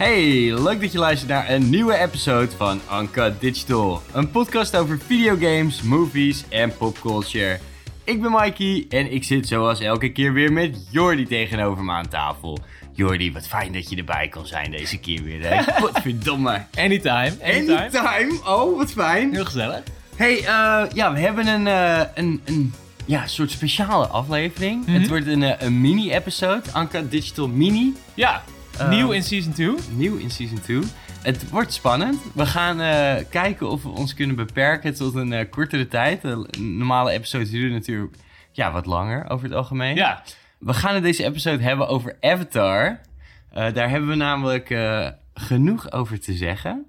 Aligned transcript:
Hey, 0.00 0.52
leuk 0.62 0.80
dat 0.80 0.92
je 0.92 0.98
luistert 0.98 1.30
naar 1.30 1.50
een 1.50 1.70
nieuwe 1.70 1.98
episode 1.98 2.50
van 2.50 2.80
Anka 2.86 3.34
Digital. 3.38 4.02
Een 4.12 4.30
podcast 4.30 4.76
over 4.76 4.98
videogames, 4.98 5.82
movies 5.82 6.44
en 6.48 6.76
popculture. 6.76 7.58
Ik 8.04 8.22
ben 8.22 8.30
Mikey 8.30 8.86
en 8.88 9.12
ik 9.12 9.24
zit 9.24 9.48
zoals 9.48 9.80
elke 9.80 10.12
keer 10.12 10.32
weer 10.32 10.52
met 10.52 10.86
Jordi 10.90 11.26
tegenover 11.26 11.84
me 11.84 11.92
aan 11.92 12.08
tafel. 12.08 12.58
Jordi, 12.92 13.32
wat 13.32 13.48
fijn 13.48 13.72
dat 13.72 13.90
je 13.90 13.96
erbij 13.96 14.28
kon 14.28 14.46
zijn 14.46 14.70
deze 14.70 14.98
keer 14.98 15.22
weer. 15.22 15.48
Hè? 15.48 15.62
Godverdomme. 15.82 16.64
Anytime, 16.78 17.32
anytime. 17.42 17.76
Anytime. 17.76 18.40
Oh, 18.46 18.76
wat 18.76 18.92
fijn. 18.92 19.32
Heel 19.32 19.44
gezellig. 19.44 19.82
Hey, 20.16 20.38
eh, 20.38 20.84
ja, 20.94 21.12
we 21.12 21.18
hebben 21.18 21.46
een, 21.46 21.66
eh, 21.66 22.00
een, 22.14 22.40
een 22.44 22.74
ja, 23.04 23.26
soort 23.26 23.50
speciale 23.50 24.06
aflevering. 24.06 24.86
Mhm. 24.86 25.00
Het 25.00 25.08
wordt 25.08 25.26
een, 25.26 25.42
eh, 25.42 25.66
een 25.66 25.80
mini-episode, 25.80 26.62
Anka 26.72 27.00
Digital 27.00 27.48
Mini. 27.48 27.94
Ja, 28.14 28.42
nieuw 28.88 29.10
in 29.10 29.22
season 29.22 29.52
2. 29.52 29.74
Nieuw 29.90 30.16
in 30.16 30.30
season 30.30 30.60
2. 30.60 30.80
Het 31.22 31.50
wordt 31.50 31.72
spannend. 31.72 32.20
We 32.34 32.46
gaan 32.46 32.80
eh, 32.80 33.24
kijken 33.30 33.68
of 33.70 33.82
we 33.82 33.88
ons 33.88 34.14
kunnen 34.14 34.36
beperken 34.36 34.94
tot 34.94 35.14
een 35.14 35.32
eh, 35.32 35.50
kortere 35.50 35.88
tijd. 35.88 36.22
De 36.22 36.46
normale 36.58 37.10
episodes 37.10 37.50
duren 37.50 37.72
natuurlijk 37.72 38.14
ja, 38.52 38.72
wat 38.72 38.86
langer 38.86 39.30
over 39.30 39.44
het 39.44 39.54
algemeen. 39.54 39.94
Ja, 39.96 40.22
We 40.58 40.74
gaan 40.74 40.94
in 40.96 41.02
deze 41.02 41.24
episode 41.24 41.62
hebben 41.62 41.88
over 41.88 42.16
Avatar. 42.20 43.00
Eh, 43.50 43.72
daar 43.72 43.90
hebben 43.90 44.08
we 44.08 44.14
namelijk 44.14 44.70
eh, 44.70 45.08
genoeg 45.34 45.92
over 45.92 46.20
te 46.20 46.32
zeggen. 46.32 46.86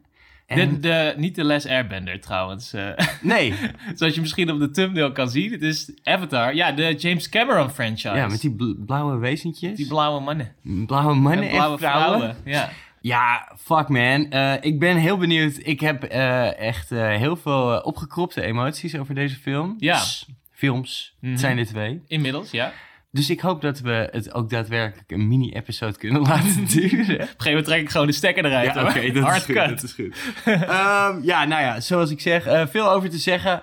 En- 0.59 0.69
de, 0.73 0.79
de, 0.79 1.13
niet 1.17 1.35
de 1.35 1.43
Les 1.43 1.67
Airbender 1.67 2.19
trouwens. 2.21 2.73
eh, 2.73 2.89
Nee, 3.21 3.53
zoals 3.95 4.15
je 4.15 4.21
misschien 4.21 4.51
op 4.51 4.59
de 4.59 4.69
thumbnail 4.71 5.11
kan 5.11 5.29
zien. 5.29 5.51
Het 5.51 5.61
is 5.61 5.91
Avatar. 6.03 6.55
Ja, 6.55 6.71
de 6.71 6.95
James 6.95 7.29
Cameron 7.29 7.69
franchise. 7.69 8.15
ja, 8.15 8.27
met 8.27 8.41
die 8.41 8.51
bl- 8.55 8.73
blauwe 8.85 9.17
wezentjes. 9.17 9.77
Die 9.77 9.87
blauwe 9.87 10.19
mannen. 10.21 10.55
blauwe 10.85 11.13
mannen 11.15 11.43
en 11.49 11.49
vrouwen. 11.55 11.79
vrouwen. 11.79 12.35
Ja. 12.45 12.69
Ja, 13.01 13.51
fuck 13.57 13.87
man. 13.87 14.29
Eh, 14.29 14.53
ik 14.61 14.79
ben 14.79 14.97
heel 14.97 15.17
benieuwd. 15.17 15.59
Ik 15.63 15.79
heb 15.79 16.03
eh, 16.03 16.57
echt 16.59 16.89
heel 16.89 17.35
veel 17.35 17.79
opgekropte 17.83 18.41
emoties 18.41 18.97
over 18.97 19.15
deze 19.15 19.35
film. 19.35 19.75
Ja. 19.79 19.99
Films, 20.51 21.15
Mhm. 21.19 21.31
het 21.31 21.39
zijn 21.39 21.57
er 21.57 21.65
twee. 21.65 22.01
Inmiddels, 22.07 22.51
ja. 22.51 22.73
Op 23.11 23.17
Dus 23.17 23.29
ik 23.29 23.39
hoop 23.39 23.61
dat 23.61 23.79
we 23.79 24.07
het 24.11 24.33
ook 24.33 24.49
daadwerkelijk 24.49 25.11
een 25.11 25.27
mini-episode 25.27 25.97
kunnen 25.97 26.21
laten 26.27 26.65
duren. 26.65 26.99
een 27.21 27.27
gegeven 27.27 27.45
moment 27.45 27.65
trek 27.65 27.81
ik 27.81 27.89
gewoon 27.89 28.07
de 28.07 28.13
stekker 28.13 28.45
eruit. 28.45 28.73
Ja, 28.73 28.81
oké, 28.83 29.11
dat, 29.11 29.35
is 29.35 29.43
goed, 29.43 29.55
cut. 29.55 29.69
dat 29.69 29.83
is 29.83 29.93
goed. 29.93 30.15
Ehm, 30.45 31.19
ja, 31.23 31.45
nou 31.45 31.61
ja, 31.61 31.79
zoals 31.79 32.09
ik 32.11 32.19
zeg, 32.21 32.45
eh, 32.45 32.67
veel 32.67 32.89
over 32.91 33.09
te 33.09 33.17
zeggen. 33.17 33.61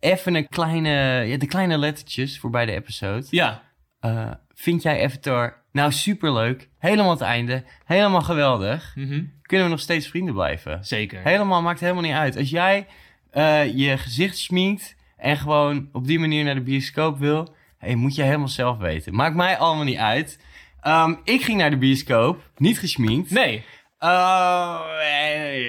Even 0.00 0.34
een 0.34 0.48
kleine, 0.48 0.90
ja, 1.26 1.36
de 1.36 1.46
kleine 1.46 1.78
lettertjes 1.78 2.38
voor 2.38 2.50
bij 2.50 2.66
de 2.66 2.72
episode. 2.72 3.26
Ja, 3.30 3.62
Eh, 4.00 4.30
vind 4.54 4.82
jij 4.82 5.04
Avatar 5.04 5.62
nou 5.72 5.92
superleuk? 5.92 6.68
Helemaal 6.78 7.10
het 7.10 7.20
einde. 7.20 7.64
Helemaal 7.84 8.20
geweldig. 8.22 8.92
mhm. 8.96 9.24
Kunnen 9.42 9.66
we 9.66 9.72
nog 9.72 9.82
steeds 9.82 10.08
vrienden 10.08 10.34
blijven? 10.34 10.84
zeker. 10.84 11.20
Helemaal, 11.22 11.62
maakt 11.62 11.80
helemaal 11.80 12.02
niet 12.02 12.12
uit. 12.12 12.36
Als 12.36 12.50
jij 12.50 12.86
eh, 13.30 13.76
je 13.76 13.98
gezicht 13.98 14.38
schminkt 14.38 14.96
en 15.16 15.36
gewoon 15.36 15.88
op 15.92 16.06
die 16.06 16.18
manier 16.18 16.44
naar 16.44 16.54
de 16.54 16.60
bioscoop 16.60 17.18
wil, 17.18 17.54
hey, 17.80 17.94
moet 17.94 18.14
je 18.14 18.22
helemaal 18.22 18.48
zelf 18.48 18.78
weten. 18.78 19.14
Maakt 19.14 19.34
mij 19.36 19.58
allemaal 19.58 19.84
niet 19.84 19.96
uit. 19.98 20.38
Ehm, 20.80 21.14
ik 21.24 21.42
ging 21.42 21.58
naar 21.58 21.70
de 21.70 21.78
bioscoop, 21.78 22.50
niet 22.56 22.78
geschminkt. 22.78 23.30
Nee, 23.30 23.64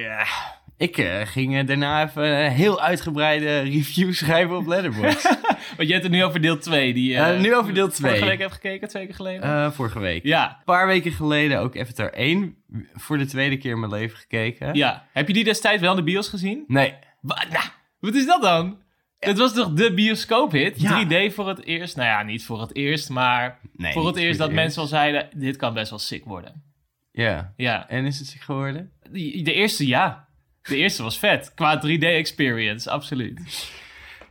ja. 0.01 0.25
Ik 0.77 0.97
eh, 0.97 1.21
ging 1.23 1.57
eh, 1.57 1.65
daarna 1.67 2.03
even 2.03 2.23
een 2.45 2.51
heel 2.51 2.81
uitgebreide 2.81 3.59
review 3.59 4.13
schrijven 4.13 4.57
op 4.57 4.67
Letterboxd. 4.67 5.23
want 5.77 5.87
je 5.87 5.91
hebt 5.91 6.03
het 6.03 6.11
nu 6.11 6.23
over 6.23 6.41
deel 6.41 6.57
2. 6.57 6.93
Die, 6.93 7.17
Eh, 7.17 7.39
nu 7.39 7.55
over 7.55 7.73
deel 7.73 7.89
twee. 7.89 8.11
Vorige 8.11 8.29
week 8.29 8.39
heb 8.39 8.51
gekeken, 8.51 8.87
twee 8.87 9.05
keer 9.05 9.15
geleden. 9.15 9.73
Vorige 9.73 9.99
week. 9.99 10.23
ja, 10.23 10.49
Een 10.49 10.63
paar 10.65 10.87
weken 10.87 11.11
geleden 11.11 11.59
ook 11.59 11.77
Avatar 11.79 12.09
1 12.09 12.55
voor 12.93 13.17
de 13.17 13.25
tweede 13.25 13.57
keer 13.57 13.71
in 13.71 13.79
mijn 13.79 13.91
leven 13.91 14.17
gekeken. 14.17 14.73
ja. 14.73 15.05
Heb 15.13 15.27
je 15.27 15.33
die 15.33 15.43
destijds 15.43 15.81
wel 15.81 15.91
in 15.91 15.97
de 15.97 16.03
bios 16.03 16.27
gezien? 16.27 16.63
Nee. 16.67 16.93
Wat, 17.21 17.45
nou, 17.51 17.65
wat 17.99 18.15
is 18.15 18.25
dat 18.25 18.41
dan? 18.41 18.77
Het 19.25 19.37
was 19.37 19.53
toch 19.53 19.73
de 19.73 19.93
bioscoophit? 19.93 20.81
Ja. 20.81 21.05
3D 21.05 21.33
voor 21.33 21.47
het 21.47 21.65
eerst. 21.65 21.95
Nou 21.95 22.07
ja, 22.07 22.23
niet 22.23 22.45
voor 22.45 22.61
het 22.61 22.75
eerst, 22.75 23.09
maar 23.09 23.59
nee 23.75 23.93
voor 23.93 24.07
het 24.07 24.15
eerst 24.15 24.39
dat 24.39 24.51
mensen 24.51 24.81
al 24.81 24.87
zeiden... 24.87 25.29
dit 25.35 25.55
kan 25.55 25.73
best 25.73 25.89
wel 25.89 25.99
sick 25.99 26.25
worden. 26.25 26.63
Ja. 27.11 27.53
Ja, 27.55 27.89
En 27.89 28.05
is 28.05 28.19
het 28.19 28.27
zich 28.27 28.45
geworden? 28.45 28.91
de, 29.11 29.41
de 29.41 29.53
eerste 29.53 29.87
ja. 29.87 30.27
De 30.61 30.75
eerste 30.75 31.03
was 31.03 31.19
vet. 31.19 31.53
Qua 31.53 31.81
3D-experience, 31.87 32.89
absoluut. 32.89 33.69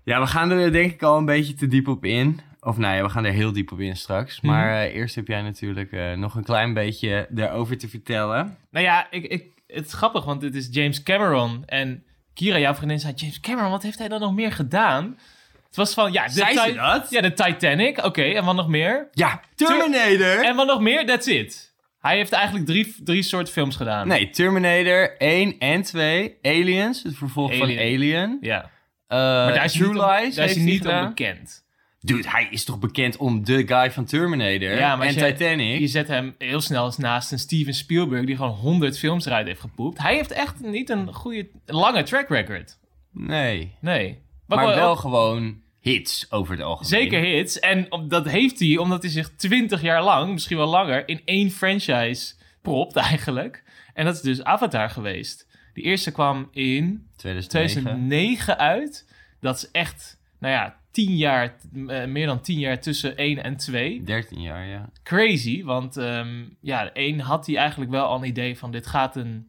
Ja, 0.04 0.20
we 0.20 0.26
gaan 0.26 0.50
er 0.50 0.72
denk 0.72 0.92
ik 0.92 1.02
al 1.02 1.18
een 1.18 1.24
beetje 1.24 1.54
te 1.54 1.66
diep 1.66 1.88
op 1.88 2.04
in. 2.04 2.40
Of 2.60 2.76
nou 2.76 2.96
ja, 2.96 3.02
we 3.02 3.08
gaan 3.08 3.24
er 3.24 3.32
heel 3.32 3.52
diep 3.52 3.72
op 3.72 3.80
in 3.80 3.96
straks. 3.96 4.40
Mhm. 4.40 4.52
Maar 4.52 4.82
eh, 4.82 4.94
eerst 4.94 5.14
heb 5.14 5.26
jij 5.26 5.42
natuurlijk 5.42 5.92
eh, 5.92 6.12
nog 6.12 6.34
een 6.34 6.44
klein 6.44 6.74
beetje 6.74 7.26
daarover 7.30 7.78
te 7.78 7.88
vertellen. 7.88 8.56
Nou 8.70 8.84
ja, 8.84 9.10
ik, 9.10 9.24
ik, 9.24 9.44
het 9.66 9.86
is 9.86 9.92
grappig, 9.92 10.24
want 10.24 10.42
het 10.42 10.54
is 10.54 10.68
James 10.70 11.02
Cameron. 11.02 11.62
En 11.66 12.04
Kira, 12.34 12.58
jouw 12.58 12.74
vriendin, 12.74 13.00
zei... 13.00 13.12
James 13.16 13.40
Cameron, 13.40 13.70
wat 13.70 13.82
heeft 13.82 13.98
hij 13.98 14.08
dan 14.08 14.20
nog 14.20 14.34
meer 14.34 14.52
gedaan? 14.52 15.18
Het 15.66 15.76
was 15.76 15.94
van, 15.94 16.12
ja... 16.12 16.24
De 16.26 16.32
Zei 16.32 16.56
ze 16.58 16.64
Ti- 16.64 16.74
dat? 16.74 17.06
Ja, 17.10 17.20
de 17.20 17.32
Titanic. 17.32 18.04
Oké, 18.04 18.22
en 18.22 18.44
wat 18.44 18.54
nog 18.54 18.68
meer? 18.68 19.08
Ja, 19.12 19.40
Terminator! 19.54 20.44
En 20.44 20.56
wat 20.56 20.66
nog 20.66 20.80
meer? 20.80 21.06
That's 21.06 21.26
it. 21.26 21.74
Hij 22.00 22.16
heeft 22.16 22.32
eigenlijk 22.32 22.66
drie, 22.66 22.94
drie 23.04 23.22
soorten 23.22 23.52
films 23.52 23.76
gedaan. 23.76 24.08
Nee, 24.08 24.30
Terminator 24.30 25.16
1 25.18 25.58
en 25.58 25.82
2. 25.82 26.38
Aliens, 26.42 27.02
het 27.02 27.16
vervolg 27.16 27.56
van 27.56 27.68
Alien. 27.68 28.38
Ja. 28.40 28.62
Eh, 29.06 29.18
Maar 29.18 29.54
daar 29.54 29.64
is 29.64 29.72
True 29.72 29.88
om, 29.88 29.94
Lies 29.94 30.34
daar 30.34 30.44
is 30.48 30.54
hij 30.54 30.64
niet 30.64 30.80
om 30.80 30.86
gedaan. 30.86 31.08
bekend. 31.08 31.64
Dude, 32.00 32.28
hij 32.28 32.48
is 32.50 32.64
toch 32.64 32.78
bekend 32.78 33.16
om 33.16 33.44
de 33.44 33.66
guy 33.66 33.90
van 33.92 34.04
Terminator 34.04 34.68
Ja, 34.78 34.96
maar 34.96 35.06
en 35.06 35.14
je- 35.14 35.32
Titanic. 35.32 35.80
Je 35.80 35.86
zet 35.86 36.08
hem 36.08 36.34
heel 36.38 36.60
snel 36.60 36.84
eens 36.84 36.96
naast 36.96 37.32
een 37.32 37.38
Steven 37.38 37.74
Spielberg 37.74 38.24
die 38.26 38.36
gewoon 38.36 38.50
100 38.56 38.98
films 38.98 39.26
eruit 39.26 39.46
heeft 39.46 39.60
gepoept. 39.60 39.98
Hij 39.98 40.14
heeft 40.14 40.30
echt 40.32 40.60
niet 40.60 40.90
een 40.90 41.12
goede, 41.14 41.48
lange 41.66 42.02
track 42.02 42.28
record. 42.28 42.78
Nee, 43.12 43.74
Nee. 43.80 44.18
Maar 44.46 44.66
wel- 44.66 44.74
wel 44.74 44.96
gewoon 44.96 45.60
hits 45.80 46.26
over 46.30 46.52
het 46.54 46.62
algemeen. 46.62 46.88
Zeker 46.88 47.20
hits. 47.20 47.58
En 47.58 47.86
dat 48.08 48.28
heeft 48.28 48.58
hij 48.58 48.76
omdat 48.76 49.02
hij 49.02 49.10
zich 49.10 49.30
20 49.36 49.82
jaar 49.82 50.02
lang, 50.04 50.32
misschien 50.32 50.56
wel 50.56 50.66
langer, 50.68 51.08
in 51.08 51.20
één 51.24 51.50
franchise 51.50 52.34
propt 52.62 52.96
eigenlijk. 52.96 53.62
En 53.94 54.04
dat 54.04 54.14
is 54.14 54.20
dus 54.20 54.44
Avatar 54.44 54.90
geweest. 54.90 55.46
Die 55.74 55.84
eerste 55.84 56.12
kwam 56.12 56.48
in 56.52 57.06
2009. 57.16 57.82
2009 57.82 58.58
uit. 58.58 59.06
Dat 59.40 59.56
is 59.56 59.70
echt, 59.70 60.19
nou 60.40 60.54
ja, 60.54 60.76
10 60.90 61.16
jaar, 61.16 61.54
eh, 61.86 62.04
meer 62.04 62.26
dan 62.26 62.40
10 62.40 62.58
jaar 62.58 62.80
tussen 62.80 63.12
1 63.16 63.42
en 63.42 63.56
2. 63.56 64.02
13 64.02 64.40
jaar, 64.40 64.66
ja. 64.66 64.90
crazy. 65.02 65.64
Want 65.64 65.96
ehm, 65.96 66.44
ja, 66.60 66.92
één 66.92 67.20
had 67.20 67.46
hij 67.46 67.56
eigenlijk 67.56 67.90
wel 67.90 68.06
al 68.06 68.16
een 68.16 68.28
idee 68.28 68.58
van 68.58 68.70
dit 68.70 68.86
gaat 68.86 69.16
een 69.16 69.48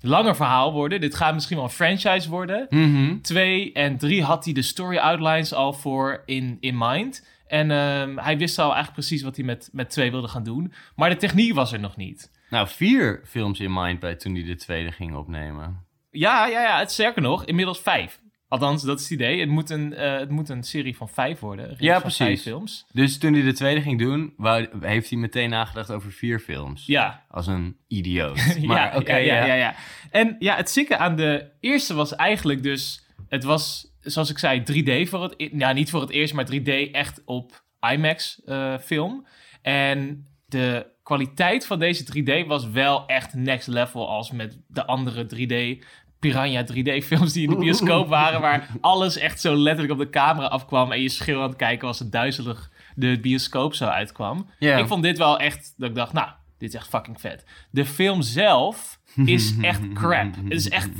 langer 0.00 0.36
verhaal 0.36 0.72
worden. 0.72 1.00
Dit 1.00 1.14
gaat 1.14 1.34
misschien 1.34 1.56
wel 1.56 1.64
een 1.64 1.70
franchise 1.70 2.30
worden. 2.30 2.66
Mhm. 2.70 3.20
Twee 3.20 3.72
en 3.72 3.98
drie 3.98 4.22
had 4.22 4.44
hij 4.44 4.54
de 4.54 4.62
story 4.62 4.96
outlines 4.96 5.54
al 5.54 5.72
voor 5.72 6.22
in, 6.26 6.56
in 6.60 6.78
mind. 6.78 7.26
En 7.46 7.70
ehm, 7.70 8.16
hij 8.16 8.38
wist 8.38 8.58
al 8.58 8.64
eigenlijk 8.64 8.94
precies 8.94 9.22
wat 9.22 9.36
hij 9.36 9.44
met, 9.44 9.68
met 9.72 9.90
twee 9.90 10.10
wilde 10.10 10.28
gaan 10.28 10.42
doen. 10.42 10.72
Maar 10.96 11.10
de 11.10 11.16
techniek 11.16 11.54
was 11.54 11.72
er 11.72 11.80
nog 11.80 11.96
niet. 11.96 12.30
Nou, 12.50 12.68
vier 12.68 13.20
films 13.24 13.60
in 13.60 13.72
mind 13.72 14.00
bij 14.00 14.14
toen 14.14 14.34
hij 14.34 14.44
de 14.44 14.56
tweede 14.56 14.92
ging 14.92 15.14
opnemen. 15.14 15.84
Ja, 16.10 16.46
ja, 16.46 16.62
ja. 16.62 16.78
Het 16.78 16.90
sterker 16.90 17.22
nog, 17.22 17.44
inmiddels 17.44 17.80
vijf. 17.80 18.20
Althans, 18.52 18.82
dat 18.82 18.98
is 18.98 19.02
het 19.02 19.12
idee. 19.12 19.40
Het 19.40 19.48
moet 19.48 19.70
een, 19.70 19.94
eh, 19.94 20.18
het 20.18 20.30
moet 20.30 20.48
een 20.48 20.62
serie 20.62 20.96
van 20.96 21.08
vijf 21.08 21.40
worden. 21.40 21.74
Ja, 21.78 22.00
precies. 22.00 22.16
Vijf 22.16 22.42
films. 22.42 22.86
Dus 22.92 23.18
toen 23.18 23.32
hij 23.32 23.42
de 23.42 23.52
tweede 23.52 23.80
ging 23.80 23.98
doen, 23.98 24.34
wou, 24.36 24.68
heeft 24.80 25.10
hij 25.10 25.18
meteen 25.18 25.50
nagedacht 25.50 25.90
over 25.90 26.12
vier 26.12 26.40
films. 26.40 26.86
Ja, 26.86 27.24
Als 27.28 27.46
een 27.46 27.76
idioot. 27.88 28.36
Maar 28.66 28.92
ja, 28.92 28.98
oké, 28.98 29.16
ja, 29.16 29.34
ja, 29.34 29.44
ja. 29.44 29.44
ja, 29.44 29.54
ja. 29.54 29.74
En 30.10 30.36
ja, 30.38 30.56
het 30.56 30.70
zieke 30.70 30.96
aan 30.96 31.16
de 31.16 31.50
eerste 31.60 31.94
was 31.94 32.14
eigenlijk 32.14 32.62
dus... 32.62 33.04
Het 33.28 33.44
was, 33.44 33.92
zoals 34.00 34.30
ik 34.30 34.38
zei, 34.38 34.60
3D 34.60 35.08
voor 35.08 35.22
het... 35.22 35.34
Ja, 35.52 35.72
niet 35.72 35.90
voor 35.90 36.00
het 36.00 36.10
eerst, 36.10 36.34
maar 36.34 36.46
3D 36.52 36.90
echt 36.92 37.22
op 37.24 37.64
IMAX 37.92 38.42
eh, 38.44 38.78
film. 38.78 39.26
En 39.62 40.26
de 40.46 40.86
kwaliteit 41.02 41.66
van 41.66 41.78
deze 41.78 42.04
3D 42.04 42.46
was 42.46 42.70
wel 42.70 43.06
echt 43.06 43.34
next 43.34 43.66
level... 43.66 44.08
als 44.08 44.30
met 44.30 44.58
de 44.66 44.86
andere 44.86 45.24
3D... 45.24 45.84
Piranha 46.22 46.64
3D-films 46.64 47.32
die 47.32 47.42
in 47.44 47.50
de 47.50 47.56
bioscoop 47.56 48.08
waren... 48.08 48.40
waar 48.40 48.68
alles 48.80 49.16
echt 49.16 49.40
zo 49.40 49.54
letterlijk 49.56 49.92
op 49.92 49.98
de 49.98 50.10
camera 50.10 50.46
afkwam... 50.46 50.92
en 50.92 51.00
je 51.02 51.08
schil 51.08 51.42
aan 51.42 51.48
het 51.48 51.56
kijken 51.56 51.86
was 51.86 51.98
het 51.98 52.12
duizelig 52.12 52.70
de 52.94 53.18
bioscoop 53.20 53.74
zo 53.74 53.84
uitkwam. 53.86 54.46
Ik 54.78 54.86
vond 54.86 55.02
dit 55.02 55.18
wel 55.18 55.38
echt, 55.38 55.74
dat 55.76 55.88
ik 55.88 55.94
dacht, 55.94 56.12
nou, 56.12 56.28
dit 56.58 56.68
is 56.68 56.74
echt 56.74 56.88
fucking 56.88 57.20
vet. 57.20 57.44
De 57.70 57.84
film 57.86 58.22
zelf 58.22 58.98
is 59.24 59.54
echt 59.60 59.80
crap. 59.92 60.34
Het 60.34 60.52
is 60.52 60.68
echt, 60.68 60.90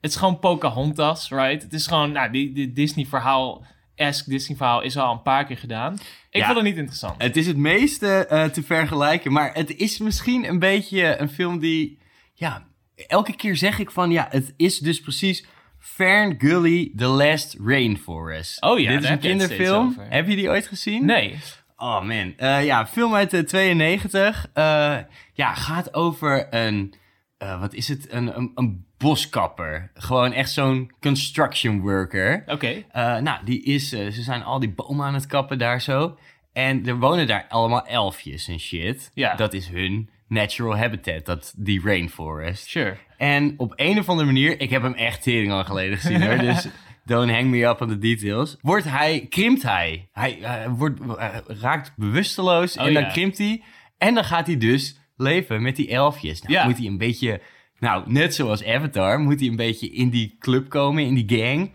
het 0.00 0.10
is 0.10 0.16
gewoon 0.16 0.38
Pocahontas, 0.38 1.28
right? 1.30 1.62
Het 1.62 1.72
is 1.72 1.86
gewoon, 1.86 2.12
nou, 2.12 2.30
die, 2.30 2.52
die 2.52 2.72
Disney-verhaal, 2.72 3.64
esque 3.94 4.30
Disney-verhaal 4.30 4.82
is 4.82 4.96
al 4.96 5.12
een 5.12 5.22
paar 5.22 5.44
keer 5.44 5.58
gedaan. 5.58 5.94
Ik 6.30 6.40
Ja. 6.40 6.44
vond 6.44 6.56
het 6.56 6.66
niet 6.66 6.76
interessant. 6.76 7.22
Het 7.22 7.36
is 7.36 7.46
het 7.46 7.56
meeste 7.56 8.26
eh, 8.26 8.44
te 8.44 8.62
vergelijken, 8.62 9.32
maar 9.32 9.50
het 9.54 9.76
is 9.76 9.98
misschien 9.98 10.48
een 10.48 10.58
beetje 10.58 11.20
een 11.20 11.28
film 11.28 11.58
die... 11.58 11.98
Ja, 12.34 12.66
elke 13.06 13.36
keer 13.36 13.56
zeg 13.56 13.78
ik 13.78 13.90
van, 13.90 14.10
ja, 14.10 14.26
het 14.30 14.54
is 14.56 14.78
dus 14.78 15.00
precies 15.00 15.46
Fern 15.78 16.34
Gully, 16.38 16.92
The 16.96 17.06
Last 17.06 17.56
Rainforest. 17.64 18.62
Oh 18.62 18.78
ja, 18.78 18.90
Dit 18.90 19.02
is 19.02 19.08
een 19.10 19.18
kinderfilm. 19.18 19.96
Heb 19.98 20.28
je 20.28 20.36
die 20.36 20.48
ooit 20.48 20.66
gezien? 20.66 21.04
Nee. 21.04 21.38
Oh 21.76 22.02
man, 22.02 22.32
Eh, 22.36 22.64
ja, 22.64 22.86
film 22.86 23.14
uit 23.14 23.30
de 23.30 23.44
92. 23.44 24.50
Eh, 24.52 24.96
ja, 25.32 25.54
gaat 25.54 25.94
over 25.94 26.54
een 26.54 26.94
eh, 27.38 27.60
wat 27.60 27.74
is 27.74 27.88
het? 27.88 28.12
Een, 28.12 28.36
een, 28.36 28.52
een 28.54 28.86
boskapper. 28.98 29.90
Gewoon 29.94 30.32
echt 30.32 30.50
zo'n 30.50 30.90
construction 31.00 31.80
worker. 31.80 32.42
Oké. 32.46 32.84
Eh, 32.90 33.18
nou, 33.18 33.44
die 33.44 33.62
is, 33.62 33.92
eh, 33.92 34.10
ze 34.10 34.22
zijn 34.22 34.42
al 34.42 34.58
die 34.58 34.70
bomen 34.74 35.06
aan 35.06 35.14
het 35.14 35.26
kappen 35.26 35.58
daar 35.58 35.80
zo. 35.80 36.18
En 36.52 36.86
er 36.86 36.98
wonen 36.98 37.26
daar 37.26 37.46
allemaal 37.48 37.86
elfjes 37.86 38.48
en 38.48 38.60
shit. 38.60 39.10
Ja. 39.14 39.34
Dat 39.34 39.52
is 39.52 39.68
hun 39.68 40.10
natural 40.28 40.76
habitat, 40.76 41.24
dat, 41.26 41.54
die 41.56 41.80
rainforest. 41.84 42.68
Sure. 42.68 42.96
En 43.16 43.54
op 43.56 43.72
een 43.76 43.98
of 43.98 44.08
andere 44.08 44.26
manier, 44.26 44.60
ik 44.60 44.70
heb 44.70 44.82
hem 44.82 44.94
echt 44.94 45.22
tering 45.22 45.52
al 45.52 45.64
geleden 45.64 45.98
gezien 45.98 46.22
hoor, 46.26 46.38
dus 46.38 46.66
don't 47.04 47.30
hang 47.30 47.46
me 47.48 47.64
up 47.64 47.80
on 47.80 47.88
the 47.88 47.98
details. 47.98 48.56
Wordt 48.60 48.84
hij, 48.84 49.26
krimpt 49.28 49.62
hij. 49.62 50.08
Hij 50.12 50.42
eh, 50.42 50.70
wordt, 50.76 51.00
eh, 51.00 51.36
raakt 51.46 51.92
bewusteloos 51.96 52.76
Oh, 52.76 52.86
en 52.86 52.92
dan 52.94 53.02
ja. 53.02 53.08
krimpt 53.08 53.38
hij. 53.38 53.62
En 53.98 54.14
dan 54.14 54.24
gaat 54.24 54.46
hij 54.46 54.56
dus 54.56 54.98
leven 55.16 55.62
met 55.62 55.76
die 55.76 55.88
elfjes. 55.88 56.42
Nou, 56.42 56.52
Ja. 56.54 56.64
moet 56.64 56.76
hij 56.78 56.86
een 56.86 56.98
beetje, 56.98 57.40
nou, 57.78 58.12
net 58.12 58.34
zoals 58.34 58.64
Avatar, 58.64 59.20
moet 59.20 59.40
hij 59.40 59.48
een 59.48 59.56
beetje 59.56 59.90
in 59.90 60.10
die 60.10 60.36
club 60.38 60.68
komen, 60.68 61.04
in 61.04 61.14
die 61.14 61.38
gang. 61.38 61.72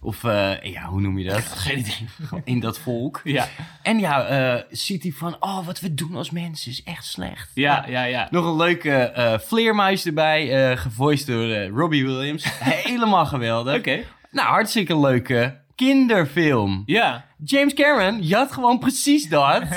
Of, 0.00 0.24
eh, 0.24 0.62
ja, 0.62 0.82
hoe 0.84 1.00
noem 1.00 1.18
je 1.18 1.28
dat? 1.28 1.42
Geen 1.66 1.78
idee. 1.78 2.08
In 2.44 2.60
dat 2.60 2.78
volk. 2.78 3.20
Ja. 3.24 3.46
En 3.82 3.98
ja, 3.98 4.24
eh, 4.26 4.62
ziet 4.70 5.02
hij 5.02 5.12
van, 5.12 5.36
oh, 5.40 5.66
wat 5.66 5.80
we 5.80 5.94
doen 5.94 6.14
als 6.16 6.30
mensen 6.30 6.70
is 6.70 6.82
echt 6.82 7.04
slecht. 7.04 7.50
Ja, 7.54 7.84
ja, 7.88 8.02
ja. 8.04 8.28
Nog 8.30 8.44
een 8.46 8.56
leuke 8.56 9.40
vleermuis 9.46 10.06
erbij, 10.06 10.76
gevoiced 10.76 11.26
door 11.26 11.64
Robbie 11.66 12.04
Williams. 12.06 12.44
Helemaal 12.84 13.26
geweldig. 13.26 13.76
Oké. 13.76 14.02
Nou, 14.30 14.48
hartstikke 14.48 14.98
leuke 14.98 15.60
kinderfilm. 15.74 16.82
Ja. 16.86 17.24
James 17.44 17.74
Cameron, 17.74 18.26
je 18.26 18.34
had 18.34 18.52
gewoon 18.52 18.78
precies 18.78 19.28
dat. 19.28 19.62
Ik 19.62 19.70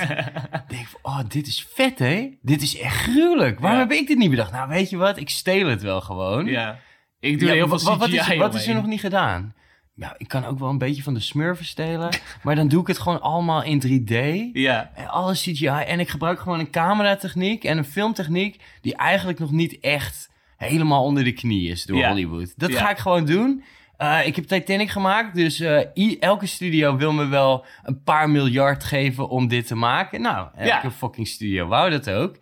denk 0.68 0.88
van, 0.88 1.00
oh, 1.02 1.20
dit 1.28 1.48
is 1.48 1.68
vet, 1.74 2.00
hè? 2.00 2.30
Dit 2.42 2.62
is 2.62 2.80
echt 2.80 2.96
gruwelijk. 2.96 3.60
Waarom 3.60 3.80
Ja. 3.80 3.88
heb 3.88 3.98
ik 3.98 4.08
dit 4.08 4.18
niet 4.18 4.30
bedacht? 4.30 4.52
Nou, 4.52 4.70
weet 4.70 4.90
je 4.90 4.98
wat? 4.98 5.18
Ik 5.18 5.30
steel 5.30 5.68
het 5.68 5.82
wel 5.82 6.02
gewoon. 6.02 6.46
Ja. 6.46 6.80
Ik 7.20 7.40
doe 7.40 7.48
Ja, 7.48 7.54
heel 7.54 7.68
veel 7.68 7.80
wa- 7.84 7.98
wat, 7.98 8.10
CGI 8.10 8.34
is, 8.34 8.38
wat 8.40 8.54
is 8.56 8.68
er 8.68 8.74
nog 8.76 8.86
niet 8.86 9.00
gedaan? 9.00 9.54
Ja, 10.01 10.15
ik 10.18 10.27
kan 10.27 10.45
ook 10.45 10.59
wel 10.59 10.69
een 10.69 10.77
beetje 10.77 11.03
van 11.03 11.13
de 11.13 11.19
smurfen 11.19 11.65
stelen. 11.65 12.09
maar 12.44 12.56
dan 12.56 12.68
doe 12.68 12.81
ik 12.81 12.88
het 12.88 13.00
gewoon 13.00 13.21
allemaal 13.21 13.63
in 13.63 13.81
3D. 13.88 14.15
Ja. 14.53 14.92
En 14.95 15.07
alles 15.07 15.42
CGI. 15.42 15.65
En 15.68 16.00
ik 16.00 16.09
gebruik 16.09 16.39
gewoon 16.39 16.59
een 16.59 16.69
cameratechniek 16.69 17.63
en 17.63 17.77
een 17.77 17.86
filmtechniek... 17.86 18.62
die 18.81 18.95
eigenlijk 18.95 19.39
nog 19.39 19.51
niet 19.51 19.80
echt 19.80 20.30
helemaal 20.57 21.03
onder 21.03 21.24
de 21.24 21.31
knie 21.31 21.69
is 21.69 21.86
door 21.86 21.98
Ja. 21.98 22.07
Hollywood. 22.09 22.53
Dat 22.57 22.71
Ja. 22.71 22.80
ga 22.80 22.89
ik 22.89 22.98
gewoon 22.98 23.25
doen. 23.25 23.63
Eh, 23.98 24.25
ik 24.27 24.36
heb 24.36 24.45
Titanic 24.45 24.89
gemaakt, 24.89 25.36
dus 25.36 25.62
i- 25.95 26.18
elke 26.19 26.45
studio 26.45 26.95
wil 26.95 27.12
me 27.13 27.25
wel 27.27 27.65
een 27.83 28.03
paar 28.03 28.30
miljard 28.30 28.83
geven 28.83 29.30
om 29.30 29.48
dit 29.48 29.68
te 29.68 29.75
maken. 29.75 30.21
Nou, 30.21 30.48
elke 30.56 30.68
Ja. 30.68 30.92
fucking 30.92 31.27
studio 31.27 31.68
wou 31.68 31.89
dat 31.89 32.09
ook. 32.09 32.36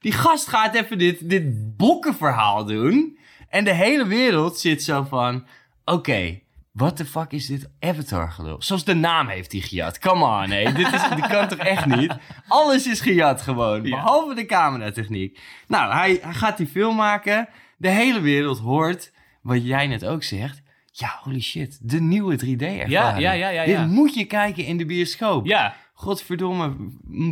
Die 0.00 0.12
gast 0.12 0.48
gaat 0.48 0.74
even 0.74 0.98
dit, 0.98 1.28
dit 1.28 1.76
bokkenverhaal 1.76 2.64
doen. 2.64 3.18
En 3.48 3.64
de 3.64 3.74
hele 3.74 4.06
wereld 4.06 4.58
zit 4.58 4.82
zo 4.82 5.02
van... 5.08 5.44
Oké, 5.84 6.38
what 6.72 6.96
the 6.96 7.04
fuck 7.04 7.32
is 7.32 7.46
dit 7.46 7.70
Avatar 7.80 8.30
gelul? 8.30 8.62
Zoals 8.62 8.84
de 8.84 8.94
naam 8.94 9.28
heeft 9.28 9.52
hij 9.52 9.60
gejat. 9.60 9.98
Come 9.98 10.24
on, 10.24 10.50
hé. 10.50 10.72
dit, 10.72 10.92
is, 10.92 11.08
dit 11.16 11.26
kan 11.26 11.48
toch 11.48 11.58
echt 11.58 11.86
niet? 11.86 12.16
Alles 12.48 12.86
is 12.86 13.00
gejat 13.00 13.42
gewoon. 13.42 13.82
Behalve 13.82 14.34
de 14.34 14.46
cameratechniek. 14.46 15.40
Nou, 15.68 15.92
hij, 15.92 16.18
hij 16.22 16.34
gaat 16.34 16.56
die 16.56 16.66
film 16.66 16.96
maken. 16.96 17.48
De 17.76 17.88
hele 17.88 18.20
wereld 18.20 18.58
hoort 18.58 19.12
wat 19.42 19.66
jij 19.66 19.86
net 19.86 20.04
ook 20.04 20.22
zegt. 20.22 20.62
Ja, 20.92 21.18
holy 21.22 21.40
shit. 21.40 21.78
De 21.82 22.00
nieuwe 22.00 22.36
3D-ervaring. 22.36 22.88
Ja, 22.88 23.16
ja, 23.16 23.32
ja, 23.32 23.48
ja, 23.48 23.62
ja. 23.62 23.64
Dit 23.64 23.90
moet 23.90 24.14
je 24.14 24.24
kijken 24.24 24.64
in 24.64 24.76
de 24.76 24.86
bioscoop. 24.86 25.46
Ja. 25.46 25.74
Godverdomme, 25.94 26.74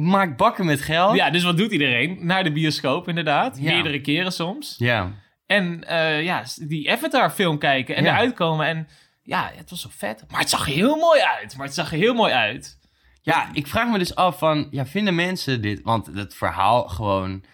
maak 0.01 0.37
bakken 0.37 0.67
met 0.67 0.81
geld. 0.81 1.17
ja, 1.17 1.31
dus 1.31 1.43
wat 1.43 1.57
doet 1.57 1.73
iedereen? 1.73 2.19
Naar 2.21 2.45
de 2.45 2.53
bioscoop 2.53 3.09
inderdaad. 3.09 3.59
Ja. 3.61 3.73
Meerdere 3.73 4.01
keren 4.01 4.33
soms. 4.33 4.75
Ja. 4.79 5.13
En 5.47 5.85
eh, 5.85 6.23
ja, 6.23 6.45
die 6.69 6.91
Avatar-film 6.91 7.59
kijken 7.59 7.97
en 7.97 8.07
eruit 8.07 8.35
komen. 8.35 8.67
En 8.67 8.89
ja, 9.31 9.53
het 9.55 9.71
was 9.71 9.81
zo 9.81 9.89
vet. 9.93 10.25
Maar 10.31 10.41
het 10.41 10.51
zag 10.51 10.67
er 10.67 10.73
heel 10.73 10.97
mooi 10.97 11.21
uit. 11.21 11.57
Maar 11.57 11.67
het 11.67 11.75
zag 11.75 11.93
er 11.93 11.99
heel 11.99 12.15
mooi 12.15 12.33
uit. 12.33 12.79
Ja, 13.23 13.51
ik 13.53 13.67
vraag 13.67 13.91
me 13.91 13.99
dus 13.99 14.15
af 14.15 14.39
van, 14.39 14.69
ja, 14.71 14.87
vinden 14.87 15.15
mensen 15.15 15.63
dit... 15.63 15.81
Want 15.83 16.07
het 16.07 16.35
verhaal 16.35 16.89
gewoon... 16.89 17.45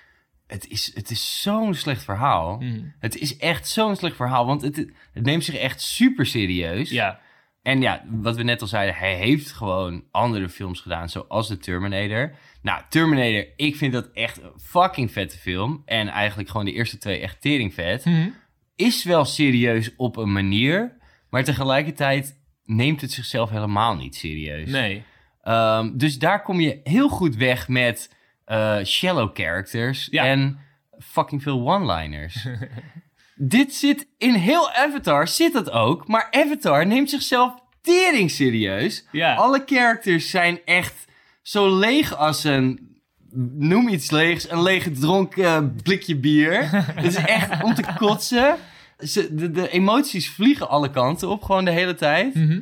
Het 0.46 0.68
is, 0.68 0.94
het 0.94 1.10
is 1.10 1.42
zo'n 1.42 1.74
slecht 1.74 2.04
verhaal. 2.04 2.58
Hmm. 2.58 2.94
Het 2.98 3.16
is 3.16 3.36
echt 3.36 3.68
zo'n 3.68 3.96
slecht 3.96 4.16
verhaal, 4.16 4.46
want 4.46 4.62
het, 4.62 4.76
het 5.12 5.24
neemt 5.24 5.44
zich 5.44 5.54
echt 5.54 5.80
super 5.80 6.26
serieus. 6.26 6.90
Ja. 6.90 7.20
En 7.62 7.80
ja, 7.80 8.04
wat 8.08 8.36
we 8.36 8.42
net 8.42 8.60
al 8.60 8.66
zeiden, 8.66 8.94
hij 8.94 9.14
heeft 9.14 9.52
gewoon 9.52 10.04
andere 10.10 10.48
films 10.48 10.80
gedaan, 10.80 11.08
zoals 11.08 11.48
de 11.48 11.58
Terminator. 11.58 12.34
Nou, 12.62 12.82
Terminator, 12.88 13.46
ik 13.56 13.76
vind 13.76 13.92
dat 13.92 14.10
echt 14.12 14.42
een 14.42 14.60
fucking 14.60 15.12
vette 15.12 15.38
film. 15.38 15.82
En 15.84 16.08
eigenlijk 16.08 16.48
gewoon 16.48 16.66
de 16.66 16.72
eerste 16.72 16.98
twee 16.98 17.20
echt 17.20 17.40
tering 17.40 17.74
vet. 17.74 18.04
Mhm. 18.04 18.28
Is 18.76 19.04
wel 19.04 19.24
serieus 19.24 19.96
op 19.96 20.16
een 20.16 20.32
manier, 20.32 20.95
maar 21.30 21.44
tegelijkertijd 21.44 22.38
neemt 22.64 23.00
het 23.00 23.12
zichzelf 23.12 23.50
helemaal 23.50 23.94
niet 23.96 24.14
serieus. 24.16 24.70
Nee. 24.70 25.04
Ehm, 25.42 25.96
dus 25.96 26.18
daar 26.18 26.42
kom 26.42 26.60
je 26.60 26.80
heel 26.84 27.08
goed 27.08 27.36
weg 27.36 27.68
met 27.68 28.14
eh, 28.44 28.78
shallow 28.84 29.36
characters 29.36 30.08
Ja. 30.10 30.24
en 30.24 30.58
fucking 30.98 31.42
veel 31.42 31.68
one-liners. 31.72 32.46
Dit 33.34 33.74
zit 33.74 34.08
in 34.18 34.34
heel 34.34 34.70
Avatar, 34.72 35.28
zit 35.28 35.52
dat 35.52 35.70
ook. 35.70 36.08
Maar 36.08 36.28
Avatar 36.30 36.86
neemt 36.86 37.10
zichzelf 37.10 37.54
tering 37.82 38.30
serieus. 38.30 39.06
Ja. 39.12 39.34
Alle 39.34 39.62
characters 39.66 40.30
zijn 40.30 40.60
echt 40.64 41.04
zo 41.42 41.78
leeg 41.78 42.16
als 42.16 42.44
een... 42.44 42.94
Noem 43.58 43.88
iets 43.88 44.10
leegs, 44.10 44.50
een 44.50 44.62
leeg 44.62 44.82
gedronken 44.82 45.44
eh, 45.44 45.62
blikje 45.82 46.16
bier. 46.16 46.68
Het 46.94 47.04
is 47.04 47.14
echt 47.16 47.62
om 47.62 47.74
te 47.74 47.84
kotsen. 47.98 48.56
Ze, 48.98 49.34
de, 49.34 49.50
de 49.50 49.68
emoties 49.70 50.30
vliegen 50.30 50.68
alle 50.68 50.90
kanten 50.90 51.28
op, 51.28 51.42
gewoon 51.42 51.64
de 51.64 51.70
hele 51.70 51.94
tijd. 51.94 52.34
Mhm. 52.34 52.60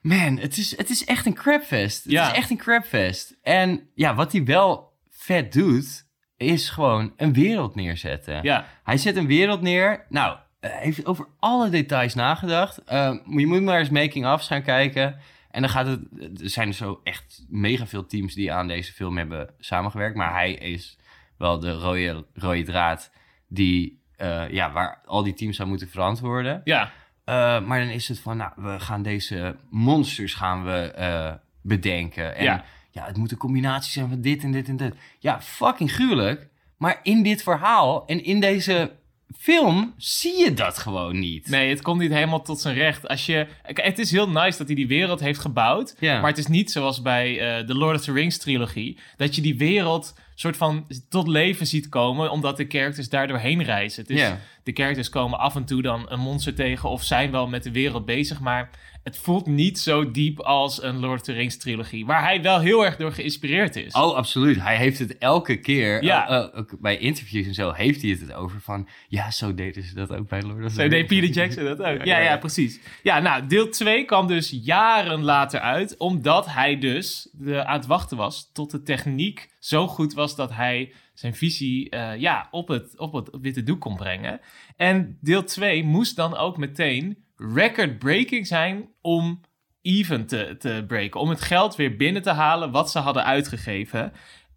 Man, 0.00 0.38
het 0.38 0.56
is, 0.56 0.76
het 0.76 0.90
is 0.90 1.04
echt 1.04 1.26
een 1.26 1.34
crapfest. 1.34 2.02
Het 2.04 2.12
Ja. 2.12 2.30
is 2.30 2.36
echt 2.36 2.50
een 2.50 2.56
crapfest. 2.56 3.36
En 3.42 3.88
ja, 3.94 4.14
wat 4.14 4.32
hij 4.32 4.44
wel 4.44 4.92
vet 5.10 5.52
doet, 5.52 6.06
is 6.36 6.68
gewoon 6.70 7.12
een 7.16 7.32
wereld 7.32 7.74
neerzetten. 7.74 8.42
Ja. 8.42 8.66
Hij 8.84 8.96
zet 8.96 9.16
een 9.16 9.26
wereld 9.26 9.60
neer. 9.60 10.06
Nou, 10.08 10.36
hij 10.60 10.78
heeft 10.82 11.06
over 11.06 11.26
alle 11.38 11.70
details 11.70 12.14
nagedacht. 12.14 12.78
Eh, 12.84 13.14
je 13.36 13.46
moet 13.46 13.62
maar 13.62 13.78
eens 13.78 13.88
making-ofs 13.90 14.46
gaan 14.46 14.62
kijken. 14.62 15.16
En 15.50 15.60
dan 15.60 15.70
gaat 15.70 15.86
het... 15.86 16.00
Er 16.42 16.50
zijn 16.50 16.74
zo 16.74 17.00
echt 17.04 17.44
mega 17.48 17.86
veel 17.86 18.06
teams 18.06 18.34
die 18.34 18.52
aan 18.52 18.68
deze 18.68 18.92
film 18.92 19.16
hebben 19.18 19.54
samengewerkt. 19.58 20.16
Maar 20.16 20.32
hij 20.32 20.52
is 20.52 20.98
wel 21.38 21.58
de 21.58 21.72
rode, 21.72 22.26
rode 22.34 22.62
draad 22.62 23.10
die... 23.48 23.96
eh, 24.18 24.50
ja, 24.50 24.72
waar 24.72 25.00
al 25.06 25.22
die 25.22 25.34
teams 25.34 25.60
aan 25.60 25.68
moeten 25.68 25.88
verantwoorden. 25.88 26.60
Ja. 26.64 26.82
Uh, 26.84 27.60
maar 27.66 27.80
dan 27.80 27.88
is 27.88 28.08
het 28.08 28.20
van, 28.20 28.36
nou, 28.36 28.52
we 28.56 28.80
gaan 28.80 29.02
deze 29.02 29.56
monsters 29.70 30.34
gaan 30.34 30.64
we 30.64 30.94
uh, 30.98 31.32
bedenken. 31.62 32.36
En 32.36 32.44
ja. 32.44 32.64
Ja. 32.90 33.06
het 33.06 33.16
moet 33.16 33.30
een 33.30 33.38
combinatie 33.38 33.92
zijn 33.92 34.08
van 34.08 34.20
dit 34.20 34.42
en 34.42 34.52
dit 34.52 34.68
en 34.68 34.76
dit. 34.76 34.94
Ja, 35.18 35.42
fucking 35.42 35.92
gruwelijk. 35.92 36.48
Maar 36.76 37.00
in 37.02 37.22
dit 37.22 37.42
verhaal 37.42 38.06
en 38.06 38.24
in 38.24 38.40
deze 38.40 38.92
film 39.36 39.94
zie 39.96 40.44
je 40.44 40.54
dat 40.54 40.78
gewoon 40.78 41.18
niet. 41.18 41.48
Nee, 41.48 41.68
het 41.68 41.82
komt 41.82 42.00
niet 42.00 42.12
helemaal 42.12 42.42
tot 42.42 42.60
zijn 42.60 42.74
recht. 42.74 43.08
Als 43.08 43.26
je, 43.26 43.46
het 43.62 43.98
is 43.98 44.10
heel 44.10 44.28
nice 44.30 44.58
dat 44.58 44.66
hij 44.66 44.76
die 44.76 44.86
wereld 44.86 45.20
heeft 45.20 45.40
gebouwd. 45.40 45.94
Ja. 45.98 46.20
Maar 46.20 46.30
het 46.30 46.38
is 46.38 46.46
niet 46.46 46.70
zoals 46.70 47.02
bij 47.02 47.58
eh, 47.58 47.66
de 47.66 47.74
Lord 47.74 47.98
of 47.98 48.04
the 48.04 48.12
Rings 48.12 48.38
trilogie. 48.38 48.98
Dat 49.16 49.34
je 49.34 49.42
die 49.42 49.56
wereld 49.56 50.14
soort 50.40 50.56
van 50.56 50.86
tot 51.08 51.28
leven 51.28 51.66
ziet 51.66 51.88
komen. 51.88 52.30
Omdat 52.30 52.56
de 52.56 52.64
characters 52.68 53.08
daar 53.08 53.26
doorheen 53.28 53.62
reizen. 53.62 54.06
Is, 54.06 54.20
Ja. 54.20 54.38
De 54.62 54.72
characters 54.72 55.08
komen 55.08 55.38
af 55.38 55.54
en 55.56 55.64
toe 55.64 55.82
dan 55.82 56.04
een 56.08 56.20
monster 56.20 56.54
tegen. 56.54 56.88
Of 56.88 57.02
zijn 57.04 57.30
wel 57.30 57.46
met 57.48 57.62
de 57.62 57.70
wereld 57.72 58.04
bezig. 58.04 58.40
Maar 58.40 58.70
het 59.02 59.18
voelt 59.18 59.46
niet 59.46 59.78
zo 59.78 60.10
diep 60.10 60.40
als 60.40 60.82
een 60.82 60.98
Lord 60.98 61.20
of 61.20 61.26
the 61.26 61.32
Rings 61.32 61.56
trilogie. 61.56 62.06
Waar 62.06 62.22
hij 62.22 62.42
wel 62.42 62.60
heel 62.60 62.84
erg 62.84 62.96
door 62.96 63.12
geïnspireerd 63.12 63.76
is. 63.76 63.92
Oh, 63.94 64.14
absoluut. 64.14 64.60
Hij 64.62 64.76
heeft 64.76 64.98
het 64.98 65.18
elke 65.18 65.56
keer, 65.56 66.04
Ja. 66.04 66.30
uh, 66.30 66.36
uh, 66.36 66.58
ook 66.58 66.76
bij 66.80 66.96
interviews 66.98 67.46
en 67.46 67.54
zo, 67.54 67.72
heeft 67.72 68.02
hij 68.02 68.10
het 68.10 68.20
het 68.20 68.32
over 68.32 68.60
van... 68.60 68.88
Ja, 69.08 69.30
zo 69.30 69.54
deden 69.54 69.82
ze 69.82 69.94
dat 69.94 70.12
ook 70.14 70.28
bij 70.28 70.42
Lord 70.42 70.64
of 70.64 70.68
the 70.72 70.74
Zo 70.82 70.88
deed 70.88 70.92
Rings. 70.92 71.06
Peter 71.08 71.30
Jackson 71.42 71.64
dat 71.64 71.78
ook. 71.78 71.86
Ja, 72.04 72.04
Ja, 72.04 72.18
ja, 72.18 72.24
ja. 72.30 72.36
precies. 72.36 72.80
Ja, 73.02 73.18
nou, 73.18 73.46
deel 73.46 73.68
2 73.70 74.04
kwam 74.04 74.26
dus 74.26 74.58
jaren 74.62 75.22
later 75.22 75.60
uit, 75.60 75.96
omdat 75.96 76.46
hij 76.52 76.78
dus 76.78 77.28
de, 77.32 77.64
aan 77.64 77.76
het 77.78 77.86
wachten 77.86 78.16
was 78.16 78.50
tot 78.52 78.70
de 78.70 78.82
techniek 78.82 79.48
zo 79.58 79.88
goed 79.88 80.12
was 80.12 80.36
dat 80.36 80.52
hij 80.52 80.94
zijn 81.14 81.34
visie 81.34 81.90
eh, 81.90 82.20
ja, 82.20 82.48
op, 82.50 82.68
het, 82.68 82.98
op 82.98 83.12
het 83.12 83.28
witte 83.40 83.62
doek 83.62 83.80
kon 83.80 83.96
brengen. 83.96 84.40
En 84.76 85.18
deel 85.20 85.44
2 85.44 85.84
moest 85.84 86.16
dan 86.16 86.36
ook 86.36 86.56
meteen 86.56 87.24
record-breaking 87.36 88.46
zijn 88.46 88.88
om 89.00 89.40
even 89.82 90.26
te, 90.26 90.56
te 90.58 90.84
breken. 90.86 91.20
Om 91.20 91.28
het 91.28 91.40
geld 91.40 91.76
weer 91.76 91.96
binnen 91.96 92.22
te 92.22 92.30
halen 92.30 92.70
wat 92.70 92.90
ze 92.90 92.98
hadden 92.98 93.24
uitgegeven. 93.24 94.12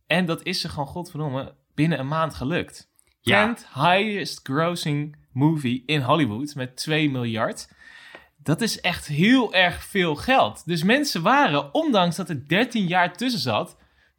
En 0.08 0.26
dat 0.26 0.44
is 0.44 0.62
ze 0.62 0.70
gewoon, 0.70 0.88
godverdomme, 0.88 1.56
binnen 1.74 2.00
een 2.00 2.08
maand 2.08 2.34
gelukt. 2.34 2.90
Ja. 3.22 3.56
Highest 3.74 4.40
grossing 4.44 5.16
movie 5.32 5.84
in 5.86 6.02
Hollywood 6.02 6.56
met 6.56 6.76
2 6.78 7.10
miljard. 7.10 7.70
Dat 8.38 8.62
is 8.62 8.80
echt 8.82 9.08
heel 9.08 9.54
erg 9.54 9.84
veel 9.84 10.16
geld. 10.16 10.66
Dus 10.66 10.84
mensen 10.84 11.22
waren, 11.22 11.74
ondanks 11.74 12.16
dat 12.16 12.30
er 12.30 12.48
13 12.48 12.88
jaar 12.88 13.18
tussen 13.18 13.40
zat, 13.42 13.78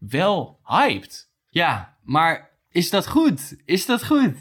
wel 0.08 0.60
hyped. 0.64 1.30
Ja, 1.48 1.96
maar 2.02 2.50
is 2.68 2.90
dat 2.90 3.08
goed? 3.08 3.56
Is 3.64 3.86
dat 3.86 4.06
goed? 4.06 4.36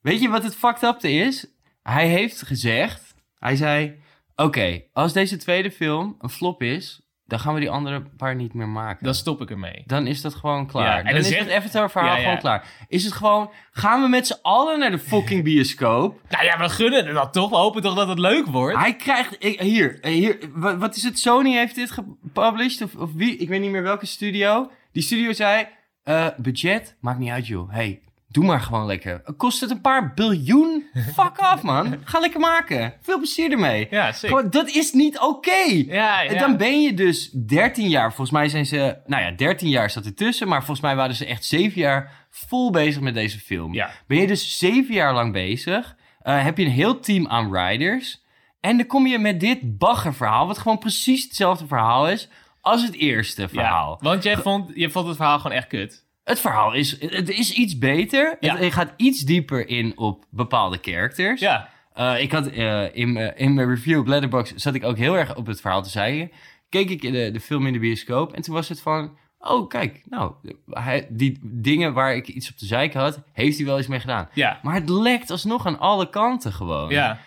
Weet 0.00 0.20
je 0.20 0.28
wat 0.28 0.42
het 0.42 0.56
fucked 0.56 0.82
up 0.82 1.02
is? 1.02 1.46
Hij 1.82 2.08
heeft 2.08 2.42
gezegd, 2.42 3.14
hij 3.38 3.56
zei, 3.56 4.00
oké, 4.36 4.82
als 4.92 5.12
deze 5.12 5.36
tweede 5.36 5.70
film 5.70 6.14
een 6.18 6.30
flop 6.30 6.62
is, 6.62 7.05
dan 7.26 7.38
gaan 7.40 7.54
we 7.54 7.60
die 7.60 7.70
andere 7.70 8.02
paar 8.16 8.34
niet 8.34 8.54
meer 8.54 8.68
maken. 8.68 9.04
Dan 9.04 9.14
stop 9.14 9.40
ik 9.40 9.50
ermee. 9.50 9.82
Dan 9.86 10.06
is 10.06 10.20
dat 10.20 10.34
gewoon 10.34 10.66
klaar. 10.66 10.84
Ja, 10.86 10.96
en 10.98 11.04
dan, 11.04 11.12
dan 11.12 11.20
is 11.22 11.28
zegt- 11.28 11.44
het 11.44 11.52
Avatar-verhaal 11.52 12.10
Ja, 12.10 12.16
ja. 12.16 12.22
gewoon 12.22 12.38
klaar. 12.38 12.64
Is 12.88 13.04
het 13.04 13.12
gewoon, 13.12 13.50
gaan 13.72 14.02
we 14.02 14.08
met 14.08 14.26
z'n 14.26 14.38
allen 14.42 14.78
naar 14.78 14.90
de 14.90 14.98
fucking 14.98 15.44
bioscoop? 15.44 16.20
Nou 16.30 16.44
ja, 16.44 16.58
we 16.58 16.68
gunnen 16.68 17.06
het 17.06 17.14
dat 17.14 17.32
toch. 17.32 17.50
We 17.50 17.56
hopen 17.56 17.82
toch 17.82 17.94
dat 17.94 18.08
het 18.08 18.18
leuk 18.18 18.46
wordt. 18.46 18.78
Hij 18.78 18.96
krijgt, 18.96 19.36
ik- 19.38 19.60
hier, 19.60 19.98
hier, 20.02 20.38
wa- 20.54 20.76
wat 20.76 20.96
is 20.96 21.02
het? 21.02 21.18
Sony 21.18 21.52
heeft 21.56 21.74
dit 21.74 21.90
gepublished? 21.90 22.82
Of, 22.82 22.94
of 23.00 23.12
wie? 23.12 23.36
Ik 23.36 23.48
weet 23.48 23.60
niet 23.60 23.70
meer 23.70 23.82
welke 23.82 24.06
studio. 24.06 24.70
Die 24.92 25.02
studio 25.02 25.32
zei, 25.32 25.66
eh, 26.02 26.26
budget, 26.36 26.96
maakt 27.00 27.18
niet 27.18 27.30
uit 27.30 27.46
joh. 27.46 27.72
Hey, 27.72 28.00
doe 28.28 28.44
maar 28.44 28.60
gewoon 28.60 28.86
lekker. 28.86 29.22
Kost 29.36 29.60
het 29.60 29.70
een 29.70 29.80
paar 29.80 30.14
biljoen? 30.14 30.84
Fuck 31.14 31.38
af 31.38 31.62
man. 31.62 31.96
Ga 32.04 32.18
lekker 32.18 32.40
maken. 32.40 32.94
Veel 33.02 33.16
plezier 33.18 33.50
ermee. 33.52 33.86
Ja. 33.90 34.12
Gewoon, 34.12 34.50
dat 34.50 34.68
is 34.68 34.92
niet 34.92 35.18
oké. 35.20 35.62
Ja, 35.86 36.24
En 36.24 36.34
ja. 36.34 36.40
dan 36.40 36.56
ben 36.56 36.82
je 36.82 36.94
dus 36.94 37.30
13 37.30 37.88
jaar. 37.88 38.08
Volgens 38.08 38.30
mij 38.30 38.48
zijn 38.48 38.66
ze, 38.66 38.96
nou 39.06 39.22
ja, 39.22 39.30
13 39.30 39.68
jaar 39.68 39.90
zat 39.90 40.04
ertussen. 40.04 40.48
Maar 40.48 40.58
volgens 40.58 40.80
mij 40.80 40.96
waren 40.96 41.14
ze 41.14 41.26
echt 41.26 41.44
7 41.44 41.80
jaar 41.80 42.26
vol 42.30 42.70
bezig 42.70 43.00
met 43.02 43.14
deze 43.14 43.38
film. 43.38 43.74
Ja. 43.74 43.90
Ben 44.06 44.18
je 44.20 44.26
dus 44.26 44.58
7 44.58 44.94
jaar 44.94 45.14
lang 45.14 45.32
bezig. 45.32 45.96
eh, 46.22 46.42
heb 46.44 46.58
je 46.58 46.64
een 46.64 46.70
heel 46.70 47.00
team 47.00 47.26
aan 47.28 47.56
riders. 47.56 48.24
En 48.60 48.76
dan 48.76 48.86
kom 48.86 49.06
je 49.06 49.18
met 49.18 49.40
dit 49.40 49.78
baggerverhaal. 49.78 50.46
Wat 50.46 50.58
gewoon 50.58 50.78
precies 50.78 51.22
hetzelfde 51.24 51.66
verhaal 51.66 52.08
is 52.08 52.28
als 52.60 52.82
het 52.82 52.94
eerste 52.94 53.48
verhaal. 53.48 53.98
Ja, 54.00 54.08
want 54.08 54.22
jij 54.22 54.36
vond, 54.36 54.70
je 54.74 54.90
vond 54.90 55.06
het 55.06 55.16
verhaal 55.16 55.38
gewoon 55.38 55.56
echt 55.56 55.66
kut. 55.66 56.04
Het 56.26 56.40
verhaal 56.40 56.72
is, 56.72 57.00
het 57.00 57.28
is 57.30 57.52
iets 57.52 57.78
beter. 57.78 58.36
Ja. 58.40 58.52
Het, 58.52 58.62
het 58.64 58.72
gaat 58.72 58.92
iets 58.96 59.20
dieper 59.20 59.68
in 59.68 59.98
op 59.98 60.24
bepaalde 60.30 60.78
characters. 60.82 61.40
Ja. 61.40 61.68
Eh, 61.92 62.20
ik 62.20 62.32
had 62.32 62.46
eh, 62.46 62.84
in, 62.96 63.12
mijn- 63.12 63.36
in 63.36 63.54
mijn 63.54 63.68
review 63.68 63.98
op 63.98 64.06
Letterboxd 64.06 64.52
zat 64.60 64.74
ik 64.74 64.84
ook 64.84 64.96
heel 64.96 65.16
erg 65.18 65.36
op 65.36 65.46
het 65.46 65.60
verhaal 65.60 65.82
te 65.82 65.88
zeigen. 65.90 66.30
Keek 66.68 66.90
ik 66.90 67.00
de, 67.02 67.30
de 67.32 67.40
film 67.40 67.66
in 67.66 67.72
de 67.72 67.78
bioscoop 67.78 68.32
en 68.32 68.42
toen 68.42 68.54
was 68.54 68.68
het 68.68 68.80
van... 68.80 69.16
Oh, 69.38 69.68
kijk, 69.68 70.02
nou, 70.08 70.32
hij, 70.70 71.06
die 71.10 71.38
dingen 71.42 71.92
waar 71.92 72.14
ik 72.16 72.28
iets 72.28 72.50
op 72.50 72.56
te 72.56 72.66
zeiken 72.66 73.00
had, 73.00 73.22
heeft 73.32 73.56
hij 73.56 73.66
wel 73.66 73.76
eens 73.76 73.86
mee 73.86 74.00
gedaan. 74.00 74.28
Ja. 74.32 74.60
Maar 74.62 74.74
het 74.74 74.88
lekt 74.88 75.30
alsnog 75.30 75.66
aan 75.66 75.78
alle 75.78 76.10
kanten 76.10 76.52
gewoon. 76.52 76.90
Ja. 76.90 77.18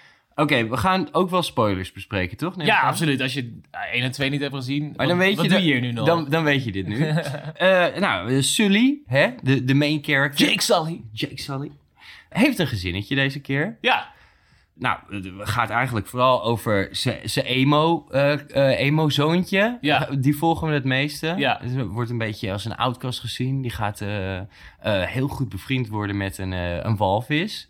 Oké, 0.41 0.67
we 0.67 0.77
gaan 0.77 1.07
ook 1.11 1.29
wel 1.29 1.41
spoilers 1.43 1.91
bespreken, 1.91 2.37
toch? 2.37 2.55
Neem 2.55 2.65
ja, 2.67 2.79
absoluut. 2.81 3.21
Als 3.21 3.33
je 3.33 3.59
eh, 3.71 3.93
1 3.93 4.03
en 4.03 4.11
2 4.11 4.29
niet 4.29 4.41
hebt 4.41 4.55
gezien, 4.55 4.83
Maar 4.83 4.93
wat, 4.95 5.07
dan 5.07 5.17
weet 5.17 5.35
wat 5.35 5.43
je 5.45 5.49
doe 5.49 5.57
dat- 5.59 5.67
je 5.67 5.73
hier 5.73 5.81
nu 5.81 5.91
nog? 5.91 6.05
Dan, 6.05 6.29
dan 6.29 6.43
weet 6.43 6.63
je 6.63 6.71
dit 6.71 6.87
nu. 6.87 6.97
Eh, 7.55 7.85
nou, 7.99 8.35
eh, 8.35 8.41
Sully, 8.41 8.97
hè, 9.07 9.27
de, 9.43 9.63
de 9.63 9.73
main 9.73 9.99
character. 10.03 10.47
Jake 10.47 10.61
Sully. 10.61 11.01
Jake 11.11 11.41
Sully. 11.41 11.71
Heeft 12.29 12.59
een 12.59 12.67
gezinnetje 12.67 13.15
deze 13.15 13.39
keer. 13.39 13.77
Ja. 13.81 14.11
Nou, 14.79 14.97
het 15.09 15.27
gaat 15.49 15.69
eigenlijk 15.69 16.07
vooral 16.07 16.43
over 16.43 16.89
zijn 17.23 17.45
emo, 17.45 18.05
eh, 18.11 18.33
eh, 18.33 18.79
emo-zoontje. 18.79 19.77
Ja. 19.81 20.07
Die 20.19 20.37
volgen 20.37 20.67
we 20.67 20.73
het 20.73 20.83
meeste. 20.83 21.33
Ja. 21.37 21.59
Dus 21.63 21.85
wordt 21.87 22.09
een 22.09 22.17
beetje 22.17 22.51
als 22.51 22.65
een 22.65 22.75
outcast 22.75 23.19
gezien. 23.19 23.61
Die 23.61 23.71
gaat 23.71 24.01
eh, 24.01 24.39
heel 25.05 25.27
goed 25.27 25.49
bevriend 25.49 25.87
worden 25.87 26.17
met 26.17 26.37
een, 26.37 26.51
een 26.87 26.97
walvis. 26.97 27.67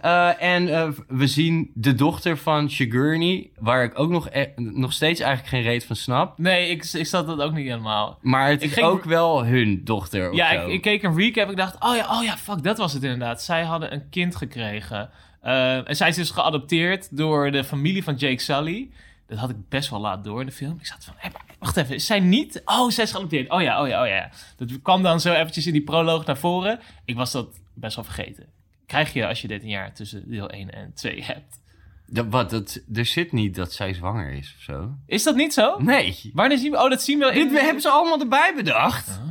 En 0.38 0.94
we 1.08 1.26
zien 1.26 1.70
de 1.74 1.94
dochter 1.94 2.36
van 2.38 2.70
Sigourney, 2.70 3.50
waar 3.58 3.84
ik 3.84 3.98
ook 3.98 4.10
nog, 4.10 4.28
e- 4.30 4.52
nog 4.56 4.92
steeds 4.92 5.20
eigenlijk 5.20 5.48
geen 5.54 5.62
reet 5.62 5.84
van 5.84 5.96
snap. 5.96 6.38
Nee, 6.38 6.70
ik, 6.70 6.84
ik 6.84 7.06
zat 7.06 7.26
dat 7.26 7.40
ook 7.40 7.52
niet 7.52 7.66
helemaal. 7.66 8.18
Maar 8.22 8.48
het 8.48 8.62
Ik 8.62 8.68
is 8.68 8.74
ging- 8.74 8.86
ook 8.86 9.04
wel 9.04 9.44
hun 9.44 9.80
dochter. 9.84 10.34
Ja, 10.34 10.50
ik, 10.50 10.68
ik 10.68 10.82
keek 10.82 11.02
een 11.02 11.16
recap. 11.16 11.50
Ik 11.50 11.56
dacht, 11.56 11.84
oh 11.84 11.96
ja, 11.96 12.16
oh 12.18 12.24
ja, 12.24 12.36
fuck, 12.36 12.62
dat 12.62 12.78
was 12.78 12.92
het 12.92 13.02
inderdaad. 13.02 13.42
Zij 13.42 13.62
hadden 13.62 13.92
een 13.92 14.08
kind 14.10 14.36
gekregen. 14.36 15.10
Eh, 15.46 15.88
en 15.88 15.96
zij 15.96 16.08
is 16.08 16.16
dus 16.16 16.30
geadopteerd 16.30 17.16
door 17.16 17.50
de 17.50 17.64
familie 17.64 18.02
van 18.02 18.14
Jake 18.14 18.42
Sully. 18.42 18.90
Dat 19.26 19.38
had 19.38 19.50
ik 19.50 19.68
best 19.68 19.90
wel 19.90 20.00
laat 20.00 20.24
door 20.24 20.40
in 20.40 20.46
de 20.46 20.52
film. 20.52 20.76
Ik 20.78 20.86
zat 20.86 21.04
van, 21.04 21.14
wacht 21.58 21.76
even, 21.76 21.94
is 21.94 22.06
zij 22.06 22.20
niet? 22.20 22.62
Oh, 22.64 22.90
zij 22.90 23.04
is 23.04 23.10
geadopteerd. 23.10 23.50
Oh 23.50 23.62
ja, 23.62 23.82
oh 23.82 23.88
ja, 23.88 24.02
oh 24.02 24.08
ja. 24.08 24.30
Dat 24.56 24.82
kwam 24.82 25.02
dan 25.02 25.20
zo 25.20 25.32
eventjes 25.32 25.66
in 25.66 25.72
die 25.72 25.82
proloog 25.82 26.26
naar 26.26 26.36
voren. 26.36 26.80
Ik 27.04 27.16
was 27.16 27.32
dat 27.32 27.60
best 27.74 27.96
wel 27.96 28.04
vergeten. 28.04 28.46
Krijg 28.86 29.12
je 29.12 29.26
als 29.26 29.42
je 29.42 29.48
13 29.48 29.68
jaar 29.68 29.94
tussen 29.94 30.30
deel 30.30 30.50
1 30.50 30.70
en 30.70 30.92
2 30.94 31.24
hebt. 31.24 31.60
Dat, 32.06 32.26
wat, 32.28 32.50
dat, 32.50 32.80
er 32.94 33.06
zit 33.06 33.32
niet 33.32 33.54
dat 33.54 33.72
zij 33.72 33.94
zwanger 33.94 34.32
is 34.32 34.54
of 34.56 34.62
zo. 34.62 34.94
Is 35.06 35.22
dat 35.22 35.36
niet 35.36 35.52
zo? 35.54 35.78
Nee. 35.78 36.30
Wanneer 36.34 36.58
zien 36.58 36.70
we... 36.70 36.82
Oh, 36.82 36.90
dat 36.90 37.02
zien 37.02 37.18
we 37.18 37.32
in... 37.32 37.48
Dit 37.48 37.60
hebben 37.60 37.82
ze 37.82 37.88
allemaal 37.88 38.20
erbij 38.20 38.52
bedacht. 38.56 39.08
Oh, 39.08 39.25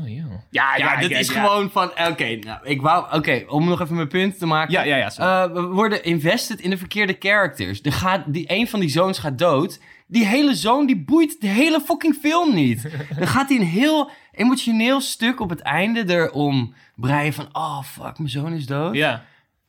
ja. 0.55 0.77
Ja, 0.77 0.99
dit 0.99 1.11
is 1.11 1.29
gewoon 1.29 1.71
van... 1.71 1.91
Oké, 2.09 2.35
nou, 2.35 2.59
ik 2.63 2.81
wou... 2.81 3.15
Oké, 3.15 3.43
om 3.47 3.67
nog 3.67 3.81
even 3.81 3.95
mijn 3.95 4.07
punt 4.07 4.37
te 4.37 4.45
maken. 4.45 4.73
Ja, 4.73 4.83
ja, 4.83 4.95
ja. 4.95 5.09
sorry. 5.09 5.29
Eh, 5.29 5.53
we 5.53 5.61
worden 5.61 6.03
invested 6.03 6.59
in 6.59 6.69
de 6.69 6.77
verkeerde 6.77 7.15
characters. 7.19 7.81
Er 7.81 7.91
gaat, 7.91 8.23
die, 8.25 8.43
een 8.47 8.67
van 8.67 8.79
die 8.79 8.89
zoons 8.89 9.19
gaat 9.19 9.37
dood. 9.37 9.79
Die 10.07 10.25
hele 10.25 10.55
zoon, 10.55 10.85
die 10.85 11.03
boeit 11.03 11.41
de 11.41 11.47
hele 11.47 11.81
fucking 11.81 12.15
film 12.21 12.53
niet. 12.53 12.89
Dan 13.19 13.27
gaat 13.27 13.49
hij 13.49 13.57
een 13.57 13.65
heel 13.65 14.09
emotioneel 14.31 15.01
stuk 15.01 15.39
op 15.39 15.49
het 15.49 15.61
einde 15.61 16.03
erom 16.07 16.73
breien 16.95 17.33
van... 17.33 17.47
Oh, 17.51 17.83
fuck, 17.83 18.17
mijn 18.17 18.29
zoon 18.29 18.53
is 18.53 18.65
dood. 18.65 18.95
ja. 18.95 19.25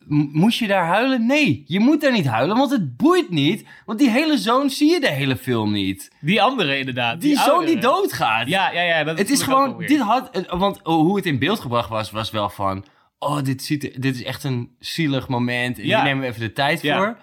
Moest 0.08 0.58
je 0.58 0.66
daar 0.66 0.86
huilen? 0.86 1.26
Nee, 1.26 1.62
je 1.66 1.80
moet 1.80 2.00
daar 2.00 2.12
niet 2.12 2.26
huilen, 2.26 2.56
want 2.56 2.70
het 2.70 2.96
boeit 2.96 3.30
niet. 3.30 3.64
Want 3.84 3.98
die 3.98 4.10
hele 4.10 4.38
zoon 4.38 4.70
zie 4.70 4.90
je 4.90 5.00
de 5.00 5.10
hele 5.10 5.36
film 5.36 5.72
niet. 5.72 6.10
Die 6.20 6.42
andere 6.42 6.78
inderdaad. 6.78 7.20
Die, 7.20 7.36
zoon 7.38 7.64
die 7.64 7.78
doodgaat. 7.78 8.48
Ja, 8.48 8.70
ja, 8.72 8.82
ja. 8.82 9.04
Dat 9.04 9.18
Het 9.18 9.30
is 9.30 9.42
gewoon, 9.42 9.78
dit 9.78 10.00
had, 10.00 10.30
eh, 10.30 10.58
want 10.58 10.80
hoe 10.82 11.16
het 11.16 11.26
in 11.26 11.38
beeld 11.38 11.60
gebracht 11.60 11.88
was, 11.88 12.10
was 12.10 12.30
wel 12.30 12.48
van, 12.48 12.84
oh, 13.18 13.42
dit, 13.42 13.62
ziet, 13.62 14.02
dit 14.02 14.14
is 14.14 14.22
echt 14.22 14.44
een 14.44 14.70
zielig 14.78 15.28
moment. 15.28 15.78
En 15.78 15.86
Ja. 15.86 15.96
Hier 15.96 16.04
nemen 16.04 16.22
we 16.22 16.28
even 16.28 16.40
de 16.40 16.52
tijd 16.52 16.82
Ja. 16.82 16.96
voor. 16.96 17.18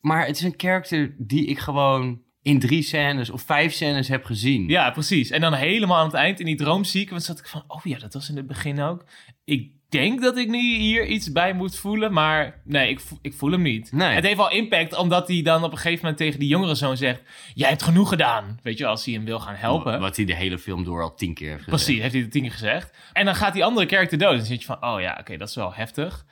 Maar 0.00 0.26
het 0.26 0.36
is 0.36 0.42
een 0.42 0.56
karakter 0.56 1.14
die 1.18 1.46
ik 1.46 1.58
gewoon 1.58 2.22
in 2.42 2.58
drie 2.58 2.82
scènes 2.82 3.30
of 3.30 3.42
vijf 3.42 3.72
scènes 3.72 4.08
heb 4.08 4.24
gezien. 4.24 4.68
Ja, 4.68 4.90
precies. 4.90 5.30
En 5.30 5.40
dan 5.40 5.52
helemaal 5.54 5.98
aan 5.98 6.06
het 6.06 6.14
eind 6.14 6.40
in 6.40 6.46
die 6.46 6.56
droomsequence 6.56 7.26
zat 7.26 7.38
ik 7.38 7.46
van... 7.46 7.64
Oh 7.66 7.80
ja, 7.84 7.98
dat 7.98 8.14
was 8.14 8.28
in 8.28 8.36
het 8.36 8.46
begin 8.46 8.80
ook. 8.80 9.04
Ik 9.44 9.72
denk 9.94 10.22
dat 10.22 10.36
ik 10.36 10.48
nu 10.48 10.76
hier 10.76 11.06
iets 11.06 11.32
bij 11.32 11.52
moet 11.52 11.76
voelen, 11.76 12.12
maar 12.12 12.60
nee, 12.64 12.88
ik, 12.88 13.00
vo- 13.00 13.18
ik 13.22 13.34
voel 13.34 13.50
hem 13.50 13.62
niet. 13.62 13.92
Nee. 13.92 14.14
Het 14.14 14.24
heeft 14.24 14.36
wel 14.36 14.50
impact, 14.50 14.96
omdat 14.96 15.28
hij 15.28 15.42
dan 15.42 15.64
op 15.64 15.70
een 15.70 15.76
gegeven 15.76 15.98
moment 16.00 16.16
tegen 16.16 16.38
die 16.38 16.48
jongere 16.48 16.74
zoon 16.74 16.96
zegt... 16.96 17.22
Jij 17.54 17.68
hebt 17.68 17.82
genoeg 17.82 18.08
gedaan. 18.08 18.58
Weet 18.62 18.78
je, 18.78 18.86
als 18.86 19.04
hij 19.04 19.14
hem 19.14 19.24
wil 19.24 19.40
gaan 19.40 19.54
helpen. 19.54 20.00
Wat 20.00 20.16
hij 20.16 20.24
de 20.24 20.34
hele 20.34 20.58
film 20.58 20.84
door 20.84 21.02
al 21.02 21.14
tien 21.14 21.34
keer 21.34 21.50
heeft 21.50 21.62
gezegd. 21.62 21.84
Precies, 21.84 22.00
heeft 22.00 22.12
hij 22.12 22.22
het 22.22 22.32
tien 22.32 22.42
keer 22.42 22.52
gezegd. 22.52 22.96
En 23.12 23.24
dan 23.24 23.34
gaat 23.34 23.52
die 23.52 23.64
andere 23.64 23.86
character 23.86 24.18
dood. 24.18 24.30
En 24.30 24.36
dan 24.36 24.46
zit 24.46 24.60
je 24.60 24.66
van, 24.66 24.84
oh 24.84 25.00
ja, 25.00 25.16
oké, 25.20 25.36
dat 25.36 25.48
is 25.48 25.54
wel 25.54 25.74
heftig. 25.74 26.26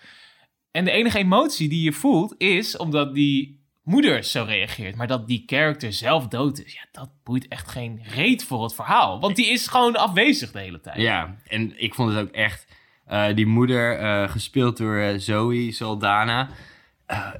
En 0.70 0.84
de 0.84 0.90
enige 0.90 1.18
emotie 1.18 1.68
die 1.68 1.82
je 1.82 1.92
voelt 1.92 2.34
is 2.38 2.76
omdat 2.76 3.14
die 3.14 3.60
moeder 3.82 4.22
zo 4.22 4.44
reageert. 4.44 4.96
Maar 4.96 5.06
dat 5.06 5.26
die 5.26 5.42
character 5.46 5.92
zelf 5.92 6.28
dood 6.28 6.58
is, 6.64 6.72
ja, 6.72 6.86
dat 6.92 7.10
boeit 7.24 7.48
echt 7.48 7.68
geen 7.68 8.02
reet 8.14 8.44
voor 8.44 8.62
het 8.62 8.74
verhaal. 8.74 9.20
Want 9.20 9.36
die 9.36 9.46
is 9.46 9.66
gewoon 9.66 9.96
afwezig 9.96 10.52
de 10.52 10.58
hele 10.58 10.80
tijd. 10.80 10.96
Ja, 10.96 11.36
en 11.46 11.82
ik 11.82 11.94
vond 11.94 12.14
het 12.14 12.28
ook 12.28 12.34
echt... 12.34 12.66
eh, 13.12 13.34
die 13.34 13.46
moeder, 13.46 13.98
eh, 13.98 14.30
gespeeld 14.30 14.76
door 14.76 14.96
eh, 14.96 15.18
Zoe 15.18 15.72
Saldana... 15.72 16.48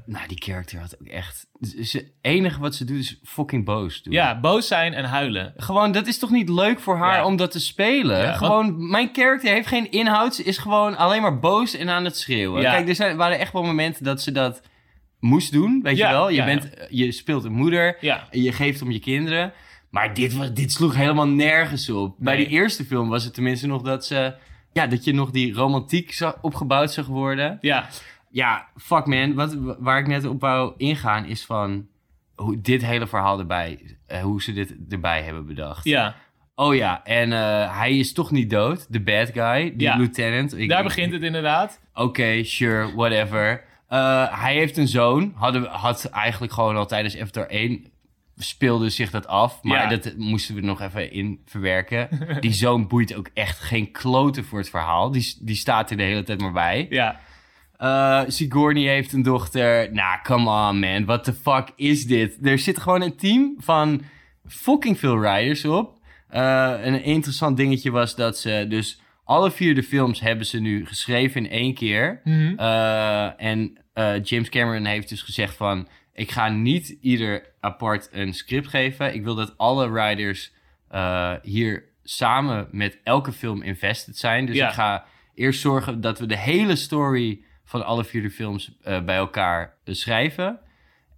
nou, 0.07 0.27
die 0.29 0.43
character 0.43 0.79
had 0.79 0.97
ook 1.01 1.09
echt... 1.09 1.47
Het 1.61 2.13
enige 2.21 2.61
wat 2.61 2.75
ze 2.75 2.85
doet 2.85 2.99
is 2.99 3.21
fucking 3.25 3.65
boos 3.65 4.03
doen. 4.03 4.13
Ja, 4.13 4.41
boos 4.41 4.67
zijn 4.67 4.95
en 4.95 5.05
huilen. 5.05 5.53
Gewoon, 5.57 5.93
dat 5.93 6.07
is 6.07 6.19
toch 6.19 6.31
niet 6.31 6.49
leuk 6.49 6.81
voor 6.81 6.97
haar 6.97 7.17
Ja. 7.17 7.25
om 7.25 7.37
dat 7.37 7.51
te 7.51 7.61
spelen? 7.61 8.19
Ja, 8.19 8.33
gewoon, 8.33 8.91
mijn 8.91 9.11
character 9.13 9.53
heeft 9.53 9.67
geen 9.69 9.91
inhoud. 9.91 10.35
Ze 10.35 10.43
is 10.43 10.59
gewoon 10.59 10.97
alleen 10.97 11.23
maar 11.23 11.39
boos 11.39 11.75
en 11.75 11.89
aan 11.89 12.05
het 12.05 12.17
schreeuwen. 12.17 12.63
Ja. 12.63 12.71
Kijk, 12.71 12.89
er 12.89 12.95
zijn, 12.95 13.17
waren 13.17 13.39
echt 13.39 13.53
wel 13.53 13.63
momenten 13.63 14.05
dat 14.05 14.23
ze 14.23 14.33
dat 14.33 14.63
moest 15.21 15.53
doen. 15.53 15.81
Weet 15.83 15.97
je 15.97 16.09
wel? 16.09 16.29
Je, 16.31 16.45
bent, 16.45 16.71
je 16.91 17.13
speelt 17.13 17.45
een 17.45 17.53
moeder. 17.53 17.97
Je 18.31 18.53
geeft 18.53 18.83
om 18.83 18.91
je 18.91 18.99
kinderen. 18.99 19.53
Maar 19.91 20.15
dit, 20.15 20.35
was, 20.35 20.53
dit 20.53 20.73
sloeg 20.73 20.95
helemaal 20.95 21.29
nergens 21.29 21.91
op. 21.91 22.15
Bij 22.19 22.37
die 22.37 22.49
eerste 22.49 22.85
film 22.85 23.09
was 23.09 23.25
het 23.25 23.35
tenminste 23.35 23.67
nog 23.67 23.83
dat 23.83 24.07
ze... 24.07 24.35
Ja, 24.73 24.87
dat 24.87 25.05
je 25.05 25.13
nog 25.15 25.31
die 25.31 25.55
romantiek 25.55 26.19
opgebouwd 26.41 26.93
zag 26.93 27.07
worden. 27.07 27.59
ja, 27.61 27.89
Ja, 28.31 28.67
fuck 28.77 29.07
man. 29.07 29.35
Wat, 29.35 29.57
waar 29.79 29.99
ik 29.99 30.07
net 30.07 30.25
op 30.27 30.41
wou 30.41 30.75
ingaan 30.77 31.25
is 31.25 31.45
van... 31.45 31.87
Hoe 32.35 32.61
dit 32.61 32.85
hele 32.87 33.07
verhaal 33.07 33.39
erbij... 33.39 33.97
eh, 34.07 34.21
hoe 34.23 34.43
ze 34.43 34.53
dit 34.53 34.75
erbij 34.91 35.23
hebben 35.23 35.47
bedacht. 35.47 35.85
ja. 35.85 36.15
Oh 36.55 36.75
ja, 36.75 37.05
en 37.05 37.33
eh, 37.33 37.79
hij 37.79 37.99
is 37.99 38.13
toch 38.13 38.31
niet 38.31 38.51
dood. 38.51 38.87
De 38.93 39.01
bad 39.01 39.31
guy, 39.33 39.63
die 39.77 39.87
Ja. 39.87 39.97
lieutenant. 39.97 40.57
Ik- 40.59 40.69
Daar 40.69 40.83
begint 40.83 41.13
het 41.13 41.23
inderdaad. 41.23 41.81
Oké, 41.95 42.43
sure, 42.45 42.95
whatever. 42.95 43.65
Eh, 43.89 44.41
hij 44.43 44.55
heeft 44.55 44.77
een 44.77 44.89
zoon. 44.89 45.33
Hadden, 45.37 45.65
had 45.65 46.05
eigenlijk 46.05 46.53
gewoon 46.53 46.77
al 46.77 46.87
tijdens 46.87 47.17
Avatar 47.19 47.47
1 47.47 47.92
speelde 48.43 48.89
zich 48.91 49.11
dat 49.11 49.27
af. 49.27 49.63
Maar 49.63 49.83
Ja. 49.93 49.97
dat 49.97 50.17
moesten 50.17 50.55
we 50.55 50.61
nog 50.61 50.81
even 50.81 51.13
in 51.13 51.41
verwerken. 51.47 52.09
Die 52.41 52.53
zoon 52.53 52.87
boeit 52.89 53.15
ook 53.15 53.31
echt 53.35 53.59
geen 53.59 53.91
kloten 53.93 54.45
voor 54.45 54.59
het 54.59 54.71
verhaal. 54.71 55.11
Die, 55.11 55.37
die 55.41 55.57
staat 55.57 55.91
er 55.91 55.97
de 55.97 56.03
hele 56.03 56.23
tijd 56.23 56.41
maar 56.41 56.53
bij. 56.53 56.87
Ja, 56.91 57.21
Eh 57.77 58.23
Sigourney 58.27 58.83
heeft 58.89 59.13
een 59.13 59.23
dochter. 59.23 59.93
Nou, 59.93 60.19
come 60.23 60.69
on 60.69 60.79
man. 60.79 61.05
What 61.05 61.25
the 61.25 61.33
fuck 61.33 61.69
is 61.77 62.07
dit? 62.07 62.39
Er 62.43 62.59
zit 62.59 62.79
gewoon 62.81 63.03
een 63.03 63.17
team 63.17 63.55
van 63.59 64.03
fucking 64.49 64.99
veel 64.99 65.23
riders 65.23 65.65
op. 65.65 65.99
Eh, 66.29 66.73
een 66.83 67.03
interessant 67.05 67.57
dingetje 67.57 67.91
was 67.91 68.15
dat 68.15 68.39
ze 68.39 68.67
dus... 68.69 69.01
Alle 69.25 69.51
vier 69.51 69.75
de 69.75 69.83
films 69.83 70.21
hebben 70.21 70.47
ze 70.47 70.61
nu 70.61 70.87
geschreven 70.87 71.45
in 71.45 71.51
één 71.51 71.75
keer. 71.75 72.21
Mhm. 72.25 72.55
Eh, 72.59 73.41
en 73.43 73.79
James 74.23 74.49
Cameron 74.49 74.85
heeft 74.85 75.09
dus 75.09 75.23
gezegd 75.23 75.57
van... 75.57 75.89
Ik 76.15 76.31
ga 76.31 76.49
niet 76.49 76.89
ieder 77.01 77.47
apart 77.61 78.09
een 78.13 78.35
script 78.35 78.69
geven. 78.69 79.15
Ik 79.15 79.23
wil 79.23 79.35
dat 79.35 79.59
alle 79.59 79.91
writers 79.91 80.53
eh, 80.89 81.33
hier 81.43 81.85
samen 82.03 82.69
met 82.71 82.99
elke 83.05 83.33
film 83.33 83.63
invested 83.63 84.19
zijn. 84.19 84.47
Dus 84.47 84.57
Ja. 84.57 84.69
ik 84.69 84.75
ga 84.75 85.05
eerst 85.35 85.61
zorgen 85.61 86.01
dat 86.01 86.19
we 86.19 86.27
de 86.27 86.39
hele 86.39 86.77
story 86.77 87.45
van 87.65 87.85
alle 87.87 88.05
vier 88.05 88.23
de 88.23 88.31
films 88.31 88.73
eh, 88.83 89.03
bij 89.05 89.17
elkaar 89.17 89.75
eh, 89.85 89.95
schrijven. 89.95 90.59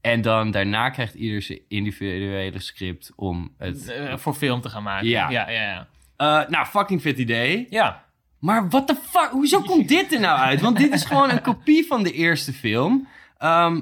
En 0.00 0.20
dan 0.22 0.50
daarna 0.50 0.90
krijgt 0.90 1.14
ieder 1.14 1.42
zijn 1.42 1.60
individuele 1.68 2.58
script 2.58 3.12
om 3.16 3.54
het... 3.58 3.94
Voor 4.14 4.34
film 4.34 4.60
te 4.60 4.68
gaan 4.68 4.82
maken. 4.82 5.08
Ja. 5.08 5.30
ja, 5.30 5.50
ja. 5.50 5.86
ja. 6.16 6.46
Nou, 6.48 6.66
fucking 6.66 7.02
vet 7.02 7.18
idee. 7.18 7.66
Ja. 7.70 8.04
Maar 8.38 8.68
what 8.68 8.86
the 8.86 8.94
fuck? 8.94 9.28
Hoezo 9.30 9.60
komt 9.60 9.88
dit 9.88 10.12
er 10.12 10.20
nou 10.20 10.38
uit? 10.38 10.60
Want 10.60 10.76
dit 10.78 10.92
is 10.92 11.04
gewoon 11.04 11.30
een 11.30 11.40
kopie 11.42 11.86
van 11.86 12.02
de 12.02 12.12
eerste 12.12 12.52
film. 12.52 13.08
Ehm 13.38 13.80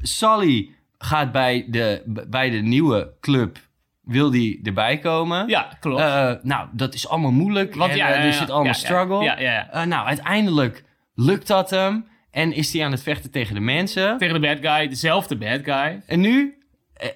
Sully 0.00 0.70
gaat 0.98 1.32
bij 1.32 1.66
de, 1.68 2.02
bij 2.28 2.50
de 2.50 2.58
nieuwe 2.58 3.12
club... 3.20 3.58
Wil 4.02 4.30
die 4.30 4.60
erbij 4.62 4.98
komen? 4.98 5.48
Ja, 5.48 5.68
klopt. 5.80 6.00
Eh, 6.00 6.32
nou, 6.42 6.68
dat 6.72 6.94
is 6.94 7.08
allemaal 7.08 7.30
moeilijk. 7.30 7.74
Want 7.74 7.90
en, 7.90 7.96
ja, 7.96 8.08
eh, 8.08 8.24
er 8.24 8.32
zit 8.32 8.50
allemaal 8.50 8.72
ja, 8.72 8.78
struggle. 8.78 9.22
Ja, 9.22 9.38
ja, 9.38 9.50
ja. 9.50 9.70
Eh, 9.70 9.82
nou, 9.86 10.06
uiteindelijk 10.06 10.84
lukt 11.14 11.46
dat 11.46 11.70
hem. 11.70 12.06
En 12.30 12.52
is 12.52 12.72
hij 12.72 12.84
aan 12.84 12.90
het 12.90 13.02
vechten 13.02 13.30
tegen 13.30 13.54
de 13.54 13.60
mensen. 13.60 14.18
Tegen 14.18 14.40
de 14.40 14.48
bad 14.48 14.58
guy, 14.72 14.88
dezelfde 14.88 15.36
bad 15.36 15.60
guy. 15.64 16.02
En 16.06 16.20
nu 16.20 16.58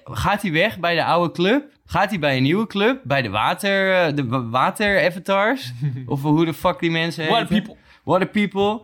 gaat 0.03 0.41
hij 0.41 0.51
weg 0.51 0.79
bij 0.79 0.95
de 0.95 1.03
oude 1.03 1.33
club. 1.33 1.63
Gaat 1.85 2.09
hij 2.09 2.19
bij 2.19 2.37
een 2.37 2.43
nieuwe 2.43 2.67
club. 2.67 3.01
Bij 3.03 3.21
de 3.21 3.29
water, 3.29 4.15
de 4.15 4.27
wa- 4.27 4.49
water 4.49 5.05
avatars. 5.05 5.71
of 6.05 6.21
hoe 6.21 6.45
de 6.45 6.53
fuck 6.53 6.79
die 6.79 6.91
mensen 6.91 7.27
What 7.27 7.49
heten. 7.49 7.55
people. 7.63 7.75
Water 8.03 8.27
people. 8.27 8.81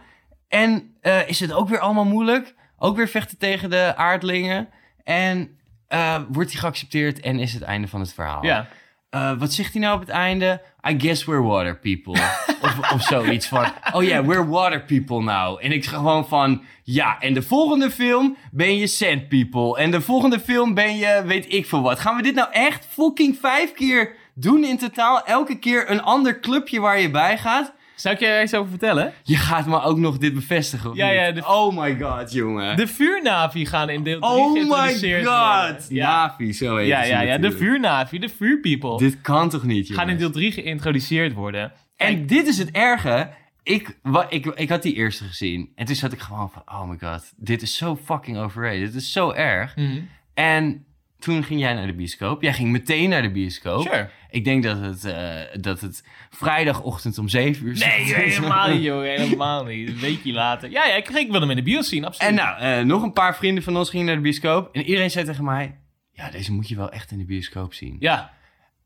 En 0.47 0.95
is 1.27 1.39
het 1.39 1.53
ook 1.53 1.69
weer 1.69 1.79
allemaal 1.79 2.05
moeilijk. 2.05 2.55
Ook 2.77 2.95
weer 2.95 3.07
vechten 3.07 3.37
tegen 3.37 3.69
de 3.69 3.93
aardlingen. 3.95 4.69
En 5.03 5.57
eh, 5.87 6.19
wordt 6.29 6.51
hij 6.51 6.59
geaccepteerd 6.59 7.19
en 7.19 7.39
is 7.39 7.53
het 7.53 7.61
einde 7.61 7.87
van 7.87 7.99
het 7.99 8.13
verhaal. 8.13 8.45
Ja. 8.45 8.67
Eh, 9.09 9.39
wat 9.39 9.53
zegt 9.53 9.73
hij 9.73 9.81
nou 9.81 9.95
op 9.95 9.99
het 9.99 10.09
einde? 10.09 10.61
I 10.89 10.99
guess 10.99 11.25
we're 11.25 11.41
water 11.41 11.79
people. 11.79 12.21
of, 12.65 12.91
of 12.91 13.01
zoiets 13.01 13.47
van, 13.47 13.65
oh 13.91 14.03
yeah, 14.03 14.25
we're 14.25 14.47
water 14.47 14.83
people 14.83 15.21
now. 15.21 15.57
En 15.61 15.71
ik 15.71 15.83
zeg 15.83 15.93
gewoon 15.93 16.27
van, 16.27 16.63
ja, 16.83 17.19
en 17.19 17.33
de 17.33 17.41
volgende 17.41 17.91
film 17.91 18.37
ben 18.51 18.77
je 18.77 18.87
sand 18.87 19.27
people. 19.27 19.77
En 19.77 19.91
de 19.91 20.01
volgende 20.01 20.39
film 20.39 20.73
ben 20.73 20.97
je 20.97 21.23
weet 21.25 21.53
ik 21.53 21.65
veel 21.65 21.81
wat. 21.81 21.99
Gaan 21.99 22.15
we 22.15 22.21
dit 22.21 22.35
nou 22.35 22.51
echt 22.51 22.85
fucking 22.89 23.37
vijf 23.41 23.73
keer 23.73 24.15
doen 24.35 24.63
in 24.63 24.77
totaal? 24.77 25.25
Elke 25.25 25.59
keer 25.59 25.89
een 25.89 26.01
ander 26.01 26.39
clubje 26.39 26.79
waar 26.79 26.99
je 26.99 27.11
bij 27.11 27.37
gaat? 27.37 27.73
Zou 28.03 28.15
ik 28.15 28.21
je 28.21 28.27
er 28.27 28.43
iets 28.43 28.53
over 28.53 28.69
vertellen? 28.69 29.13
Je 29.23 29.35
gaat 29.35 29.65
me 29.65 29.81
ook 29.81 29.97
nog 29.97 30.17
dit 30.17 30.33
bevestigen, 30.33 30.89
of 30.89 30.95
Ja, 30.95 31.05
niet? 31.07 31.15
ja, 31.15 31.31
de- 31.31 31.47
Oh 31.47 31.77
my 31.77 31.99
god, 31.99 32.31
jongen. 32.31 32.77
De 32.77 32.87
vuurnavi 32.87 33.65
gaan 33.65 33.89
in 33.89 34.03
deel 34.03 34.19
3 34.19 34.31
oh 34.31 34.53
my 34.53 35.23
god. 35.23 35.85
Ja, 35.89 36.25
Navi, 36.25 36.53
zo 36.53 36.75
heet 36.77 36.87
ja, 36.87 37.03
ja, 37.03 37.21
ja, 37.21 37.37
de 37.37 37.51
vuurnavi, 37.51 38.19
de 38.19 38.29
vuurpeople. 38.29 38.97
Dit 38.97 39.21
kan 39.21 39.49
toch 39.49 39.63
niet, 39.63 39.87
jongen? 39.87 40.01
gaan 40.01 40.11
in 40.11 40.17
deel 40.17 40.31
3 40.31 40.51
geïntroduceerd 40.51 41.33
worden. 41.33 41.71
En 41.95 42.25
dit 42.27 42.47
is 42.47 42.57
het 42.57 42.71
erge. 42.71 43.29
Ik, 43.63 43.97
wa, 44.01 44.25
ik, 44.29 44.45
ik 44.45 44.69
had 44.69 44.81
die 44.81 44.93
eerste 44.93 45.23
gezien. 45.23 45.71
En 45.75 45.85
toen 45.85 45.95
zat 45.95 46.11
ik 46.13 46.19
gewoon 46.19 46.51
van, 46.51 46.61
oh 46.65 46.89
my 46.89 46.97
god, 46.99 47.33
dit 47.37 47.61
is 47.61 47.77
zo 47.77 47.95
fucking 48.03 48.37
overrated. 48.37 48.79
Dit 48.79 49.01
is 49.01 49.11
zo 49.11 49.31
erg. 49.31 49.75
Mhm. 49.75 49.99
En 50.33 50.85
toen 51.23 51.43
ging 51.43 51.59
jij 51.59 51.73
naar 51.73 51.87
de 51.87 51.93
bioscoop. 51.93 52.41
Jij 52.41 52.53
ging 52.53 52.71
meteen 52.71 53.09
naar 53.09 53.21
de 53.21 53.31
bioscoop. 53.31 53.81
Sure. 53.81 54.09
Ik 54.29 54.43
denk 54.43 54.63
dat 54.63 54.79
het, 54.79 55.05
eh, 55.05 55.61
dat 55.61 55.81
het 55.81 56.03
vrijdagochtend 56.29 57.17
om 57.17 57.27
7 57.27 57.65
uur 57.67 57.77
Nee, 57.77 58.15
helemaal 58.15 58.69
niet, 58.69 58.83
joh. 58.89 59.01
Helemaal 59.01 59.63
niet. 59.63 59.87
Een 59.89 59.99
weekje 59.99 60.33
later. 60.33 60.69
Ja, 60.71 60.85
ja 60.85 60.95
ik, 60.95 61.09
ik 61.09 61.31
wilde 61.31 61.39
hem 61.39 61.49
in 61.49 61.55
de 61.55 61.63
bios 61.71 61.89
zien, 61.89 62.05
absoluut. 62.05 62.29
En 62.29 62.35
nou, 62.35 62.59
eh, 62.59 62.85
nog 62.85 63.03
een 63.03 63.13
paar 63.13 63.35
vrienden 63.35 63.63
van 63.63 63.77
ons 63.77 63.89
gingen 63.89 64.05
naar 64.05 64.15
de 64.15 64.21
bioscoop. 64.21 64.75
En 64.75 64.83
iedereen 64.83 65.11
zei 65.11 65.25
tegen 65.25 65.43
mij, 65.43 65.77
ja, 66.11 66.29
deze 66.29 66.51
moet 66.51 66.67
je 66.67 66.75
wel 66.75 66.91
echt 66.91 67.11
in 67.11 67.17
de 67.17 67.25
bioscoop 67.25 67.73
zien. 67.73 67.95
Ja, 67.99 68.33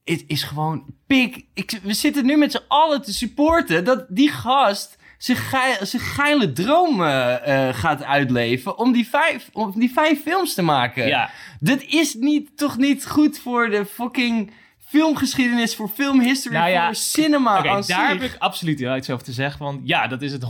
Het 0.03 0.23
is 0.27 0.43
gewoon 0.43 0.85
pik. 1.07 1.45
Ik, 1.53 1.79
we 1.83 1.93
zitten 1.93 2.25
nu 2.25 2.37
met 2.37 2.51
z'n 2.51 2.63
allen 2.67 3.01
te 3.01 3.13
supporten 3.13 3.83
dat 3.83 4.05
die 4.09 4.29
gast 4.29 4.97
zijn, 5.17 5.37
geil, 5.37 5.85
zijn 5.85 6.01
geile 6.01 6.51
droom 6.53 7.03
eh, 7.03 7.67
gaat 7.71 8.03
uitleven 8.03 8.77
om 8.77 8.91
die, 8.91 9.07
vijf, 9.07 9.49
om 9.53 9.71
die 9.75 9.91
vijf 9.91 10.21
films 10.21 10.53
te 10.53 10.61
maken. 10.61 11.07
ja. 11.07 11.29
Dit 11.59 11.83
is 11.83 12.13
niet, 12.13 12.57
toch 12.57 12.77
niet 12.77 13.05
goed 13.07 13.39
voor 13.39 13.69
de 13.69 13.85
fucking 13.85 14.51
filmgeschiedenis, 14.87 15.75
voor 15.75 15.89
filmhistory, 15.89 16.55
Nou 16.55 16.69
ja, 16.69 16.85
voor 16.85 16.95
cinema 16.95 17.59
Oké, 17.59 17.69
aan 17.69 17.75
daar 17.75 17.83
zich. 17.83 18.07
heb 18.07 18.21
ik 18.21 18.35
absoluut 18.39 18.79
wel 18.79 18.95
iets 18.95 19.09
over 19.09 19.25
te 19.25 19.31
zeggen. 19.31 19.65
Want 19.65 19.81
ja, 19.83 20.07
dat 20.07 20.21
is 20.21 20.31
het 20.31 20.43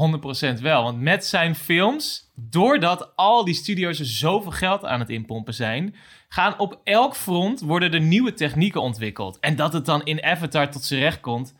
100% 0.57 0.61
wel. 0.61 0.83
Want 0.83 1.01
met 1.01 1.25
zijn 1.25 1.55
films, 1.55 2.31
doordat 2.35 3.11
al 3.15 3.45
die 3.45 3.53
studio's 3.53 3.99
er 3.99 4.05
zoveel 4.05 4.51
geld 4.51 4.85
aan 4.85 4.99
het 4.99 5.09
inpompen 5.09 5.53
zijn, 5.53 5.95
gaan 6.29 6.59
op 6.59 6.79
elk 6.83 7.15
front 7.15 7.59
worden 7.59 7.93
er 7.93 8.01
nieuwe 8.01 8.33
technieken 8.33 8.81
ontwikkeld. 8.81 9.39
En 9.39 9.55
dat 9.55 9.73
het 9.73 9.85
dan 9.85 10.03
in 10.03 10.23
Avatar 10.23 10.69
tot 10.71 10.83
zijn 10.83 10.99
recht 10.99 11.19
komt, 11.19 11.53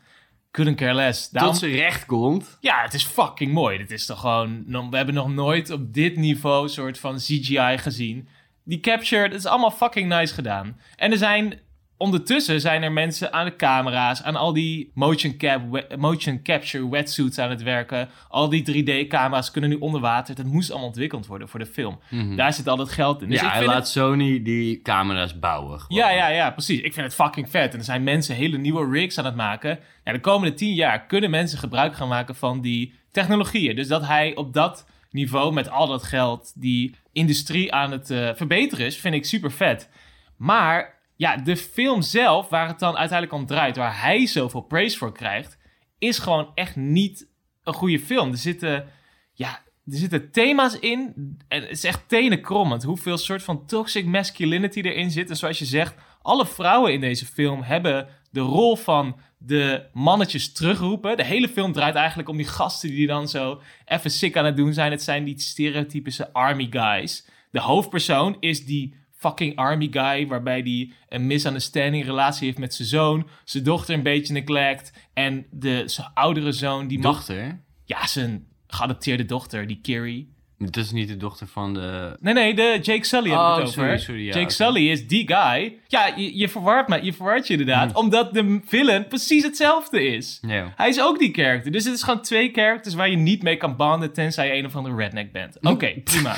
couldn't 0.50 0.76
care 0.76 0.94
less. 0.94 1.30
Daarom- 1.30 1.50
Tot 1.52 1.60
zijn 1.60 1.72
recht 1.74 2.06
komt. 2.06 2.56
Ja, 2.60 2.82
het 2.82 2.94
is 2.94 3.04
fucking 3.04 3.52
mooi. 3.52 3.78
Dit 3.78 3.90
is 3.90 4.06
toch 4.06 4.20
gewoon... 4.20 4.64
We 4.90 4.96
hebben 4.96 5.14
nog 5.14 5.28
nooit 5.28 5.70
op 5.70 5.94
dit 5.94 6.16
niveau 6.16 6.68
soort 6.68 6.98
van 6.98 7.16
CGI 7.16 7.78
gezien. 7.78 8.28
Die 8.64 8.80
capture, 8.80 9.28
dat 9.28 9.38
is 9.38 9.46
allemaal 9.46 9.70
fucking 9.70 10.08
nice 10.08 10.34
gedaan. 10.34 10.80
En 10.96 11.10
er 11.10 11.18
zijn... 11.18 11.60
Ondertussen 11.98 12.60
zijn 12.60 12.82
er 12.82 12.92
mensen 12.92 13.32
aan 13.32 13.44
de 13.44 13.56
camera's, 13.56 14.22
aan 14.22 14.36
al 14.36 14.52
die 14.52 14.90
motion, 14.94 15.36
cap, 15.36 15.86
motion 15.96 16.42
capture 16.42 16.88
wetsuits 16.90 17.38
aan 17.38 17.50
het 17.50 17.62
werken. 17.62 18.08
Al 18.28 18.48
die 18.48 18.62
3D-camera's 18.84 19.50
kunnen 19.50 19.70
nu 19.70 19.76
onder 19.76 20.00
water. 20.00 20.34
Dat 20.34 20.44
moest 20.46 20.70
allemaal 20.70 20.88
ontwikkeld 20.88 21.26
worden 21.26 21.48
voor 21.48 21.58
de 21.58 21.66
film. 21.66 21.98
Daar 22.36 22.52
zit 22.52 22.68
al 22.68 22.76
dat 22.76 22.88
geld 22.90 23.22
in. 23.22 23.28
Dus 23.28 23.40
ja, 23.40 23.50
hij 23.50 23.64
laat 23.64 23.76
het- 23.76 23.88
Sony 23.88 24.42
die 24.42 24.82
camera's 24.82 25.38
bouwen. 25.38 25.80
gewoon. 25.80 26.02
ja, 26.02 26.10
ja, 26.10 26.28
ja, 26.28 26.50
precies. 26.50 26.80
Ik 26.80 26.92
vind 26.92 27.06
het 27.06 27.14
fucking 27.14 27.50
vet. 27.50 27.72
En 27.72 27.78
er 27.78 27.84
zijn 27.84 28.02
mensen 28.02 28.34
hele 28.34 28.58
nieuwe 28.58 28.90
rigs 28.90 29.18
aan 29.18 29.24
het 29.24 29.36
maken. 29.36 29.78
Ja, 30.04 30.12
de 30.12 30.20
komende 30.20 30.54
tien 30.54 30.74
jaar 30.74 31.06
kunnen 31.06 31.30
mensen 31.30 31.58
gebruik 31.58 31.94
gaan 31.94 32.08
maken 32.08 32.34
van 32.34 32.60
die 32.60 32.94
technologieën. 33.12 33.76
Dus 33.76 33.88
dat 33.88 34.06
hij 34.06 34.34
op 34.36 34.52
dat 34.52 34.86
niveau 35.10 35.52
met 35.52 35.70
al 35.70 35.86
dat 35.86 36.02
geld 36.02 36.52
die 36.54 36.94
industrie 37.12 37.72
aan 37.72 37.90
het 37.90 38.10
eh, 38.10 38.28
verbeteren 38.34 38.86
is, 38.86 38.96
vind 38.96 39.14
ik 39.14 39.24
super 39.24 39.52
vet. 39.52 39.88
Maar 40.36 40.96
ja, 41.18 41.36
de 41.36 41.56
film 41.56 42.02
zelf, 42.02 42.48
waar 42.48 42.68
het 42.68 42.78
dan 42.78 42.96
uiteindelijk 42.96 43.40
om 43.40 43.46
draait, 43.46 43.76
waar 43.76 44.00
hij 44.00 44.26
zoveel 44.26 44.60
praise 44.60 44.98
voor 44.98 45.12
krijgt, 45.12 45.58
is 45.98 46.18
gewoon 46.18 46.50
echt 46.54 46.76
niet 46.76 47.28
een 47.62 47.72
goede 47.72 48.00
film. 48.00 48.30
Er 48.30 48.36
zitten, 48.36 48.86
ja, 49.32 49.50
er 49.86 49.96
zitten 49.96 50.30
thema's 50.30 50.78
in. 50.78 51.14
En 51.48 51.60
het 51.60 51.70
is 51.70 51.84
echt 51.84 52.08
tenenkrommend 52.08 52.82
hoeveel 52.82 53.16
soort 53.16 53.42
van 53.42 53.66
toxic 53.66 54.06
masculinity 54.06 54.80
erin 54.80 55.10
zit. 55.10 55.30
En 55.30 55.36
zoals 55.36 55.58
je 55.58 55.64
zegt, 55.64 55.94
alle 56.22 56.46
vrouwen 56.46 56.92
in 56.92 57.00
deze 57.00 57.26
film 57.26 57.62
hebben 57.62 58.08
de 58.30 58.40
rol 58.40 58.76
van 58.76 59.20
de 59.38 59.88
mannetjes 59.92 60.52
terugroepen. 60.52 61.16
De 61.16 61.24
hele 61.24 61.48
film 61.48 61.72
draait 61.72 61.94
eigenlijk 61.94 62.28
om 62.28 62.36
die 62.36 62.46
gasten 62.46 62.88
die 62.88 63.06
dan 63.06 63.28
zo 63.28 63.60
even 63.84 64.10
sick 64.10 64.36
aan 64.36 64.44
het 64.44 64.56
doen 64.56 64.72
zijn. 64.72 64.90
Het 64.90 65.02
zijn 65.02 65.24
die 65.24 65.40
stereotypische 65.40 66.32
army 66.32 66.66
guys. 66.70 67.26
De 67.50 67.60
hoofdpersoon 67.60 68.36
is 68.40 68.64
die 68.64 68.97
fucking 69.18 69.56
army 69.56 69.88
guy, 69.90 70.26
waarbij 70.26 70.62
die 70.62 70.92
een 71.08 71.26
misunderstanding 71.26 72.04
relatie 72.04 72.46
heeft 72.46 72.58
met 72.58 72.74
zijn 72.74 72.88
zoon, 72.88 73.28
zijn 73.44 73.64
dochter 73.64 73.94
een 73.94 74.02
beetje 74.02 74.32
neglect 74.32 74.92
en 75.14 75.46
de 75.50 75.82
zijn 75.86 76.10
oudere 76.14 76.52
zoon 76.52 76.88
die 76.88 76.98
mag, 76.98 77.14
Dochter? 77.14 77.60
ja, 77.84 78.06
zijn 78.06 78.46
geadopteerde 78.66 79.24
dochter, 79.24 79.66
die 79.66 79.80
Carrie. 79.82 80.36
Dat 80.60 80.76
is 80.76 80.90
niet 80.90 81.08
de 81.08 81.16
dochter 81.16 81.46
van 81.46 81.74
de... 81.74 82.16
Nee, 82.20 82.34
nee, 82.34 82.54
de 82.54 82.78
Jake 82.82 83.04
Sully 83.04 83.30
Oh, 83.30 83.50
het 83.50 83.60
over. 83.66 83.72
sorry, 83.72 83.98
sorry, 83.98 84.26
ja, 84.26 84.38
Jake. 84.38 84.50
Sully 84.52 84.90
is 84.90 85.06
die 85.06 85.26
guy. 85.26 85.78
Ja, 85.86 86.06
je, 86.16 86.36
je 86.38 86.50
me, 86.86 87.02
je 87.02 87.12
verwart 87.12 87.46
je 87.46 87.52
inderdaad, 87.52 87.92
Hmm. 87.92 88.00
omdat 88.00 88.34
de 88.34 88.60
villain 88.64 89.06
precies 89.08 89.42
hetzelfde 89.42 90.02
is. 90.06 90.38
Ja. 90.46 90.72
Hij 90.76 90.88
is 90.88 91.00
ook 91.00 91.18
die 91.18 91.34
character. 91.34 91.72
Dus 91.72 91.84
het 91.84 91.94
is 91.94 92.02
gewoon 92.02 92.22
twee 92.22 92.50
characters 92.52 92.94
waar 92.94 93.10
je 93.10 93.16
niet 93.16 93.42
mee 93.42 93.56
kan 93.56 93.76
banden 93.76 94.12
tenzij 94.12 94.46
je 94.46 94.52
een 94.54 94.66
of 94.66 94.76
andere 94.76 94.96
redneck 94.96 95.32
bent. 95.32 95.58
Oké, 95.60 95.92
prima. 96.04 96.36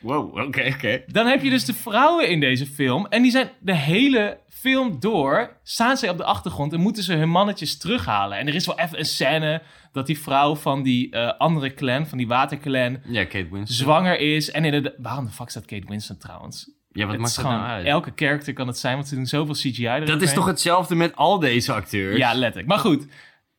Wow, 0.00 0.36
oké, 0.36 0.70
oké. 0.74 1.02
Dan 1.06 1.26
heb 1.26 1.42
je 1.42 1.50
dus 1.50 1.64
de 1.64 1.74
vrouwen 1.74 2.28
in 2.28 2.40
deze 2.40 2.66
film. 2.66 3.06
En 3.06 3.22
die 3.22 3.30
zijn 3.30 3.50
de 3.60 3.74
hele 3.74 4.38
film 4.48 5.00
door. 5.00 5.56
Staan 5.62 5.96
ze 5.96 6.08
op 6.10 6.16
de 6.16 6.24
achtergrond 6.24 6.72
en 6.72 6.80
moeten 6.80 7.02
ze 7.02 7.14
hun 7.14 7.28
mannetjes 7.28 7.78
terughalen. 7.78 8.38
En 8.38 8.46
er 8.48 8.54
is 8.54 8.66
wel 8.66 8.78
even 8.78 8.98
een 8.98 9.04
scène 9.04 9.62
dat 9.92 10.06
die 10.06 10.18
vrouw 10.18 10.54
van 10.56 10.82
die 10.82 11.10
eh, 11.10 11.38
andere 11.38 11.74
clan, 11.74 12.06
van 12.06 12.18
die 12.18 12.26
waterclan, 12.26 12.98
Ja, 13.08 13.24
Kate 13.24 13.48
Winslet. 13.50 13.68
zwanger 13.78 14.18
is. 14.18 14.50
En 14.50 14.64
inderdaad. 14.64 14.94
Waarom 14.98 15.24
de 15.24 15.30
fuck 15.30 15.48
staat 15.50 15.64
Kate 15.64 15.86
Winslet 15.88 16.20
trouwens? 16.20 16.70
Ja, 16.92 17.02
wat 17.04 17.12
Het 17.12 17.20
maakt 17.22 17.34
dat 17.36 17.44
gewoon, 17.44 17.60
nou 17.60 17.70
uit? 17.70 17.86
elke 17.86 18.12
character 18.14 18.52
kan 18.52 18.66
het 18.66 18.78
zijn, 18.78 18.94
want 18.94 19.08
ze 19.08 19.14
doen 19.14 19.26
zoveel 19.26 19.54
CGI 19.54 19.86
erin. 19.86 20.06
Dat 20.06 20.22
is 20.22 20.32
toch 20.32 20.46
hetzelfde 20.46 20.94
met 20.94 21.16
al 21.16 21.38
deze 21.38 21.72
acteurs? 21.72 22.16
Ja, 22.16 22.32
letterlijk. 22.34 22.68
Maar 22.68 22.78
goed, 22.78 23.06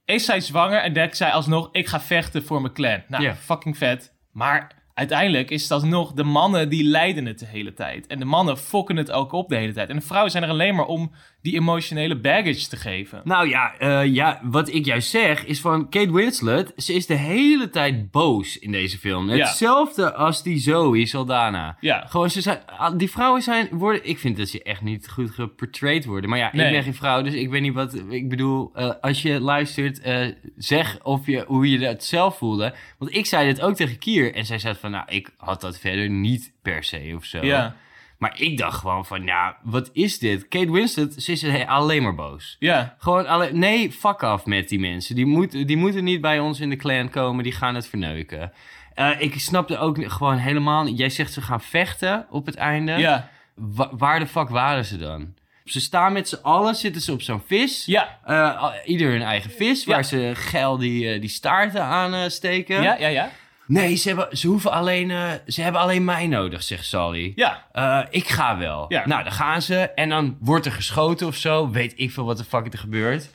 is 0.05 0.25
zij 0.25 0.39
zwanger 0.41 0.79
en 0.81 0.93
denkt 0.93 1.17
zij 1.17 1.31
alsnog, 1.31 1.69
ik 1.71 1.87
ga 1.87 1.99
vechten 2.01 2.43
voor 2.43 2.61
mijn 2.61 2.73
clan. 2.73 3.01
Nou, 3.07 3.33
fucking 3.33 3.77
vet. 3.77 4.13
Maar 4.31 4.71
uiteindelijk 4.99 5.49
is 5.49 5.67
dat 5.67 5.83
nog 5.83 6.13
de 6.13 6.23
mannen 6.23 6.69
die 6.69 6.83
leiden 6.83 7.25
het 7.25 7.39
de 7.39 7.45
hele 7.45 7.73
tijd. 7.73 8.07
En 8.07 8.19
de 8.19 8.25
mannen 8.25 8.57
fokken 8.57 8.95
het 8.95 9.11
ook 9.11 9.31
op 9.31 9.49
de 9.49 9.55
hele 9.55 9.73
tijd. 9.73 9.89
En 9.89 9.95
de 9.95 10.01
vrouwen 10.01 10.31
zijn 10.31 10.43
er 10.43 10.49
alleen 10.49 10.75
maar 10.75 10.85
om 10.85 11.11
die 11.41 11.55
emotionele 11.55 12.15
baggage 12.15 12.67
te 12.67 12.75
geven. 12.77 13.21
Nou 13.23 13.49
ja, 13.49 13.73
eh, 13.77 14.05
ja, 14.05 14.39
wat 14.43 14.73
ik 14.73 14.85
juist 14.85 15.09
zeg 15.09 15.45
is 15.45 15.59
van 15.59 15.89
Kate 15.89 16.13
Winslet, 16.13 16.73
ze 16.77 16.93
is 16.93 17.05
de 17.05 17.13
hele 17.15 17.69
tijd 17.69 18.11
boos 18.11 18.57
in 18.59 18.71
deze 18.71 18.97
film. 18.97 19.29
Ja. 19.29 19.45
Hetzelfde 19.45 20.13
als 20.13 20.43
die 20.43 20.57
Zoe 20.59 21.05
Saldana. 21.05 21.77
Ja. 21.79 22.05
Gewoon, 22.07 22.29
ze 22.29 22.41
zijn, 22.41 22.59
ah, 22.65 22.97
die 22.97 23.09
vrouwen 23.11 23.41
zijn, 23.41 23.67
worden, 23.71 24.05
ik 24.05 24.19
vind 24.19 24.37
dat 24.37 24.47
ze 24.47 24.63
echt 24.63 24.81
niet 24.81 25.09
goed 25.09 25.31
geportrayed 25.31 26.05
worden. 26.05 26.29
Maar 26.29 26.39
ja, 26.39 26.49
Nee. 26.53 26.65
ik 26.65 26.71
ben 26.71 26.83
geen 26.83 26.93
vrouw, 26.95 27.21
dus 27.21 27.33
ik 27.33 27.49
weet 27.49 27.61
niet 27.61 27.73
wat, 27.73 27.95
ik 28.09 28.29
bedoel, 28.29 28.71
eh, 28.73 28.91
als 29.01 29.21
je 29.21 29.39
luistert, 29.39 29.99
eh, 30.01 30.27
zeg 30.57 30.99
of 31.03 31.25
je, 31.25 31.43
hoe 31.47 31.69
je 31.69 31.77
dat 31.79 32.03
zelf 32.03 32.37
voelde. 32.37 32.73
Want 32.97 33.15
ik 33.15 33.25
zei 33.25 33.45
dit 33.45 33.61
ook 33.61 33.75
tegen 33.75 33.97
Kier 33.97 34.33
en 34.33 34.45
zij 34.45 34.59
zei 34.59 34.75
van, 34.79 34.91
nou, 34.91 35.03
ik 35.07 35.29
had 35.37 35.61
dat 35.61 35.79
verder 35.79 36.09
niet 36.09 36.53
per 36.61 36.83
se 36.83 37.13
of 37.15 37.25
zo. 37.25 37.45
Ja, 37.45 37.75
Maar 38.19 38.39
ik 38.41 38.57
dacht 38.57 38.79
gewoon 38.79 39.05
van, 39.05 39.23
ja, 39.23 39.57
wat 39.63 39.89
is 39.93 40.19
dit? 40.19 40.47
Kate 40.47 40.71
Winslet, 40.71 41.13
ze 41.23 41.31
is 41.31 41.45
alleen 41.67 42.03
maar 42.03 42.15
boos. 42.15 42.55
ja, 42.59 42.95
Gewoon 42.97 43.27
alleen, 43.27 43.59
nee, 43.59 43.91
fuck 43.91 44.23
af 44.23 44.45
met 44.45 44.69
die 44.69 44.79
mensen. 44.79 45.15
Die, 45.15 45.25
moet, 45.25 45.51
die 45.51 45.77
moeten 45.77 46.03
niet 46.03 46.21
bij 46.21 46.39
ons 46.39 46.59
in 46.59 46.69
de 46.69 46.75
clan 46.75 47.09
komen, 47.09 47.43
die 47.43 47.53
gaan 47.53 47.75
het 47.75 47.87
verneuken. 47.87 48.51
Eh, 48.93 49.09
ik 49.21 49.39
snapte 49.39 49.77
ook 49.77 49.97
gewoon 50.11 50.37
helemaal 50.37 50.83
niet. 50.83 50.97
Jij 50.97 51.09
zegt 51.09 51.33
ze 51.33 51.41
gaan 51.41 51.61
vechten 51.61 52.25
op 52.29 52.45
het 52.45 52.55
einde. 52.55 52.91
ja, 52.91 53.29
Wa- 53.55 53.89
waar 53.91 54.19
de 54.19 54.27
fuck 54.27 54.49
waren 54.49 54.85
ze 54.85 54.97
dan? 54.97 55.33
Ze 55.65 55.79
staan 55.81 56.13
met 56.13 56.29
z'n 56.29 56.39
allen, 56.41 56.75
zitten 56.75 57.01
ze 57.01 57.11
op 57.11 57.21
zo'n 57.21 57.41
vis. 57.45 57.85
ja, 57.85 58.19
Eh, 58.23 58.65
ieder 58.85 59.11
hun 59.11 59.21
eigen 59.21 59.51
vis, 59.51 59.83
Ja. 59.83 59.91
waar 59.93 60.05
ze 60.05 60.31
geil 60.35 60.77
die, 60.77 61.13
eh, 61.13 61.21
die 61.21 61.29
staarten 61.29 61.83
aan 61.83 62.31
steken. 62.31 62.81
ja, 62.81 62.97
ja, 62.97 63.07
ja. 63.07 63.29
Nee, 63.69 63.95
ze 63.95 64.07
hebben, 64.07 64.37
ze, 64.37 64.47
hoeven 64.47 64.71
alleen, 64.71 65.11
eh, 65.11 65.31
ze 65.47 65.61
hebben 65.61 65.81
alleen 65.81 66.03
mij 66.03 66.27
nodig, 66.27 66.63
zegt 66.63 66.85
Sally. 66.85 67.31
Ja, 67.35 67.67
Eh, 67.71 67.99
ik 68.09 68.27
ga 68.29 68.57
wel. 68.57 68.85
Ja. 68.87 69.07
Nou, 69.07 69.23
dan 69.23 69.31
gaan 69.31 69.61
ze 69.61 69.75
en 69.79 70.09
dan 70.09 70.37
wordt 70.39 70.65
er 70.65 70.71
geschoten 70.71 71.27
of 71.27 71.35
zo. 71.35 71.69
Weet 71.69 71.93
ik 71.95 72.11
veel 72.11 72.25
wat 72.25 72.37
de 72.37 72.43
fuck 72.43 72.73
er 72.73 72.79
gebeurt. 72.79 73.29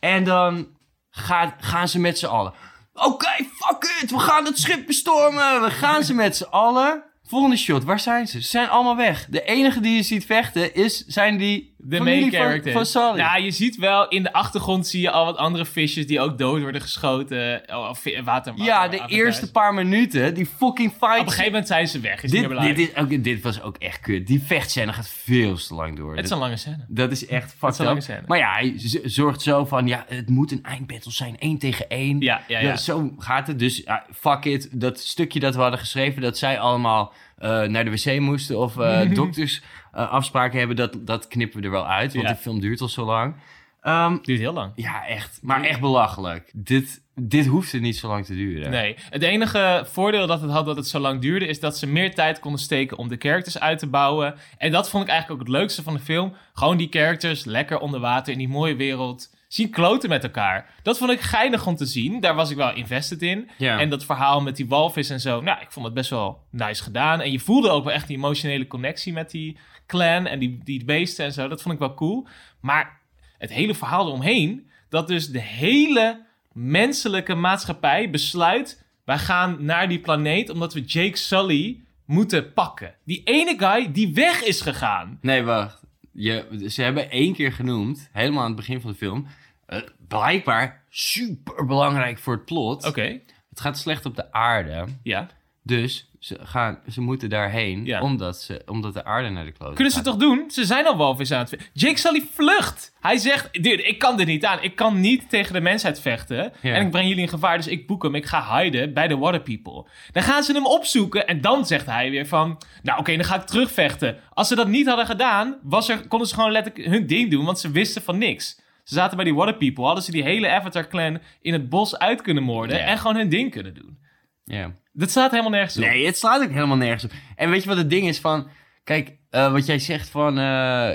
En 0.00 0.24
dan 0.24 0.66
gaat, 1.10 1.54
gaan 1.60 1.88
ze 1.88 1.98
met 2.00 2.18
z'n 2.18 2.26
allen. 2.26 2.52
Oké, 2.94 3.32
fuck 3.36 3.98
it, 4.02 4.10
we 4.10 4.18
gaan 4.18 4.44
het 4.44 4.58
schip 4.58 4.86
bestormen. 4.86 5.62
We 5.62 5.70
gaan 5.70 6.04
ze 6.04 6.14
met 6.14 6.36
z'n 6.36 6.44
allen. 6.50 7.02
Volgende 7.24 7.56
shot, 7.56 7.84
waar 7.84 8.00
zijn 8.00 8.26
ze? 8.26 8.42
Ze 8.42 8.48
zijn 8.48 8.68
allemaal 8.68 8.96
weg. 8.96 9.26
De 9.30 9.42
enige 9.44 9.80
die 9.80 9.96
je 9.96 10.02
ziet 10.02 10.26
vechten 10.26 10.74
is, 10.74 11.04
zijn 11.06 11.36
die 11.38 11.71
de 11.84 11.96
familie 11.96 12.20
main 12.20 12.32
van- 12.32 12.40
characters. 12.40 12.74
van, 12.74 12.86
Sally. 12.86 13.18
Nou, 13.18 13.42
je 13.42 13.50
ziet 13.50 13.76
wel 13.76 14.08
in 14.08 14.22
de 14.22 14.32
achtergrond 14.32 14.86
zie 14.86 15.00
je 15.00 15.10
al 15.10 15.24
wat 15.24 15.36
andere 15.36 15.64
visjes 15.64 16.06
die 16.06 16.20
ook 16.20 16.38
dood 16.38 16.60
worden 16.60 16.80
geschoten. 16.80 17.62
Oh, 17.66 17.88
of 17.88 18.04
water, 18.24 18.52
ja, 18.56 18.88
de 18.88 19.02
eerste 19.06 19.50
paar 19.50 19.74
minuten, 19.74 20.34
die 20.34 20.46
fucking 20.46 20.90
fight. 20.90 21.12
Op 21.20 21.26
een 21.26 21.26
gegeven 21.26 21.44
moment 21.44 21.66
zijn 21.66 21.88
ze 21.88 22.00
weg. 22.00 22.22
Is 22.22 22.30
dit, 22.30 22.76
dit, 22.76 22.96
ook, 22.96 23.24
dit 23.24 23.42
was 23.42 23.62
ook 23.62 23.76
echt 23.76 24.00
kut. 24.00 24.26
Die 24.26 24.42
vechtscène 24.42 24.92
gaat 24.92 25.08
veel 25.08 25.56
te 25.56 25.74
lang 25.74 25.96
door. 25.96 26.16
Het 26.16 26.24
is 26.24 26.30
een 26.30 26.38
lange 26.38 26.56
scène. 26.56 26.84
Dat 26.88 27.10
is 27.10 27.26
echt 27.26 27.54
fucked 27.58 27.78
een 27.78 27.84
lange 27.84 27.96
up. 27.96 28.04
scène. 28.04 28.22
Maar 28.26 28.38
ja, 28.38 28.52
hij 28.52 28.74
zorgt 29.04 29.42
zo 29.42 29.64
van... 29.64 29.86
Ja, 29.86 30.04
het 30.08 30.28
moet 30.28 30.52
een 30.52 30.62
eindbattle 30.62 31.12
zijn. 31.12 31.38
één 31.38 31.58
tegen 31.58 31.88
één. 31.88 32.20
Ja, 32.20 32.42
ja, 32.48 32.58
ja. 32.58 32.76
zo 32.76 33.14
gaat 33.18 33.46
het. 33.46 33.58
Dus 33.58 33.84
fuck 34.14 34.44
it. 34.44 34.68
Dat 34.80 35.00
stukje 35.00 35.40
dat 35.40 35.54
we 35.54 35.60
hadden 35.60 35.78
geschreven... 35.80 36.22
dat 36.22 36.38
zij 36.38 36.58
allemaal 36.58 37.12
naar 37.48 37.84
de 37.84 37.90
wc 37.90 38.20
moesten... 38.20 38.58
of 38.58 38.78
eh, 38.78 39.14
dokters 39.14 39.62
eh, 39.92 40.10
afspraken 40.10 40.58
hebben... 40.58 40.76
Dat, 40.76 40.96
dat 41.00 41.28
knippen 41.28 41.60
we 41.60 41.64
er 41.64 41.72
wel 41.72 41.86
uit. 41.86 42.14
Want 42.14 42.28
de 42.28 42.36
film 42.36 42.60
duurt 42.60 42.80
al 42.80 42.88
zo 42.88 43.04
lang. 43.04 43.34
Ehm, 43.82 44.16
Duurt 44.22 44.40
heel 44.40 44.52
lang. 44.52 44.72
ja, 44.74 45.06
echt. 45.06 45.38
Maar 45.42 45.62
echt 45.62 45.80
belachelijk. 45.80 46.50
Dit, 46.54 47.02
dit 47.14 47.46
hoeft 47.46 47.72
er 47.72 47.80
niet 47.80 47.96
zo 47.96 48.08
lang 48.08 48.24
te 48.24 48.34
duren. 48.34 48.70
Nee, 48.70 48.96
het 49.10 49.22
enige 49.22 49.84
voordeel 49.86 50.26
dat 50.26 50.40
het 50.40 50.50
had 50.50 50.66
dat 50.66 50.76
het 50.76 50.88
zo 50.88 50.98
lang 50.98 51.20
duurde, 51.20 51.46
is 51.46 51.60
dat 51.60 51.78
ze 51.78 51.86
meer 51.86 52.14
tijd 52.14 52.40
konden 52.40 52.60
steken 52.60 52.98
om 52.98 53.08
de 53.08 53.16
characters 53.18 53.58
uit 53.58 53.78
te 53.78 53.86
bouwen. 53.86 54.34
En 54.58 54.70
dat 54.70 54.90
vond 54.90 55.04
ik 55.04 55.10
eigenlijk 55.10 55.40
ook 55.40 55.46
het 55.46 55.56
leukste 55.56 55.82
van 55.82 55.94
de 55.94 56.00
film. 56.00 56.34
Gewoon 56.52 56.76
die 56.76 56.88
characters 56.90 57.44
lekker 57.44 57.78
onder 57.78 58.00
water 58.00 58.32
in 58.32 58.38
die 58.38 58.48
mooie 58.48 58.76
wereld 58.76 59.30
zien 59.54 59.70
kloten 59.70 60.08
met 60.08 60.22
elkaar. 60.22 60.70
Dat 60.82 60.98
vond 60.98 61.10
ik 61.10 61.20
geinig 61.20 61.66
om 61.66 61.76
te 61.76 61.86
zien. 61.86 62.20
Daar 62.20 62.34
was 62.34 62.50
ik 62.50 62.56
wel 62.56 62.74
invested 62.74 63.22
in. 63.22 63.50
Ja. 63.58 63.78
En 63.78 63.90
dat 63.90 64.04
verhaal 64.04 64.40
met 64.40 64.56
die 64.56 64.68
walvis 64.68 65.10
en 65.10 65.20
zo, 65.20 65.40
nou, 65.40 65.60
ik 65.60 65.70
vond 65.70 65.84
het 65.84 65.94
best 65.94 66.10
wel 66.10 66.42
nice 66.50 66.82
gedaan. 66.82 67.20
En 67.20 67.32
je 67.32 67.40
voelde 67.40 67.70
ook 67.70 67.84
wel 67.84 67.92
echt 67.92 68.06
die 68.06 68.16
emotionele 68.16 68.66
connectie 68.66 69.12
met 69.12 69.30
die 69.30 69.56
clan 69.86 70.26
en 70.26 70.38
die, 70.38 70.60
die 70.64 70.84
beesten 70.84 71.24
en 71.24 71.32
zo. 71.32 71.48
Dat 71.48 71.62
vond 71.62 71.74
ik 71.74 71.80
wel 71.80 71.94
cool. 71.94 72.26
Maar 72.60 73.00
het 73.38 73.52
hele 73.52 73.74
verhaal 73.74 74.06
eromheen, 74.06 74.70
dat 74.88 75.08
dus 75.08 75.28
de 75.28 75.40
hele 75.40 76.24
menselijke 76.52 77.34
maatschappij 77.34 78.10
besluit... 78.10 78.84
wij 79.04 79.18
gaan 79.18 79.64
naar 79.64 79.88
die 79.88 80.00
planeet 80.00 80.50
omdat 80.50 80.74
we 80.74 80.80
Jake 80.80 81.16
Sully 81.16 81.80
moeten 82.04 82.52
pakken. 82.52 82.94
Die 83.04 83.22
ene 83.24 83.54
guy 83.58 83.92
die 83.92 84.14
weg 84.14 84.42
is 84.42 84.60
gegaan. 84.60 85.18
Nee, 85.20 85.42
wacht. 85.42 85.80
Je, 86.12 86.64
ze 86.68 86.82
hebben 86.82 87.10
één 87.10 87.34
keer 87.34 87.52
genoemd... 87.52 88.08
helemaal 88.12 88.40
aan 88.40 88.46
het 88.46 88.56
begin 88.56 88.80
van 88.80 88.90
de 88.90 88.96
film... 88.96 89.26
eh, 89.72 89.82
blijkbaar 90.08 90.84
super 90.88 91.66
belangrijk 91.66 92.18
voor 92.18 92.34
het 92.34 92.44
plot... 92.44 92.86
Oké, 92.86 93.20
Het 93.50 93.60
gaat 93.60 93.78
slecht 93.78 94.06
op 94.06 94.16
de 94.16 94.32
aarde. 94.32 94.84
ja. 95.02 95.26
Dus 95.64 96.10
ze, 96.18 96.38
gaan, 96.42 96.78
ze 96.90 97.00
moeten 97.00 97.28
daarheen 97.30 97.84
Ja. 97.84 98.00
omdat, 98.00 98.40
ze, 98.40 98.62
omdat 98.66 98.94
de 98.94 99.04
aarde 99.04 99.28
naar 99.28 99.44
de 99.44 99.52
kloot 99.52 99.74
Kunnen 99.74 99.92
ze 99.92 100.00
toch 100.02 100.16
doen? 100.16 100.44
Ze 100.50 100.64
zijn 100.64 100.86
al 100.86 100.96
walvis 100.96 101.32
aan 101.32 101.38
het 101.38 101.48
vechten. 101.48 101.68
Jake 101.72 101.98
Sully 101.98 102.26
vlucht. 102.34 102.92
Hij 103.00 103.16
zegt, 103.16 103.52
dude, 103.62 103.82
ik 103.82 103.98
kan 103.98 104.16
dit 104.16 104.26
niet 104.26 104.44
aan. 104.44 104.62
Ik 104.62 104.76
kan 104.76 105.00
niet 105.00 105.30
tegen 105.30 105.52
de 105.52 105.60
mensheid 105.60 106.00
vechten. 106.00 106.52
Ja. 106.62 106.74
En 106.74 106.84
ik 106.84 106.90
breng 106.90 107.08
jullie 107.08 107.22
in 107.22 107.28
gevaar, 107.28 107.56
dus 107.56 107.66
ik 107.66 107.86
boek 107.86 108.02
hem. 108.02 108.14
Ik 108.14 108.26
ga 108.26 108.58
hiden 108.62 108.94
bij 108.94 109.08
de 109.08 109.16
Water 109.16 109.40
People. 109.42 109.86
Dan 110.12 110.22
gaan 110.22 110.42
ze 110.42 110.52
hem 110.52 110.66
opzoeken 110.66 111.26
en 111.26 111.40
dan 111.40 111.66
zegt 111.66 111.86
hij 111.86 112.10
weer 112.10 112.26
van... 112.26 112.58
Nou, 112.82 112.98
oké, 112.98 113.16
dan 113.16 113.24
ga 113.24 113.34
ik 113.34 113.46
terugvechten. 113.46 114.18
Als 114.30 114.48
ze 114.48 114.54
dat 114.54 114.68
niet 114.68 114.86
hadden 114.86 115.06
gedaan, 115.06 115.58
was 115.62 115.88
er, 115.88 116.08
konden 116.08 116.28
ze 116.28 116.34
gewoon 116.34 116.52
letterlijk 116.52 116.88
hun 116.88 117.06
ding 117.06 117.30
doen, 117.30 117.44
want 117.44 117.58
ze 117.58 117.70
wisten 117.70 118.02
van 118.02 118.18
niks. 118.18 118.60
Ze 118.82 118.94
zaten 118.94 119.16
bij 119.16 119.24
die 119.24 119.34
Water 119.34 119.56
People, 119.56 119.84
hadden 119.84 120.02
ze 120.04 120.10
die 120.10 120.22
hele 120.22 120.50
Avatar-clan 120.50 121.18
in 121.40 121.52
het 121.52 121.68
bos 121.68 121.98
uit 121.98 122.22
kunnen 122.22 122.42
moorden... 122.42 122.76
Ja. 122.78 122.84
en 122.84 122.98
gewoon 122.98 123.16
hun 123.16 123.28
ding 123.28 123.50
kunnen 123.50 123.74
doen. 123.74 123.98
Ja. 124.44 124.72
Dat 124.92 125.10
staat 125.10 125.30
helemaal 125.30 125.50
nergens 125.50 125.76
op. 125.76 125.82
Nee, 125.84 126.06
het 126.06 126.16
slaat 126.18 126.42
ook 126.42 126.50
helemaal 126.50 126.76
nergens 126.76 127.04
op. 127.04 127.10
En 127.36 127.50
weet 127.50 127.62
je 127.62 127.68
wat 127.68 127.76
het 127.78 127.90
ding 127.90 128.08
is 128.08 128.20
van... 128.20 128.48
Kijk, 128.84 129.16
eh, 129.30 129.52
wat 129.52 129.66
jij 129.66 129.78
zegt 129.78 130.08
van... 130.08 130.38
eh, 130.38 130.90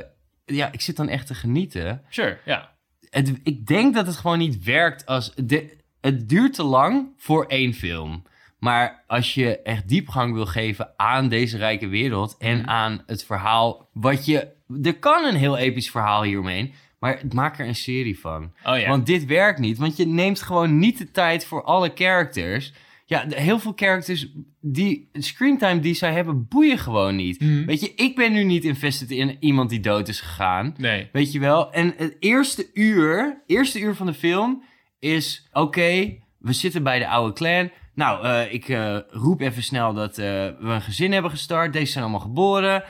ja, 0.46 0.72
ik 0.72 0.82
zit 0.82 0.96
dan 0.96 1.10
echt 1.10 1.28
te 1.28 1.34
genieten. 1.36 2.02
Sure, 2.10 2.38
ja. 2.46 2.76
Het, 3.10 3.40
ik 3.44 3.66
denk 3.66 3.94
dat 3.94 4.08
het 4.08 4.16
gewoon 4.16 4.38
niet 4.38 4.64
werkt 4.64 5.06
als... 5.06 5.34
De, 5.36 5.78
het 6.02 6.30
duurt 6.30 6.54
te 6.54 6.64
lang 6.64 7.08
voor 7.18 7.46
één 7.46 7.74
film. 7.74 8.24
Maar 8.60 9.04
als 9.08 9.34
je 9.34 9.62
echt 9.62 9.88
diepgang 9.88 10.34
wil 10.34 10.46
geven 10.46 10.94
aan 10.98 11.30
deze 11.30 11.58
rijke 11.58 11.88
wereld... 11.88 12.36
en 12.40 12.58
Mhm. 12.60 12.70
aan 12.70 13.04
het 13.06 13.26
verhaal 13.26 13.90
wat 13.94 14.26
je... 14.26 14.48
Er 14.84 15.00
kan 15.00 15.26
een 15.26 15.36
heel 15.36 15.58
episch 15.58 15.92
verhaal 15.92 16.24
hieromheen... 16.24 16.74
maar 17.00 17.22
maak 17.34 17.60
er 17.60 17.68
een 17.68 17.76
serie 17.76 18.20
van. 18.20 18.54
Oh 18.64 18.80
ja. 18.80 18.88
Want 18.90 19.06
dit 19.06 19.26
werkt 19.26 19.60
niet. 19.60 19.78
Want 19.78 19.98
je 19.98 20.06
neemt 20.08 20.42
gewoon 20.42 20.80
niet 20.80 20.98
de 20.98 21.12
tijd 21.12 21.46
voor 21.46 21.64
alle 21.64 21.92
characters. 21.96 22.74
Ja, 23.06 23.26
heel 23.28 23.60
veel 23.60 23.74
characters, 23.76 24.28
die 24.62 25.10
screentime 25.14 25.80
die 25.80 25.94
zij 25.94 26.14
hebben, 26.14 26.48
boeien 26.48 26.78
gewoon 26.78 27.16
niet. 27.16 27.42
Mhm. 27.42 27.66
Weet 27.66 27.80
je, 27.80 27.94
ik 27.96 28.16
ben 28.16 28.32
nu 28.32 28.44
niet 28.44 28.64
invested 28.64 29.12
in 29.12 29.38
iemand 29.40 29.70
die 29.70 29.80
dood 29.80 30.08
is 30.08 30.22
gegaan. 30.22 30.74
Nee. 30.78 31.10
Weet 31.12 31.32
je 31.32 31.40
wel? 31.40 31.72
En 31.72 31.94
het 31.98 32.16
eerste 32.20 32.70
uur, 32.74 33.44
eerste 33.46 33.80
uur 33.80 33.96
van 33.96 34.06
de 34.06 34.14
film 34.14 34.64
is... 35.00 35.48
Oké, 35.52 36.18
we 36.38 36.54
zitten 36.54 36.84
bij 36.84 37.00
de 37.00 37.08
oude 37.08 37.34
clan. 37.34 37.72
Nou, 37.98 38.26
eh, 38.26 38.54
ik 38.54 38.70
eh, 38.70 38.98
roep 39.10 39.42
even 39.42 39.64
snel 39.64 39.94
dat 39.94 40.18
eh, 40.18 40.26
we 40.26 40.56
een 40.60 40.82
gezin 40.82 41.12
hebben 41.12 41.32
gestart. 41.32 41.74
Deze 41.74 41.92
zijn 41.92 42.04
allemaal 42.04 42.22
geboren. 42.22 42.84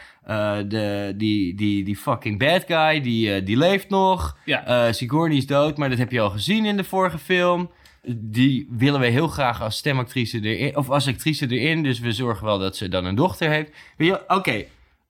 De, 0.68 1.14
die, 1.16 1.56
die, 1.56 1.84
die 1.84 1.96
fucking 1.96 2.40
bad 2.40 2.64
guy, 2.68 3.02
die, 3.02 3.44
die 3.44 3.58
leeft 3.58 3.90
nog. 3.90 4.38
Ja. 4.46 4.92
Sigourney 4.92 5.38
is 5.38 5.46
dood, 5.46 5.78
maar 5.78 5.90
dat 5.90 5.98
heb 5.98 6.12
je 6.12 6.20
al 6.20 6.30
gezien 6.30 6.66
in 6.66 6.78
de 6.78 6.84
vorige 6.84 7.18
film. 7.18 7.72
Die 8.16 8.68
willen 8.72 9.00
we 9.00 9.08
heel 9.08 9.28
graag 9.28 9.62
als 9.62 9.78
stemactrice 9.78 10.40
erin, 10.42 10.78
of 10.78 10.90
als 10.90 11.08
actrice 11.08 11.48
erin. 11.48 11.84
Dus 11.84 12.00
we 12.00 12.12
zorgen 12.12 12.46
wel 12.46 12.60
dat 12.60 12.78
ze 12.78 12.90
dan 12.90 13.06
een 13.06 13.16
dochter 13.16 13.50
heeft. 13.50 13.72
Oké. 14.28 14.66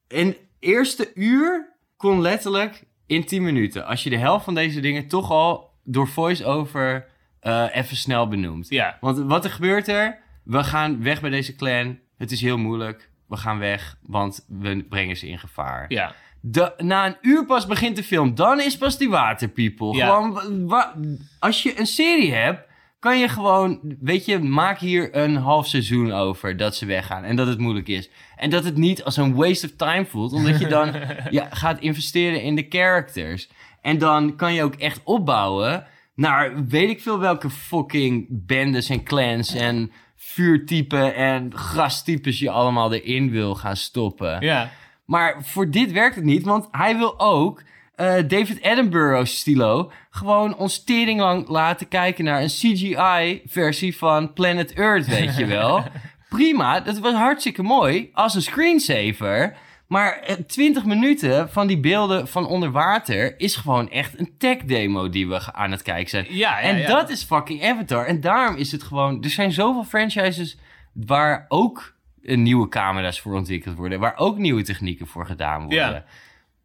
In 0.07 0.35
eerste 0.59 1.11
uur 1.13 1.73
kon 1.95 2.21
letterlijk 2.21 2.83
in 3.07 3.25
10 3.25 3.43
minuten. 3.43 3.85
Als 3.85 4.03
je 4.03 4.09
de 4.09 4.17
helft 4.17 4.45
van 4.45 4.55
deze 4.55 4.79
dingen 4.79 5.07
toch 5.07 5.31
al 5.31 5.69
door 5.83 6.07
voice-over 6.07 7.05
eh, 7.39 7.65
even 7.73 7.97
snel 7.97 8.27
benoemt. 8.27 8.69
Ja. 8.69 8.97
Want 9.01 9.17
wat 9.17 9.43
er 9.45 9.51
gebeurt 9.51 9.87
er? 9.87 10.17
We 10.43 10.63
gaan 10.63 11.03
weg 11.03 11.21
bij 11.21 11.29
deze 11.29 11.55
clan. 11.55 11.99
Het 12.17 12.31
is 12.31 12.41
heel 12.41 12.57
moeilijk. 12.57 13.09
We 13.27 13.37
gaan 13.37 13.59
weg, 13.59 13.97
want 14.01 14.45
we 14.47 14.85
brengen 14.89 15.15
ze 15.17 15.27
in 15.27 15.39
gevaar. 15.39 15.85
Ja. 15.87 16.13
De, 16.41 16.73
na 16.77 17.05
een 17.05 17.17
uur 17.21 17.45
pas 17.45 17.65
begint 17.65 17.95
de 17.95 18.03
film. 18.03 18.35
Dan 18.35 18.59
is 18.61 18.77
pas 18.77 18.97
die 18.97 19.09
water 19.09 19.47
people. 19.49 19.95
Ja. 19.95 20.05
Gewoon, 20.05 20.67
wa- 20.67 20.93
als 21.39 21.63
je 21.63 21.79
een 21.79 21.85
serie 21.87 22.33
hebt, 22.33 22.65
kan 22.99 23.19
je 23.19 23.27
gewoon, 23.29 23.79
weet 23.99 24.25
je, 24.25 24.39
maak 24.39 24.79
hier 24.79 25.15
een 25.15 25.35
half 25.35 25.67
seizoen 25.67 26.11
over 26.11 26.57
dat 26.57 26.75
ze 26.75 26.85
weggaan 26.85 27.23
en 27.23 27.35
dat 27.35 27.47
het 27.47 27.59
moeilijk 27.59 27.87
is. 27.87 28.09
En 28.35 28.49
dat 28.49 28.63
het 28.63 28.77
niet 28.77 29.03
als 29.03 29.17
een 29.17 29.35
waste 29.35 29.65
of 29.65 29.71
time 29.75 30.05
voelt, 30.05 30.33
omdat 30.33 30.59
je 30.59 30.67
dan 30.67 30.91
ja, 31.29 31.47
gaat 31.51 31.79
investeren 31.79 32.41
in 32.41 32.55
de 32.55 32.65
characters. 32.69 33.49
En 33.81 33.97
dan 33.97 34.35
kan 34.35 34.53
je 34.53 34.63
ook 34.63 34.75
echt 34.75 35.01
opbouwen 35.03 35.85
naar 36.17 36.65
weet 36.67 36.89
ik 36.89 37.01
veel 37.01 37.19
welke 37.19 37.49
fucking 37.49 38.25
bendes 38.29 38.89
en 38.89 39.03
clans 39.03 39.53
en 39.53 39.91
vuurtypen 40.15 41.15
en 41.15 41.57
gastypes 41.57 42.39
je 42.39 42.49
allemaal 42.49 42.93
erin 42.93 43.31
wil 43.31 43.55
gaan 43.55 43.75
stoppen. 43.75 44.41
Ja. 44.41 44.71
Maar 45.05 45.43
voor 45.43 45.69
dit 45.69 45.91
werkt 45.91 46.15
het 46.15 46.23
niet, 46.23 46.43
want 46.43 46.67
hij 46.71 46.97
wil 46.97 47.19
ook 47.19 47.61
eh, 47.95 48.15
David 48.27 48.63
Attenborough 48.63 49.25
stilo 49.25 49.91
gewoon 50.09 50.55
ons 50.55 50.83
tering 50.83 51.19
lang 51.19 51.47
laten 51.47 51.87
kijken 51.87 52.23
naar 52.23 52.41
een 52.41 52.47
CGI-versie 52.47 53.97
van 53.97 54.33
Planet 54.33 54.73
Earth, 54.73 55.07
weet 55.07 55.35
je 55.35 55.45
wel. 55.45 55.83
Prima, 56.29 56.79
dat 56.79 56.99
was 56.99 57.13
hartstikke 57.13 57.63
mooi 57.63 58.09
als 58.13 58.35
een 58.35 58.41
screensaver. 58.41 59.57
Maar 59.87 60.19
eh, 60.19 60.35
20 60.35 60.85
minuten 60.85 61.49
van 61.49 61.67
die 61.67 61.79
beelden 61.79 62.27
van 62.27 62.47
onder 62.47 62.71
water 62.71 63.39
is 63.39 63.55
gewoon 63.55 63.89
echt 63.89 64.19
een 64.19 64.33
tech-demo 64.37 65.09
die 65.09 65.27
we 65.27 65.53
aan 65.53 65.71
het 65.71 65.81
kijken 65.81 66.09
zijn. 66.09 66.25
Ja, 66.29 66.35
ja, 66.35 66.59
en 66.59 66.77
ja. 66.77 66.87
dat 66.87 67.09
is 67.09 67.23
fucking 67.23 67.63
Avatar. 67.63 68.05
En 68.05 68.21
daarom 68.21 68.55
is 68.55 68.71
het 68.71 68.83
gewoon... 68.83 69.23
Er 69.23 69.29
zijn 69.29 69.51
zoveel 69.51 69.83
franchises 69.83 70.57
waar 70.93 71.45
ook 71.47 71.95
eh, 72.23 72.37
nieuwe 72.37 72.67
camera's 72.67 73.19
voor 73.19 73.33
ontwikkeld 73.33 73.77
worden. 73.77 73.99
Waar 73.99 74.17
ook 74.17 74.37
nieuwe 74.37 74.63
technieken 74.63 75.07
voor 75.07 75.25
gedaan 75.25 75.59
worden. 75.59 75.77
Ja. 75.77 76.05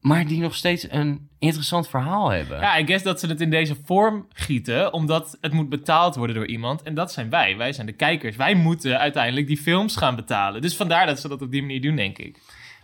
Maar 0.01 0.27
die 0.27 0.41
nog 0.41 0.55
steeds 0.55 0.91
een 0.91 1.29
interessant 1.39 1.89
verhaal 1.89 2.31
hebben. 2.31 2.61
Ja, 2.61 2.79
I 2.79 2.87
guess 2.87 3.05
dat 3.05 3.21
ze 3.21 3.27
het 3.27 3.41
in 3.41 3.51
deze 3.51 3.77
vorm 3.85 4.27
gieten, 4.33 4.93
omdat 4.93 5.39
het 5.41 5.53
moet 5.53 5.69
betaald 5.69 6.15
worden 6.17 6.37
door 6.37 6.47
iemand. 6.47 6.83
En 6.83 6.95
dat 6.95 7.13
zijn 7.13 7.31
wij. 7.31 7.57
Wij 7.57 7.73
zijn 7.73 7.87
de 7.87 7.93
kijkers. 7.93 8.37
Wij 8.37 8.55
moeten 8.55 8.99
uiteindelijk 8.99 9.47
die 9.47 9.57
films 9.57 9.97
gaan 9.97 10.17
betalen. 10.17 10.61
Dus 10.63 10.77
vandaar 10.77 11.07
dat 11.07 11.21
ze 11.21 11.29
dat 11.29 11.43
op 11.43 11.51
die 11.51 11.61
manier 11.61 11.81
doen, 11.81 11.97
denk 11.97 12.19
ik. 12.19 12.39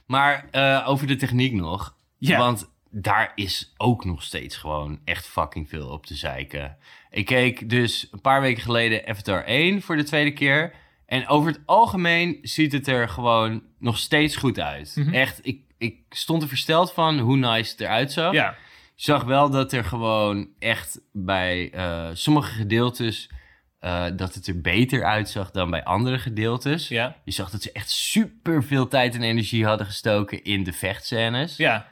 Maar 0.08 0.48
eh, 0.50 0.84
over 0.88 1.06
de 1.06 1.16
techniek 1.16 1.52
nog. 1.52 1.94
Ja. 2.18 2.38
Want 2.38 2.70
daar 2.90 3.32
is 3.34 3.74
ook 3.76 4.04
nog 4.04 4.22
steeds 4.22 4.56
gewoon 4.56 4.98
echt 5.04 5.26
fucking 5.26 5.68
veel 5.68 5.88
op 5.88 6.06
te 6.06 6.14
zeiken. 6.14 6.76
Ik 7.10 7.26
keek 7.26 7.70
dus 7.70 8.08
een 8.10 8.20
paar 8.20 8.40
weken 8.40 8.62
geleden 8.62 9.06
Avatar 9.06 9.44
1 9.44 9.82
voor 9.82 9.96
de 9.96 10.04
tweede 10.04 10.32
keer. 10.32 10.74
En 11.06 11.28
over 11.28 11.50
het 11.50 11.60
algemeen 11.64 12.38
ziet 12.42 12.72
het 12.72 12.86
er 12.86 13.08
gewoon 13.08 13.62
nog 13.78 13.98
steeds 13.98 14.36
goed 14.36 14.60
uit. 14.60 14.92
Mhm. 14.96 15.14
Echt, 15.14 15.40
ik, 15.42 15.60
ik 15.78 15.96
stond 16.10 16.42
er 16.42 16.48
versteld 16.48 16.92
van 16.92 17.18
hoe 17.18 17.36
nice 17.36 17.70
het 17.70 17.80
eruit 17.80 18.12
zag. 18.12 18.32
Ja, 18.32 18.56
Je 18.94 19.02
zag 19.02 19.24
wel 19.24 19.50
dat 19.50 19.72
er 19.72 19.84
gewoon 19.84 20.48
echt 20.58 21.00
bij 21.12 21.70
eh, 21.72 22.08
sommige 22.12 22.52
gedeeltes... 22.52 23.30
eh, 23.78 24.04
dat 24.16 24.34
het 24.34 24.46
er 24.46 24.60
beter 24.60 25.04
uitzag 25.04 25.50
dan 25.50 25.70
bij 25.70 25.84
andere 25.84 26.18
gedeeltes. 26.18 26.88
ja, 26.88 27.16
Je 27.24 27.32
zag 27.32 27.50
dat 27.50 27.62
ze 27.62 27.72
echt 27.72 27.90
super 27.90 28.64
veel 28.64 28.88
tijd 28.88 29.14
en 29.14 29.22
energie 29.22 29.66
hadden 29.66 29.86
gestoken 29.86 30.44
in 30.44 30.64
de 30.64 30.72
vechtscènes. 30.72 31.56
ja. 31.56 31.86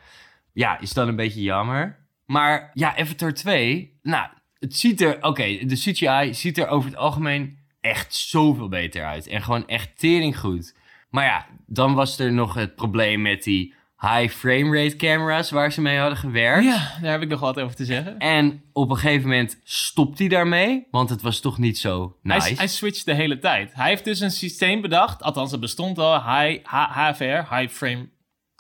Ja, 0.53 0.81
is 0.81 0.93
dan 0.93 1.09
een 1.09 1.17
beetje 1.17 1.43
jammer. 1.43 2.07
Maar 2.25 2.71
ja, 2.75 2.97
Avatar 2.97 3.33
2, 3.35 3.99
nou, 4.03 4.29
het 4.59 4.77
ziet 4.77 5.01
er, 5.01 5.23
oké, 5.23 5.43
de 5.67 5.75
CGI 5.75 6.35
ziet 6.35 6.59
er 6.59 6.69
over 6.69 6.91
het 6.91 6.99
algemeen 6.99 7.59
echt 7.81 8.15
zoveel 8.15 8.69
beter 8.69 9.05
uit. 9.05 9.27
En 9.27 9.43
gewoon 9.43 9.67
echt 9.69 9.99
tering 9.99 10.39
goed. 10.39 10.75
Maar 11.11 11.25
ja, 11.25 11.47
dan 11.67 11.95
was 11.95 12.19
er 12.19 12.33
nog 12.33 12.55
het 12.55 12.75
probleem 12.75 13.23
met 13.23 13.43
die 13.43 13.75
high 14.01 14.29
frame 14.29 14.83
rate 14.83 14.97
camera's 14.97 15.51
waar 15.51 15.73
ze 15.73 15.81
mee 15.81 15.99
hadden 15.99 16.19
gewerkt. 16.19 16.65
Ja, 16.65 16.93
daar 17.03 17.11
heb 17.13 17.23
ik 17.23 17.29
nog 17.29 17.41
wat 17.41 17.61
over 17.61 17.77
te 17.77 17.85
zeggen. 17.85 18.19
En 18.19 18.63
op 18.73 18.91
een 18.91 18.97
gegeven 18.97 19.23
moment 19.29 19.61
stopt 19.65 20.19
hij 20.19 20.29
daarmee, 20.29 20.87
want 20.91 21.11
het 21.11 21.23
was 21.23 21.41
toch 21.41 21.59
niet 21.59 21.79
zo 21.79 22.17
nice. 22.23 22.47
Hij, 22.47 22.57
hij 22.57 22.67
switcht 22.67 23.05
de 23.05 23.15
hele 23.15 23.39
tijd. 23.39 23.75
Hij 23.75 23.89
heeft 23.89 24.05
dus 24.05 24.21
een 24.21 24.31
systeem 24.31 24.81
bedacht, 24.81 25.23
althans 25.23 25.51
het 25.51 25.61
bestond 25.61 25.99
al, 25.99 26.15
high, 26.15 26.65
HFR, 26.65 27.55
high 27.55 27.69
frame, 27.69 28.09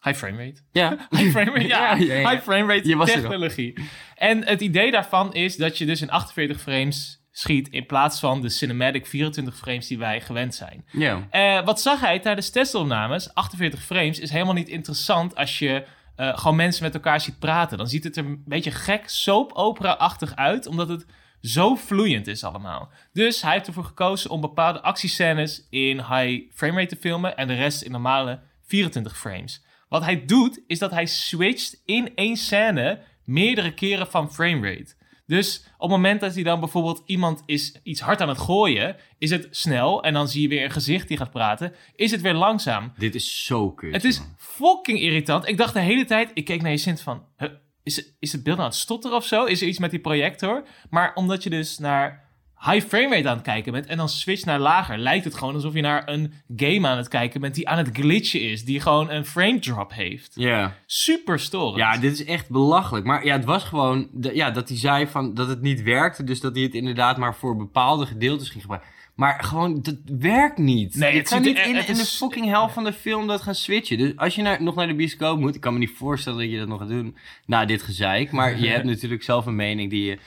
high 0.02 0.18
frame 0.18 0.44
rate. 0.44 0.60
ja. 0.72 0.96
High 1.16 1.30
frame 1.30 1.50
rate, 1.50 1.66
ja, 1.76 1.94
Ja, 1.94 2.04
ja, 2.04 2.14
ja. 2.14 2.30
high 2.30 2.42
frame 2.42 2.74
rate 2.74 3.12
technologie. 3.12 3.74
En 4.14 4.44
het 4.46 4.60
idee 4.60 4.90
daarvan 4.90 5.34
is 5.34 5.56
dat 5.56 5.78
je 5.78 5.86
dus 5.86 6.02
in 6.02 6.10
48 6.10 6.60
frames 6.60 7.25
schiet 7.38 7.68
in 7.68 7.86
plaats 7.86 8.20
van 8.20 8.40
de 8.40 8.48
cinematic 8.48 9.06
24 9.06 9.56
frames 9.56 9.86
die 9.86 9.98
wij 9.98 10.20
gewend 10.20 10.54
zijn. 10.54 10.84
ja. 10.92 11.26
Eh, 11.30 11.64
wat 11.64 11.80
zag 11.80 12.00
hij 12.00 12.18
tijdens 12.18 12.50
testopnames? 12.50 13.34
48 13.34 13.82
frames 13.82 14.18
is 14.18 14.30
helemaal 14.30 14.54
niet 14.54 14.68
interessant 14.68 15.36
als 15.36 15.58
je 15.58 15.84
eh, 16.16 16.38
gewoon 16.38 16.56
mensen 16.56 16.82
met 16.82 16.94
elkaar 16.94 17.20
ziet 17.20 17.38
praten. 17.38 17.78
Dan 17.78 17.88
ziet 17.88 18.04
het 18.04 18.16
er 18.16 18.24
een 18.24 18.42
beetje 18.46 18.70
gek 18.70 19.08
soap 19.08 19.52
opera-achtig 19.52 20.36
uit, 20.36 20.66
omdat 20.66 20.88
het 20.88 21.06
zo 21.40 21.74
vloeiend 21.74 22.26
is 22.26 22.44
allemaal. 22.44 22.90
Dus 23.12 23.42
hij 23.42 23.52
heeft 23.52 23.66
ervoor 23.66 23.84
gekozen 23.84 24.30
om 24.30 24.40
bepaalde 24.40 24.82
actiescènes 24.82 25.66
in 25.70 25.96
high 25.96 26.42
framerate 26.54 26.94
te 26.94 27.00
filmen 27.00 27.36
en 27.36 27.48
de 27.48 27.54
rest 27.54 27.82
in 27.82 27.90
normale 27.90 28.40
24 28.66 29.18
frames. 29.18 29.64
Wat 29.88 30.04
hij 30.04 30.24
doet, 30.24 30.60
is 30.66 30.78
dat 30.78 30.90
hij 30.90 31.06
switcht 31.06 31.82
in 31.84 32.12
één 32.14 32.36
scène 32.36 33.00
meerdere 33.24 33.74
keren 33.74 34.06
van 34.06 34.32
framerate. 34.32 34.94
Dus 35.26 35.64
op 35.76 35.80
het 35.80 35.90
moment 35.90 36.20
dat 36.20 36.34
hij 36.34 36.42
dan 36.42 36.60
bijvoorbeeld 36.60 37.02
iemand 37.06 37.42
is 37.46 37.80
iets 37.82 38.00
hard 38.00 38.20
aan 38.20 38.28
het 38.28 38.38
gooien, 38.38 38.96
is 39.18 39.30
het 39.30 39.48
snel 39.50 40.02
en 40.02 40.12
dan 40.12 40.28
zie 40.28 40.42
je 40.42 40.48
weer 40.48 40.64
een 40.64 40.70
gezicht 40.70 41.08
die 41.08 41.16
gaat 41.16 41.30
praten, 41.30 41.72
is 41.94 42.10
het 42.10 42.20
weer 42.20 42.34
langzaam. 42.34 42.92
Dit 42.98 43.14
is 43.14 43.44
zo 43.44 43.70
kut. 43.70 43.92
Het 43.92 44.04
is 44.04 44.18
man. 44.18 44.34
fucking 44.38 45.00
irritant. 45.00 45.48
Ik 45.48 45.56
dacht 45.56 45.74
de 45.74 45.80
hele 45.80 46.04
tijd, 46.04 46.30
ik 46.34 46.44
keek 46.44 46.62
naar 46.62 46.70
je 46.70 46.76
Sint 46.76 47.00
van, 47.00 47.24
huh, 47.36 47.50
is, 47.82 48.12
is 48.18 48.32
het 48.32 48.42
beeld 48.42 48.58
aan 48.58 48.64
het 48.64 48.74
stotteren 48.74 49.16
of 49.16 49.26
zo? 49.26 49.44
Is 49.44 49.62
er 49.62 49.68
iets 49.68 49.78
met 49.78 49.90
die 49.90 50.00
projector? 50.00 50.66
Maar 50.90 51.14
omdat 51.14 51.42
je 51.42 51.50
dus 51.50 51.78
naar 51.78 52.25
high 52.60 52.86
frame 52.86 53.14
rate 53.16 53.28
aan 53.28 53.34
het 53.36 53.44
kijken 53.44 53.72
bent 53.72 53.86
en 53.86 53.96
dan 53.96 54.08
switch 54.08 54.44
naar 54.44 54.58
lager, 54.58 54.98
lijkt 54.98 55.24
het 55.24 55.34
gewoon 55.34 55.54
alsof 55.54 55.74
je 55.74 55.80
naar 55.80 56.08
een 56.08 56.32
game 56.56 56.88
aan 56.88 56.96
het 56.96 57.08
kijken 57.08 57.40
bent 57.40 57.54
die 57.54 57.68
aan 57.68 57.78
het 57.78 57.90
glitchen 57.92 58.40
is, 58.40 58.64
die 58.64 58.80
gewoon 58.80 59.10
een 59.10 59.26
frame 59.26 59.58
drop 59.58 59.92
heeft. 59.92 60.32
Ja. 60.34 60.74
Super 60.86 61.40
storend. 61.40 61.76
Ja, 61.76 61.96
dit 61.96 62.12
is 62.12 62.24
echt 62.24 62.48
belachelijk. 62.48 63.06
Maar 63.06 63.24
ja, 63.24 63.32
het 63.36 63.44
was 63.44 63.64
gewoon 63.64 64.08
ja, 64.20 64.50
dat 64.50 64.68
hij 64.68 64.78
zei 64.78 65.06
van 65.06 65.34
dat 65.34 65.48
het 65.48 65.60
niet 65.62 65.82
werkte. 65.82 66.24
Dus 66.24 66.40
dat 66.40 66.54
hij 66.54 66.64
het 66.64 66.74
inderdaad 66.74 67.16
maar 67.16 67.34
voor 67.34 67.56
bepaalde 67.56 68.06
gedeeltes 68.06 68.48
ging 68.48 68.60
gebruiken. 68.60 68.90
Maar 69.14 69.44
gewoon, 69.44 69.82
dat 69.82 69.96
werkt 70.18 70.58
niet. 70.58 70.94
Nee, 70.94 71.12
je 71.12 71.18
het 71.18 71.28
kan 71.28 71.42
niet 71.42 71.58
er- 71.58 71.66
in, 71.66 71.74
het 71.76 71.88
in 71.88 71.94
de 71.94 72.04
fucking 72.04 72.46
helft 72.46 72.74
van 72.74 72.84
de 72.84 72.92
film 72.92 73.26
dat 73.26 73.42
gaan 73.42 73.54
switchen. 73.54 73.98
Dus 73.98 74.16
als 74.16 74.34
je 74.34 74.42
naar, 74.42 74.62
nog 74.62 74.74
naar 74.74 74.86
de 74.86 74.94
bioscoop 74.94 75.38
moet, 75.38 75.54
ik 75.54 75.60
kan 75.60 75.72
me 75.72 75.78
niet 75.78 75.92
voorstellen 75.96 76.38
dat 76.38 76.50
je 76.50 76.58
dat 76.58 76.68
nog 76.68 76.78
gaat 76.78 76.88
doen 76.88 77.16
na 77.46 77.64
dit 77.64 77.82
gezeik. 77.82 78.30
Maar 78.30 78.60
je 78.60 78.68
hebt 78.74 78.84
natuurlijk 78.84 79.22
zelf 79.22 79.46
een 79.46 79.56
mening 79.56 79.90
die 79.90 80.04
je 80.04 80.18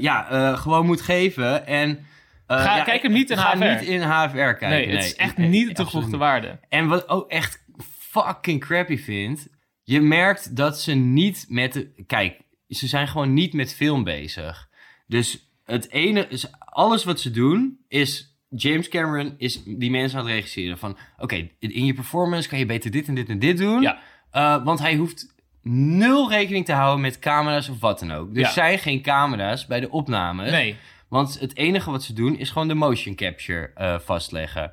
ja, 0.00 0.28
eh, 0.30 0.58
gewoon 0.58 0.86
moet 0.86 1.00
geven. 1.00 1.66
En, 1.66 2.06
eh, 2.46 2.62
Ga- 2.62 2.76
ja, 2.76 2.82
kijk 2.84 3.02
hem 3.02 3.12
niet 3.12 3.30
in 3.30 3.38
ga 3.38 3.56
HFR. 3.56 3.64
niet 3.64 3.82
in 3.88 4.00
HFR 4.00 4.36
kijken. 4.36 4.68
nee, 4.68 4.88
het 4.88 5.04
is 5.04 5.14
echt 5.16 5.36
Nee, 5.36 5.48
niet 5.48 5.68
de 5.68 5.74
toegevoegde 5.74 6.16
waarde. 6.16 6.58
En 6.68 6.86
wat 6.86 7.08
ook 7.08 7.30
echt 7.30 7.64
fucking 7.98 8.60
crappy 8.60 8.96
vind, 8.98 9.48
je 9.82 10.00
merkt 10.00 10.56
dat 10.56 10.80
ze 10.80 10.92
niet 10.94 11.46
met 11.48 11.72
de, 11.72 12.04
kijk, 12.06 12.40
ze 12.68 12.86
zijn 12.86 13.08
gewoon 13.08 13.34
niet 13.34 13.52
met 13.52 13.74
film 13.74 14.04
bezig. 14.04 14.68
Dus 15.06 15.50
het 15.64 15.90
ene 15.90 16.26
is 16.28 16.46
alles 16.58 17.04
wat 17.04 17.20
ze 17.20 17.30
doen 17.30 17.78
is 17.88 18.36
James 18.50 18.88
Cameron 18.88 19.34
is 19.38 19.62
die 19.64 19.90
mensen 19.90 20.18
aan 20.18 20.24
het 20.24 20.34
regisseren 20.34 20.78
van 20.78 20.96
oké, 21.18 21.48
in 21.58 21.84
je 21.84 21.94
performance 21.94 22.48
kan 22.48 22.58
je 22.58 22.66
beter 22.66 22.90
dit 22.90 23.08
en 23.08 23.14
dit 23.14 23.28
en 23.28 23.38
dit 23.38 23.58
doen. 23.58 23.80
Ja. 23.82 23.98
Eh, 24.30 24.64
want 24.64 24.78
hij 24.78 24.94
hoeft 24.96 25.34
nul 25.70 26.30
rekening 26.30 26.64
te 26.64 26.72
houden 26.72 27.00
met 27.00 27.18
camera's 27.18 27.68
of 27.68 27.80
wat 27.80 27.98
dan 27.98 28.10
ook. 28.12 28.30
Er 28.34 28.38
Ja. 28.40 28.50
zijn 28.50 28.78
geen 28.78 29.02
camera's 29.02 29.66
bij 29.66 29.80
de 29.80 29.90
opnames. 29.90 30.50
Nee. 30.50 30.76
Want 31.08 31.40
het 31.40 31.56
enige 31.56 31.90
wat 31.90 32.02
ze 32.02 32.12
doen 32.12 32.36
is 32.38 32.50
gewoon 32.50 32.68
de 32.68 32.74
motion 32.74 33.14
capture 33.14 33.70
eh, 33.74 33.98
vastleggen. 33.98 34.72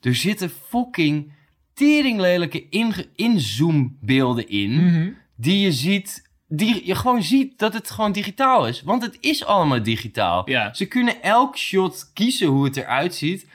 Er 0.00 0.14
zitten 0.14 0.50
fucking 0.68 1.32
teringlelijke 1.74 2.68
inzoombeelden 3.16 4.48
in. 4.48 4.84
Mhm. 4.84 5.08
Die 5.36 5.60
je 5.60 5.72
ziet. 5.72 6.28
Die 6.48 6.86
je 6.86 6.94
gewoon 6.94 7.22
ziet 7.22 7.58
dat 7.58 7.72
het 7.74 7.90
gewoon 7.90 8.12
digitaal 8.12 8.66
is. 8.66 8.82
Want 8.82 9.02
het 9.02 9.16
is 9.20 9.44
allemaal 9.44 9.82
digitaal. 9.82 10.50
Ja. 10.50 10.74
Ze 10.74 10.86
kunnen 10.86 11.22
elk 11.22 11.56
shot 11.56 12.10
kiezen 12.14 12.46
hoe 12.48 12.64
het 12.64 12.76
eruit 12.76 13.14
ziet. 13.14 13.46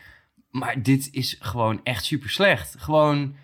Maar 0.51 0.81
dit 0.81 1.07
is 1.11 1.37
gewoon 1.39 1.79
echt 1.83 2.05
super 2.05 2.29
slecht. 2.29 2.75
Gewoon. 2.77 3.35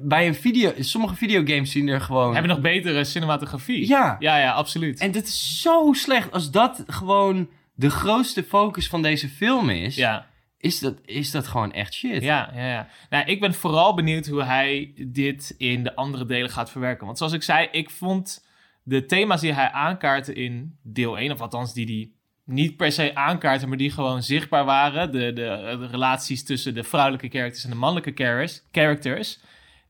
Bij 0.00 0.26
een 0.26 0.34
video. 0.34 0.72
Sommige 0.78 1.14
videogames 1.14 1.70
zien 1.70 1.88
er 1.88 2.00
gewoon. 2.00 2.32
Hebben 2.32 2.50
nog 2.50 2.60
betere 2.60 3.04
cinematografie. 3.04 3.88
Ja. 3.88 4.16
Ja, 4.18 4.38
ja, 4.38 4.52
absoluut. 4.52 5.00
En 5.00 5.10
dit 5.10 5.26
is 5.26 5.60
zo 5.60 5.92
slecht. 5.92 6.32
Als 6.32 6.50
dat 6.50 6.84
gewoon 6.86 7.50
de 7.74 7.90
grootste 7.90 8.42
focus 8.42 8.88
van 8.88 9.02
deze 9.02 9.28
film 9.28 9.70
is. 9.70 9.94
ja. 9.96 10.30
Is 10.58 10.78
dat, 10.78 10.94
is 11.04 11.30
dat 11.30 11.46
gewoon 11.46 11.72
echt 11.72 11.94
shit? 11.94 12.22
Ja, 12.22 12.50
ja, 12.54 12.66
ja. 12.68 12.88
Nou, 13.10 13.24
ik 13.26 13.40
ben 13.40 13.54
vooral 13.54 13.94
benieuwd 13.94 14.26
hoe 14.26 14.42
hij 14.42 14.92
dit 15.06 15.54
in 15.58 15.82
de 15.82 15.94
andere 15.94 16.24
delen 16.24 16.50
gaat 16.50 16.70
verwerken. 16.70 17.06
Want 17.06 17.18
zoals 17.18 17.32
ik 17.32 17.42
zei, 17.42 17.68
ik 17.70 17.90
vond 17.90 18.46
de 18.82 19.04
thema's 19.04 19.40
die 19.40 19.52
hij 19.52 19.70
aankaartte 19.70 20.32
in 20.32 20.78
deel 20.82 21.18
1, 21.18 21.32
of 21.32 21.40
althans 21.40 21.74
die 21.74 21.86
hij 21.86 22.10
niet 22.52 22.76
per 22.76 22.92
se 22.92 23.14
aankaarten, 23.14 23.68
maar 23.68 23.78
die 23.78 23.90
gewoon 23.90 24.22
zichtbaar 24.22 24.64
waren. 24.64 25.12
De, 25.12 25.32
de, 25.32 25.76
de 25.80 25.86
relaties 25.86 26.44
tussen 26.44 26.74
de 26.74 26.84
vrouwelijke 26.84 27.28
characters 27.28 27.64
en 27.64 27.70
de 27.70 27.76
mannelijke 27.76 28.12
characters, 28.14 28.62
characters. 28.72 29.40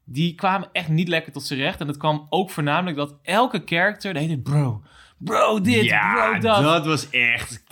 Die 0.05 0.35
kwamen 0.35 0.69
echt 0.73 0.89
niet 0.89 1.09
lekker 1.09 1.33
tot 1.33 1.47
z'n 1.47 1.55
recht. 1.55 1.81
En 1.81 1.87
dat 1.87 1.97
kwam 1.97 2.27
ook 2.29 2.51
voornamelijk 2.51 2.97
dat 2.97 3.15
elke 3.23 3.63
character, 3.65 4.13
de 4.15 4.21
hele 4.21 4.39
bro, 4.39 4.83
bro 5.19 5.61
dit, 5.61 5.89
bro 5.89 6.39
dat. 6.39 6.87
was 6.87 7.11
echt 7.11 7.63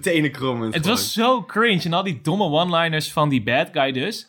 tenenkrommend. 0.00 0.74
Het 0.74 0.82
gewoon. 0.82 0.98
was 0.98 1.12
zo 1.12 1.42
cringe. 1.44 1.82
En 1.84 1.92
al 1.92 2.02
die 2.02 2.20
domme 2.22 2.44
one-liners 2.44 3.12
van 3.12 3.28
die 3.28 3.42
bad 3.42 3.68
guy 3.72 3.92
dus. 3.92 4.28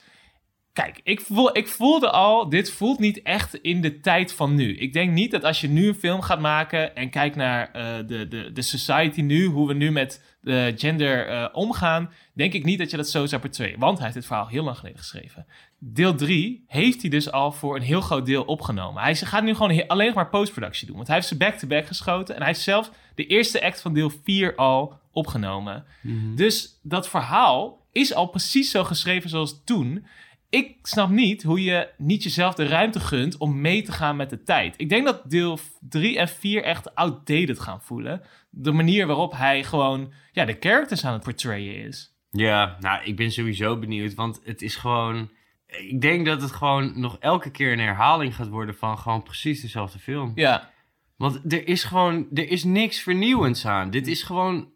Kijk, 0.74 1.00
ik, 1.04 1.22
voel, 1.22 1.58
ik 1.58 1.68
voelde 1.68 2.12
al, 2.12 2.50
dit 2.50 2.72
voelt 2.72 3.00
niet 3.00 3.22
echt 3.22 3.54
in 3.54 3.82
de 3.82 4.00
tijd 4.00 4.34
van 4.34 4.56
nu. 4.56 4.78
Ik 4.78 4.94
denk 4.94 5.12
niet 5.12 5.32
dat 5.32 5.44
als 5.44 5.62
je 5.62 5.68
nu 5.68 5.88
een 5.88 5.96
film 5.96 6.22
gaat 6.22 6.40
maken 6.40 6.96
en 6.96 7.10
kijkt 7.10 7.36
naar 7.36 7.72
uh, 7.76 8.08
de, 8.08 8.28
de, 8.28 8.52
de 8.54 8.62
society 8.62 9.22
nu, 9.22 9.46
hoe 9.46 9.68
we 9.68 9.74
nu 9.74 9.92
met 9.92 10.38
de 10.42 10.74
gender 10.76 11.32
uh, 11.32 11.48
omgaan, 11.52 12.12
denk 12.34 12.54
ik 12.54 12.66
niet 12.66 12.78
dat 12.78 12.92
je 12.92 12.98
dat 12.98 13.10
zo 13.10 13.26
zou 13.26 13.42
portrayeren. 13.42 13.80
Want 13.80 13.96
hij 13.96 14.04
heeft 14.04 14.18
dit 14.18 14.28
verhaal 14.28 14.48
heel 14.48 14.64
lang 14.64 14.78
geleden 14.78 15.00
geschreven. 15.00 15.46
Deel 15.80 16.16
3 16.16 16.64
heeft 16.68 17.02
hij 17.02 17.10
dus 17.10 17.32
al 17.32 17.52
voor 17.52 17.76
een 17.76 17.82
heel 17.82 18.02
groot 18.02 18.26
deel 18.26 18.44
opgenomen. 18.44 19.04
Hij 19.04 19.16
gaat 19.16 19.44
nu 19.44 19.56
gewoon 19.56 19.88
alleen 19.88 20.06
nog 20.06 20.16
maar 20.16 20.30
postproductie 20.30 20.88
doen. 20.88 20.96
Want 20.96 21.08
hij 21.08 21.16
heeft 21.16 21.28
ze 21.28 21.38
back-to-back 21.38 21.80
-back 21.80 21.88
geschoten 21.88 22.36
en 22.36 22.42
hij 22.42 22.50
heeft 22.50 22.64
zelf 22.64 22.92
de 23.16 23.26
eerste 23.26 23.64
act 23.64 23.82
van 23.82 23.94
deel 23.94 24.12
4 24.24 24.56
al 24.56 25.00
opgenomen. 25.12 25.86
Mm 26.02 26.20
-hmm. 26.20 26.36
Dus 26.36 26.80
dat 26.82 27.10
verhaal 27.10 27.82
is 27.92 28.14
al 28.14 28.26
precies 28.26 28.72
zo 28.72 28.84
geschreven 28.84 29.30
zoals 29.30 29.62
toen 29.64 30.06
ik 30.54 30.78
snap 30.82 31.10
niet 31.10 31.44
hoe 31.44 31.64
je 31.64 31.90
niet 31.98 32.24
jezelf 32.24 32.54
de 32.54 32.68
ruimte 32.68 33.00
gunt 33.00 33.38
om 33.38 33.62
mee 33.62 33.82
te 33.82 33.92
gaan 33.92 34.16
met 34.16 34.30
de 34.30 34.44
tijd. 34.44 34.74
Ik 34.78 34.90
denk 34.90 35.06
dat 35.06 35.30
deel 35.30 35.60
3 35.80 36.20
en 36.20 36.28
4 36.28 36.64
echt 36.64 36.96
outdated 36.96 37.60
gaan 37.60 37.82
voelen. 37.82 38.22
De 38.50 38.72
manier 38.72 39.08
waarop 39.08 39.32
hij 39.32 39.64
gewoon 39.64 40.14
ja, 40.32 40.46
de 40.46 40.58
characters 40.60 41.06
aan 41.06 41.14
het 41.14 41.24
portrayen 41.24 41.76
is. 41.88 42.16
Ja, 42.32 42.78
nou, 42.80 43.04
ik 43.04 43.16
ben 43.16 43.32
sowieso 43.32 43.80
benieuwd, 43.80 44.14
want 44.14 44.42
het 44.44 44.62
is 44.62 44.76
gewoon... 44.76 45.32
Ik 45.68 46.02
denk 46.02 46.26
dat 46.26 46.42
het 46.42 46.52
gewoon 46.52 47.00
nog 47.00 47.18
elke 47.20 47.52
keer 47.52 47.72
een 47.72 47.80
herhaling 47.80 48.36
gaat 48.36 48.50
worden 48.50 48.76
van 48.76 48.98
gewoon 48.98 49.24
precies 49.24 49.62
dezelfde 49.62 50.00
film. 50.00 50.32
Ja. 50.36 50.72
Want 51.18 51.54
er 51.54 51.68
is 51.68 51.84
gewoon, 51.84 52.28
er 52.34 52.50
is 52.50 52.64
niks 52.64 53.00
vernieuwends 53.00 53.66
aan. 53.66 53.90
Dit 53.90 54.08
is 54.08 54.24
gewoon 54.24 54.73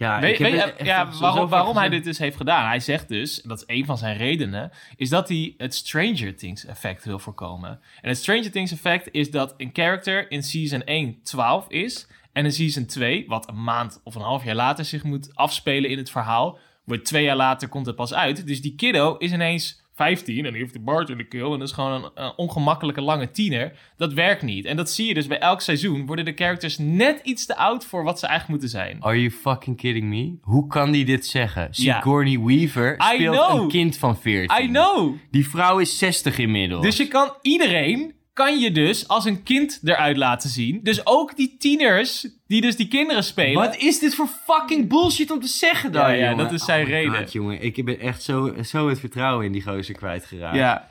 ja, 0.00 0.20
weet, 0.20 0.38
ja 0.82 1.10
waarom, 1.20 1.48
waarom 1.48 1.76
hij 1.76 1.88
dit 1.88 2.04
dus 2.04 2.18
heeft 2.18 2.36
gedaan? 2.36 2.66
Hij 2.66 2.80
zegt 2.80 3.08
dus, 3.08 3.42
dat 3.42 3.58
is 3.58 3.64
een 3.76 3.84
van 3.84 3.98
zijn 3.98 4.16
redenen, 4.16 4.70
is 4.96 5.08
dat 5.08 5.28
hij 5.28 5.54
het 5.56 5.74
Stranger 5.74 6.36
Things 6.36 6.64
effect 6.64 7.04
wil 7.04 7.18
voorkomen. 7.18 7.80
En 8.00 8.08
het 8.08 8.18
Stranger 8.18 8.50
Things 8.50 8.72
effect 8.72 9.08
is 9.10 9.30
dat 9.30 9.54
een 9.56 9.70
character 9.72 10.30
in 10.30 10.42
season 10.42 10.84
1 10.84 11.22
12 11.22 11.68
is 11.68 12.08
en 12.32 12.44
in 12.44 12.52
season 12.52 12.86
2, 12.86 13.24
wat 13.28 13.48
een 13.48 13.62
maand 13.62 14.00
of 14.04 14.14
een 14.14 14.22
half 14.22 14.44
jaar 14.44 14.54
later 14.54 14.84
zich 14.84 15.02
moet 15.02 15.36
afspelen 15.36 15.90
in 15.90 15.98
het 15.98 16.10
verhaal, 16.10 16.58
wordt 16.84 17.04
twee 17.04 17.24
jaar 17.24 17.36
later 17.36 17.68
komt 17.68 17.86
het 17.86 17.96
pas 17.96 18.14
uit. 18.14 18.46
Dus 18.46 18.62
die 18.62 18.74
kiddo 18.74 19.16
is 19.16 19.32
ineens 19.32 19.82
15 19.94 20.44
en 20.44 20.52
die 20.52 20.60
heeft 20.60 20.72
de 20.72 20.80
Bart 20.80 21.08
in 21.08 21.16
de 21.16 21.28
keel 21.28 21.52
en 21.52 21.58
dat 21.58 21.68
is 21.68 21.74
gewoon 21.74 22.10
een, 22.14 22.32
ongemakkelijke 22.36 23.00
lange 23.00 23.30
tiener. 23.30 23.72
Dat 23.96 24.12
werkt 24.12 24.42
niet. 24.42 24.64
En 24.64 24.76
dat 24.76 24.90
zie 24.90 25.06
je 25.06 25.14
dus 25.14 25.26
bij 25.26 25.38
elk 25.38 25.60
seizoen 25.60 26.06
worden 26.06 26.24
de 26.24 26.32
characters 26.34 26.78
net 26.78 27.20
iets 27.22 27.46
te 27.46 27.56
oud 27.56 27.84
voor 27.84 28.04
wat 28.04 28.18
ze 28.18 28.26
eigenlijk 28.26 28.60
moeten 28.60 28.80
zijn. 28.80 29.02
Are 29.02 29.20
you 29.20 29.30
fucking 29.30 29.76
kidding 29.76 30.08
me? 30.08 30.38
Hoe 30.42 30.66
kan 30.66 30.90
die 30.90 31.04
dit 31.04 31.26
zeggen? 31.26 31.68
Sigourney 31.70 32.32
ja. 32.32 32.44
Weaver 32.44 32.94
speelt 32.98 33.50
een 33.50 33.68
kind 33.68 33.98
van 33.98 34.18
14. 34.18 34.62
I 34.62 34.66
know. 34.66 35.16
Die 35.30 35.48
vrouw 35.48 35.78
is 35.78 35.98
60 35.98 36.38
inmiddels. 36.38 36.82
Dus 36.82 36.96
je 36.96 37.08
kan 37.08 37.34
iedereen 37.42 38.14
kan 38.44 38.58
je 38.58 38.70
dus 38.70 39.08
als 39.08 39.24
een 39.24 39.42
kind 39.42 39.80
eruit 39.84 40.16
laten 40.16 40.50
zien. 40.50 40.80
Dus 40.82 41.06
ook 41.06 41.36
die 41.36 41.56
tieners 41.58 42.28
die 42.46 42.60
dus 42.60 42.76
die 42.76 42.88
kinderen 42.88 43.24
spelen. 43.24 43.62
Wat 43.62 43.76
is 43.76 43.98
dit 43.98 44.14
voor 44.14 44.28
fucking 44.46 44.88
bullshit 44.88 45.30
om 45.30 45.40
te 45.40 45.46
zeggen 45.46 45.92
dan, 45.92 46.02
Ja, 46.02 46.12
ja 46.12 46.34
dat 46.34 46.52
is 46.52 46.64
zijn 46.64 46.82
oh 46.82 46.88
reden. 46.88 47.16
God, 47.16 47.32
jongen, 47.32 47.62
ik 47.62 47.84
ben 47.84 48.00
echt 48.00 48.22
zo, 48.22 48.54
zo 48.62 48.88
het 48.88 49.00
vertrouwen 49.00 49.46
in 49.46 49.52
die 49.52 49.62
gozer 49.62 49.94
kwijtgeraakt. 49.94 50.56
Ja. 50.56 50.88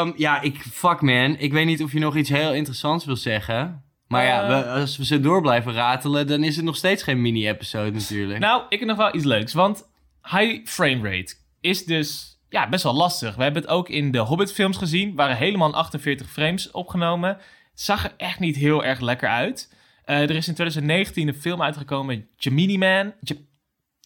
Um, 0.00 0.12
ja, 0.16 0.40
ik, 0.40 0.56
fuck 0.72 1.00
man. 1.00 1.36
Ik 1.38 1.52
weet 1.52 1.66
niet 1.66 1.82
of 1.82 1.92
je 1.92 1.98
nog 1.98 2.16
iets 2.16 2.28
heel 2.28 2.54
interessants 2.54 3.04
wil 3.04 3.16
zeggen. 3.16 3.84
Maar 4.08 4.24
ja, 4.24 4.48
we, 4.48 4.70
als 4.70 4.96
we 4.96 5.04
ze 5.04 5.20
door 5.20 5.40
blijven 5.40 5.72
ratelen, 5.72 6.26
dan 6.26 6.44
is 6.44 6.56
het 6.56 6.64
nog 6.64 6.76
steeds 6.76 7.02
geen 7.02 7.22
mini-episode 7.22 7.90
natuurlijk. 7.90 8.38
Nou, 8.38 8.62
ik 8.68 8.78
heb 8.78 8.88
nog 8.88 8.96
wel 8.96 9.14
iets 9.14 9.24
leuks. 9.24 9.52
Want 9.52 9.88
high 10.22 10.66
frame 10.66 11.10
rate 11.10 11.34
is 11.60 11.84
dus 11.84 12.35
ja, 12.48 12.68
best 12.68 12.82
wel 12.82 12.94
lastig. 12.94 13.36
We 13.36 13.42
hebben 13.42 13.62
het 13.62 13.70
ook 13.70 13.88
in 13.88 14.10
de 14.10 14.18
Hobbit-films 14.18 14.76
gezien. 14.76 15.14
Waren 15.14 15.36
helemaal 15.36 15.74
48 15.74 16.30
frames 16.30 16.70
opgenomen. 16.70 17.38
Zag 17.74 18.04
er 18.04 18.14
echt 18.16 18.38
niet 18.38 18.56
heel 18.56 18.84
erg 18.84 19.00
lekker 19.00 19.28
uit. 19.28 19.74
Uh, 20.06 20.16
er 20.16 20.30
is 20.30 20.48
in 20.48 20.54
2019 20.54 21.28
een 21.28 21.34
film 21.34 21.62
uitgekomen, 21.62 22.28
Gemini 22.36 22.78
Man. 22.78 23.12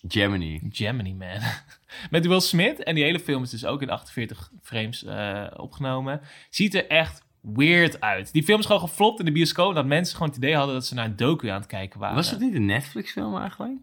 Gemini. 0.08 0.60
Gemini 0.70 1.14
Man. 1.14 1.38
Met 2.10 2.26
Will 2.26 2.40
Smith. 2.40 2.82
En 2.82 2.94
die 2.94 3.04
hele 3.04 3.20
film 3.20 3.42
is 3.42 3.50
dus 3.50 3.64
ook 3.64 3.82
in 3.82 3.90
48 3.90 4.50
frames 4.62 5.04
uh, 5.04 5.46
opgenomen. 5.56 6.20
Ziet 6.50 6.74
er 6.74 6.86
echt 6.86 7.22
weird 7.40 8.00
uit. 8.00 8.32
Die 8.32 8.42
film 8.42 8.58
is 8.58 8.66
gewoon 8.66 8.80
geflopt 8.80 9.18
in 9.18 9.24
de 9.24 9.32
bioscoop. 9.32 9.74
Dat 9.74 9.86
mensen 9.86 10.14
gewoon 10.16 10.28
het 10.28 10.38
idee 10.38 10.56
hadden 10.56 10.74
dat 10.74 10.86
ze 10.86 10.94
naar 10.94 11.04
een 11.04 11.16
docu 11.16 11.48
aan 11.48 11.60
het 11.60 11.66
kijken 11.66 12.00
waren. 12.00 12.16
Was 12.16 12.30
het 12.30 12.40
niet 12.40 12.54
een 12.54 12.66
Netflix-film 12.66 13.36
eigenlijk? 13.36 13.78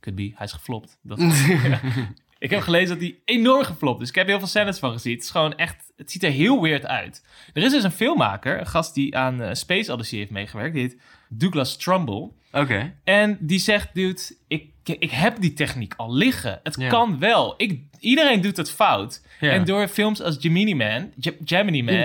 Could 0.00 0.18
be. 0.18 0.32
Hij 0.34 0.46
is 0.46 0.52
geflopt. 0.52 0.98
Dat 1.02 1.18
Ik 2.38 2.50
heb 2.50 2.60
gelezen 2.60 2.88
dat 2.88 3.00
hij 3.00 3.18
enorm 3.24 3.64
geflopt 3.64 4.02
is. 4.02 4.08
Ik 4.08 4.14
heb 4.14 4.26
heel 4.26 4.38
veel 4.38 4.48
scènes 4.48 4.78
van 4.78 4.92
gezien. 4.92 5.14
Het 5.14 5.22
is 5.22 5.30
gewoon 5.30 5.56
echt... 5.56 5.92
Het 5.96 6.10
ziet 6.10 6.22
er 6.22 6.30
heel 6.30 6.62
weird 6.62 6.86
uit. 6.86 7.24
Er 7.52 7.62
is 7.62 7.72
dus 7.72 7.82
een 7.82 7.90
filmmaker, 7.90 8.60
een 8.60 8.66
gast 8.66 8.94
die 8.94 9.16
aan 9.16 9.42
uh, 9.42 9.48
Space 9.52 9.92
Odyssey 9.92 10.18
heeft 10.18 10.30
meegewerkt. 10.30 10.74
Die 10.74 10.82
heet 10.82 10.96
Douglas 11.28 11.76
Trumbull. 11.76 12.28
Oké. 12.52 12.94
En 13.04 13.38
die 13.40 13.58
zegt, 13.58 13.94
dude, 13.94 14.20
ik, 14.48 14.70
ik 14.82 15.10
heb 15.10 15.40
die 15.40 15.52
techniek 15.52 15.94
al 15.96 16.14
liggen. 16.14 16.60
Het 16.62 16.86
kan 16.86 17.18
wel. 17.18 17.54
Ik, 17.56 17.80
iedereen 18.00 18.40
doet 18.40 18.56
het 18.56 18.70
fout. 18.70 19.22
En 19.40 19.64
door 19.64 19.88
films 19.88 20.22
als 20.22 20.36
Gemini 20.40 20.74
Man, 20.74 21.12
Gemini 21.44 21.82
Man... 21.82 22.04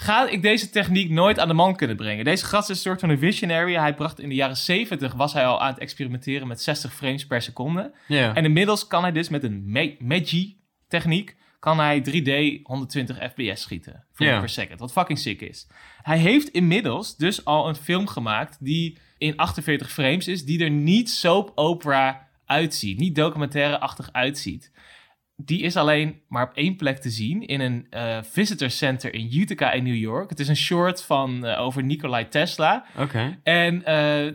ga 0.00 0.28
ik 0.28 0.42
deze 0.42 0.70
techniek 0.70 1.10
nooit 1.10 1.38
aan 1.38 1.48
de 1.48 1.54
man 1.54 1.76
kunnen 1.76 1.96
brengen. 1.96 2.24
Deze 2.24 2.44
gast 2.44 2.70
is 2.70 2.76
een 2.76 2.82
soort 2.82 3.00
van 3.00 3.08
een 3.08 3.18
visionary. 3.18 3.74
Hij 3.74 3.94
bracht 3.94 4.20
in 4.20 4.28
de 4.28 4.34
jaren 4.34 4.56
70 4.56 5.14
was 5.14 5.32
hij 5.32 5.46
al 5.46 5.60
aan 5.60 5.70
het 5.70 5.78
experimenteren 5.78 6.48
met 6.48 6.62
60 6.62 6.94
frames 6.94 7.26
per 7.26 7.42
seconde. 7.42 7.92
Yeah. 8.06 8.36
En 8.36 8.44
inmiddels 8.44 8.86
kan 8.86 9.02
hij 9.02 9.12
dus 9.12 9.28
met 9.28 9.44
een 9.44 9.70
Magi 9.98 10.60
techniek 10.88 11.36
kan 11.58 11.78
hij 11.78 12.00
3D 12.00 12.62
120 12.62 13.16
fps 13.16 13.62
schieten 13.62 14.04
yeah. 14.16 14.40
per 14.40 14.48
second. 14.48 14.80
Wat 14.80 14.92
fucking 14.92 15.18
sick 15.18 15.40
is. 15.40 15.66
Hij 16.02 16.18
heeft 16.18 16.48
inmiddels 16.48 17.16
dus 17.16 17.44
al 17.44 17.68
een 17.68 17.74
film 17.76 18.06
gemaakt 18.06 18.56
die 18.60 18.98
in 19.18 19.36
48 19.36 19.90
frames 19.90 20.28
is, 20.28 20.44
die 20.44 20.64
er 20.64 20.70
niet 20.70 21.10
soap 21.10 21.52
opera 21.54 22.28
uitziet, 22.46 22.98
niet 22.98 23.14
documentaire-achtig 23.14 24.08
uitziet 24.12 24.72
die 25.44 25.62
is 25.62 25.76
alleen 25.76 26.20
maar 26.28 26.48
op 26.48 26.54
één 26.54 26.76
plek 26.76 26.98
te 26.98 27.10
zien 27.10 27.46
in 27.46 27.60
een 27.60 27.86
uh, 27.90 28.18
visitor 28.22 28.70
center 28.70 29.14
in 29.14 29.30
Utica 29.32 29.72
in 29.72 29.84
New 29.84 29.94
York. 29.94 30.30
Het 30.30 30.40
is 30.40 30.48
een 30.48 30.56
short 30.56 31.02
van 31.02 31.46
uh, 31.46 31.60
over 31.60 31.82
Nikolai 31.82 32.28
Tesla. 32.28 32.84
Oké. 32.96 33.38
En 33.42 33.74
uh, 33.74 33.84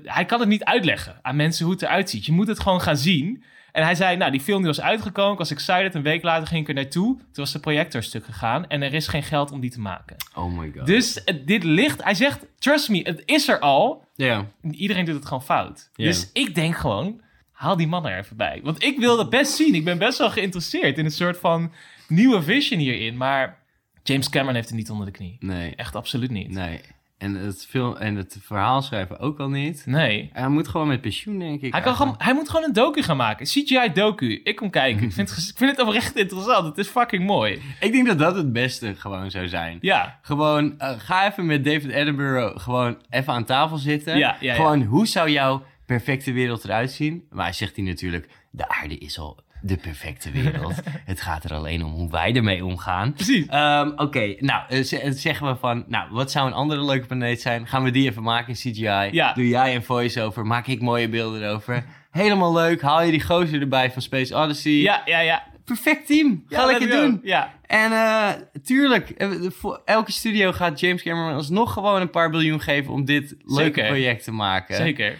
hij 0.03 0.25
kan 0.25 0.39
het 0.39 0.49
niet 0.49 0.63
uitleggen 0.63 1.19
aan 1.21 1.35
mensen 1.35 1.65
hoe 1.65 1.73
het 1.73 1.83
eruit 1.83 2.09
ziet. 2.09 2.25
Je 2.25 2.31
moet 2.31 2.47
het 2.47 2.59
gewoon 2.59 2.81
gaan 2.81 2.97
zien. 2.97 3.43
En 3.71 3.83
hij 3.83 3.95
zei, 3.95 4.17
nou, 4.17 4.31
die 4.31 4.39
film 4.39 4.57
die 4.57 4.67
was 4.67 4.81
uitgekomen. 4.81 5.31
Ik 5.31 5.37
was 5.37 5.51
excited. 5.51 5.95
Een 5.95 6.03
week 6.03 6.23
later 6.23 6.47
ging 6.47 6.61
ik 6.61 6.67
er 6.67 6.73
naartoe. 6.73 7.15
Toen 7.15 7.27
was 7.33 7.51
de 7.51 7.59
projector 7.59 8.03
stuk 8.03 8.25
gegaan. 8.25 8.67
En 8.67 8.81
er 8.81 8.93
is 8.93 9.07
geen 9.07 9.23
geld 9.23 9.51
om 9.51 9.59
die 9.59 9.71
te 9.71 9.79
maken. 9.79 10.15
Oh 10.35 10.57
my 10.57 10.71
god. 10.75 10.85
Dus 10.85 11.23
dit 11.45 11.63
ligt... 11.63 12.03
Hij 12.03 12.13
zegt, 12.13 12.45
trust 12.59 12.89
me, 12.89 12.99
het 13.03 13.21
is 13.25 13.47
er 13.47 13.59
al. 13.59 14.05
Ja. 14.15 14.25
Yeah. 14.25 14.73
Iedereen 14.75 15.05
doet 15.05 15.15
het 15.15 15.25
gewoon 15.25 15.43
fout. 15.43 15.89
Yeah. 15.95 16.11
Dus 16.11 16.29
ik 16.33 16.55
denk 16.55 16.75
gewoon 16.75 17.21
haal 17.63 17.77
die 17.77 17.87
man 17.87 18.07
er 18.07 18.17
even 18.17 18.37
bij. 18.37 18.59
Want 18.63 18.83
ik 18.83 18.99
wil 18.99 19.17
dat 19.17 19.29
best 19.29 19.55
zien. 19.55 19.75
Ik 19.75 19.83
ben 19.83 19.97
best 19.97 20.17
wel 20.17 20.29
geïnteresseerd 20.31 20.97
in 20.97 21.05
een 21.05 21.11
soort 21.11 21.37
van 21.37 21.71
nieuwe 22.07 22.41
vision 22.41 22.79
hierin. 22.79 23.17
Maar 23.17 23.59
James 24.03 24.29
Cameron 24.29 24.55
heeft 24.55 24.67
het 24.67 24.77
niet 24.77 24.89
onder 24.89 25.05
de 25.05 25.11
knie. 25.11 25.37
Nee. 25.39 25.75
Echt 25.75 25.95
absoluut 25.95 26.31
niet. 26.31 26.49
Nee. 26.49 26.79
En 27.17 27.35
het, 27.35 27.65
film, 27.69 27.95
en 27.95 28.15
het 28.15 28.37
verhaal 28.41 28.81
schrijven 28.81 29.19
ook 29.19 29.39
al 29.39 29.49
niet. 29.49 29.83
Nee. 29.85 30.29
Hij 30.33 30.47
moet 30.47 30.67
gewoon 30.67 30.87
met 30.87 31.01
pensioen, 31.01 31.39
denk 31.39 31.61
ik. 31.61 31.71
Hij, 31.71 31.81
kan 31.81 31.95
gewoon, 31.95 32.15
hij 32.17 32.33
moet 32.33 32.49
gewoon 32.49 32.65
een 32.65 32.73
docu 32.73 33.01
gaan 33.01 33.17
maken. 33.17 33.45
CGI-docu. 33.45 34.41
Ik 34.43 34.55
kom 34.55 34.69
kijken. 34.69 35.03
ik, 35.03 35.13
vind, 35.13 35.29
ik 35.29 35.57
vind 35.57 35.71
het 35.71 35.79
oprecht 35.87 36.15
interessant. 36.15 36.65
Het 36.65 36.77
is 36.77 36.87
fucking 36.87 37.25
mooi. 37.25 37.61
Ik 37.79 37.91
denk 37.91 38.07
dat 38.07 38.19
dat 38.19 38.35
het 38.35 38.53
beste 38.53 38.95
gewoon 38.95 39.31
zou 39.31 39.47
zijn. 39.47 39.77
Ja. 39.81 40.19
Gewoon, 40.21 40.75
uh, 40.79 40.89
ga 40.97 41.27
even 41.27 41.45
met 41.45 41.63
David 41.63 41.93
Attenborough 41.93 42.59
gewoon 42.59 42.97
even 43.09 43.33
aan 43.33 43.45
tafel 43.45 43.77
zitten. 43.77 44.17
Ja, 44.17 44.37
ja, 44.39 44.53
gewoon, 44.53 44.83
hoe 44.83 45.07
zou 45.07 45.29
jouw 45.29 45.63
perfecte 45.95 46.31
wereld 46.31 46.63
eruit 46.63 46.91
zien? 46.91 47.23
Maar 47.29 47.45
hij 47.45 47.53
zegt 47.53 47.75
hij 47.75 47.85
natuurlijk, 47.85 48.27
de 48.51 48.69
aarde 48.69 48.97
is 48.97 49.19
al 49.19 49.43
de 49.63 49.77
perfecte 49.77 50.31
wereld. 50.31 50.73
het 51.05 51.21
gaat 51.21 51.43
er 51.43 51.53
alleen 51.53 51.83
om 51.83 51.91
hoe 51.91 52.11
wij 52.11 52.35
ermee 52.35 52.65
omgaan. 52.65 53.13
Precies. 53.13 53.45
Um, 53.53 53.93
Oké, 53.95 54.35
nou 54.39 54.63
uh, 54.69 54.83
zeggen 55.11 55.47
we 55.47 55.55
van, 55.55 55.83
nou, 55.87 56.11
wat 56.11 56.31
zou 56.31 56.47
een 56.47 56.53
andere 56.53 56.85
leuke 56.85 57.07
planeet 57.07 57.41
zijn? 57.41 57.67
Gaan 57.67 57.83
we 57.83 57.91
die 57.91 58.09
even 58.09 58.23
maken 58.23 58.47
in 58.47 58.55
CGI? 58.55 59.09
Ja. 59.11 59.33
Doe 59.33 59.47
jij 59.47 59.75
een 59.75 59.83
voice-over? 59.83 60.45
Maak 60.45 60.67
ik 60.67 60.81
mooie 60.81 61.09
beelden 61.09 61.43
erover? 61.43 61.85
Helemaal 62.11 62.53
leuk. 62.53 62.81
Haal 62.81 63.03
je 63.03 63.11
die 63.11 63.21
gozer 63.21 63.61
erbij 63.61 63.91
van 63.91 64.01
Space 64.01 64.35
Odyssey? 64.35 64.71
Ja, 64.71 65.01
ja, 65.05 65.19
ja. 65.19 65.43
Perfect 65.65 66.07
team. 66.07 66.43
Ga 66.49 66.59
ja, 66.59 66.65
lekker 66.65 66.89
doen. 66.89 67.19
Ja. 67.23 67.53
En 67.65 67.91
uh, 67.91 68.29
tuurlijk, 68.63 69.13
voor 69.59 69.81
elke 69.85 70.11
studio 70.11 70.51
gaat 70.51 70.79
James 70.79 71.03
Cameron 71.03 71.33
alsnog 71.33 71.73
gewoon 71.73 72.01
een 72.01 72.09
paar 72.09 72.29
biljoen 72.29 72.61
geven 72.61 72.93
om 72.93 73.05
dit 73.05 73.35
leuke 73.45 73.63
Zeker. 73.63 73.85
project 73.87 74.23
te 74.23 74.31
maken. 74.31 74.75
Zeker. 74.75 75.17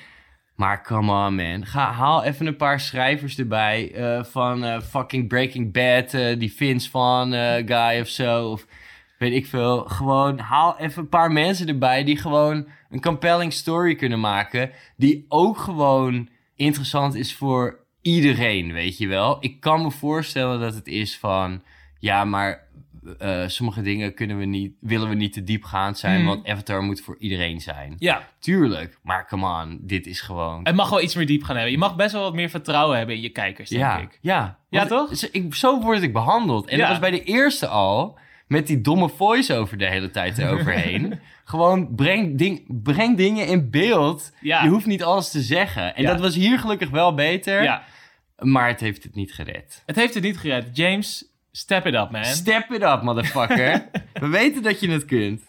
Maar 0.56 0.84
come 0.84 1.26
on, 1.26 1.36
man. 1.36 1.66
Ga, 1.66 1.92
haal 1.92 2.24
even 2.24 2.46
een 2.46 2.56
paar 2.56 2.80
schrijvers 2.80 3.38
erbij. 3.38 3.92
Uh, 3.96 4.24
van 4.24 4.66
uh, 4.66 4.80
fucking 4.82 5.28
Breaking 5.28 5.72
Bad, 5.72 6.14
uh, 6.14 6.40
die 6.40 6.54
Vince 6.54 6.90
van 6.90 7.32
guy 7.66 8.00
of 8.00 8.08
zo. 8.08 8.50
Of 8.50 8.66
weet 9.18 9.34
ik 9.34 9.46
veel. 9.46 9.84
Gewoon 9.84 10.40
haal 10.40 10.78
even 10.78 11.02
een 11.02 11.10
paar 11.10 11.32
mensen 11.32 11.68
erbij 11.68 12.04
die 12.04 12.18
gewoon 12.18 12.68
een 12.90 13.02
compelling 13.02 13.54
story 13.54 13.96
kunnen 13.96 14.20
maken. 14.20 14.72
Die 14.98 15.26
ook 15.28 15.58
gewoon 15.58 16.30
interessant 16.56 17.16
is 17.16 17.36
voor 17.36 17.80
iedereen, 18.02 18.74
weet 18.74 18.98
je 18.98 19.08
wel. 19.08 19.38
Ik 19.40 19.60
kan 19.60 19.82
me 19.82 19.92
voorstellen 19.92 20.60
dat 20.60 20.74
het 20.74 20.88
is 20.88 21.18
van... 21.18 21.64
ja, 22.00 22.26
maar 22.26 22.63
eh, 23.20 23.44
sommige 23.48 23.82
dingen 23.82 24.14
kunnen 24.14 24.38
we 24.38 24.46
niet, 24.46 24.74
willen 24.80 25.10
we 25.10 25.16
niet 25.16 25.34
te 25.34 25.44
diepgaand 25.44 25.98
zijn, 25.98 26.18
Mhm. 26.20 26.28
want 26.28 26.48
Avatar 26.48 26.84
moet 26.84 27.02
voor 27.02 27.16
iedereen 27.20 27.62
zijn. 27.62 27.96
Ja, 27.98 28.28
Tuurlijk, 28.40 28.98
maar 29.04 29.28
come 29.28 29.62
on, 29.64 29.80
dit 29.82 30.06
is 30.08 30.22
gewoon... 30.22 30.60
het 30.64 30.76
mag 30.76 30.90
wel 30.90 31.02
iets 31.02 31.16
meer 31.16 31.26
diep 31.26 31.44
gaan 31.44 31.56
hebben. 31.56 31.72
Je 31.72 31.78
mag 31.78 31.96
best 31.96 32.12
wel 32.12 32.22
wat 32.22 32.34
meer 32.34 32.50
vertrouwen 32.50 32.98
hebben 32.98 33.16
in 33.16 33.22
je 33.22 33.30
kijkers, 33.30 33.70
denk 33.70 33.82
ja, 33.82 33.98
ik. 33.98 34.18
ja. 34.22 34.58
Ja, 34.70 34.86
toch? 34.86 35.12
Ik, 35.32 35.56
zo 35.56 35.82
word 35.82 36.02
ik 36.02 36.14
behandeld. 36.14 36.68
En 36.68 36.78
Ja. 36.78 36.82
dat 36.82 36.90
was 36.90 37.00
bij 37.10 37.12
de 37.20 37.24
eerste 37.24 37.68
al, 37.68 38.18
met 38.48 38.68
die 38.68 38.82
domme 38.82 39.10
voice-over 39.10 39.78
de 39.78 39.88
hele 39.88 40.10
tijd 40.10 40.38
eroverheen. 40.38 41.20
Gewoon 41.46 41.96
breng, 41.96 42.38
ding, 42.38 42.82
breng 42.84 43.18
dingen 43.18 43.48
in 43.48 43.70
beeld. 43.70 44.32
Ja. 44.42 44.64
Je 44.64 44.70
hoeft 44.70 44.86
niet 44.86 45.04
alles 45.04 45.32
te 45.32 45.42
zeggen. 45.42 45.96
En 45.96 46.04
dat 46.06 46.20
was 46.20 46.36
hier 46.36 46.60
gelukkig 46.60 46.90
wel 46.90 47.14
beter, 47.14 47.64
Ja, 47.64 47.84
maar 48.38 48.68
het 48.68 48.80
heeft 48.80 49.04
het 49.04 49.16
niet 49.16 49.34
gered. 49.34 49.84
het 49.86 49.96
heeft 49.96 50.14
het 50.14 50.24
niet 50.24 50.38
gered. 50.38 50.70
James, 50.78 51.26
step 51.56 51.86
it 51.86 51.94
up, 51.94 52.12
man. 52.12 52.26
Step 52.26 52.72
it 52.72 52.84
up, 52.84 53.02
motherfucker. 53.02 53.86
We 54.14 54.28
weten 54.28 54.64
dat 54.64 54.80
je 54.80 54.90
het 54.90 55.06
kunt. 55.06 55.42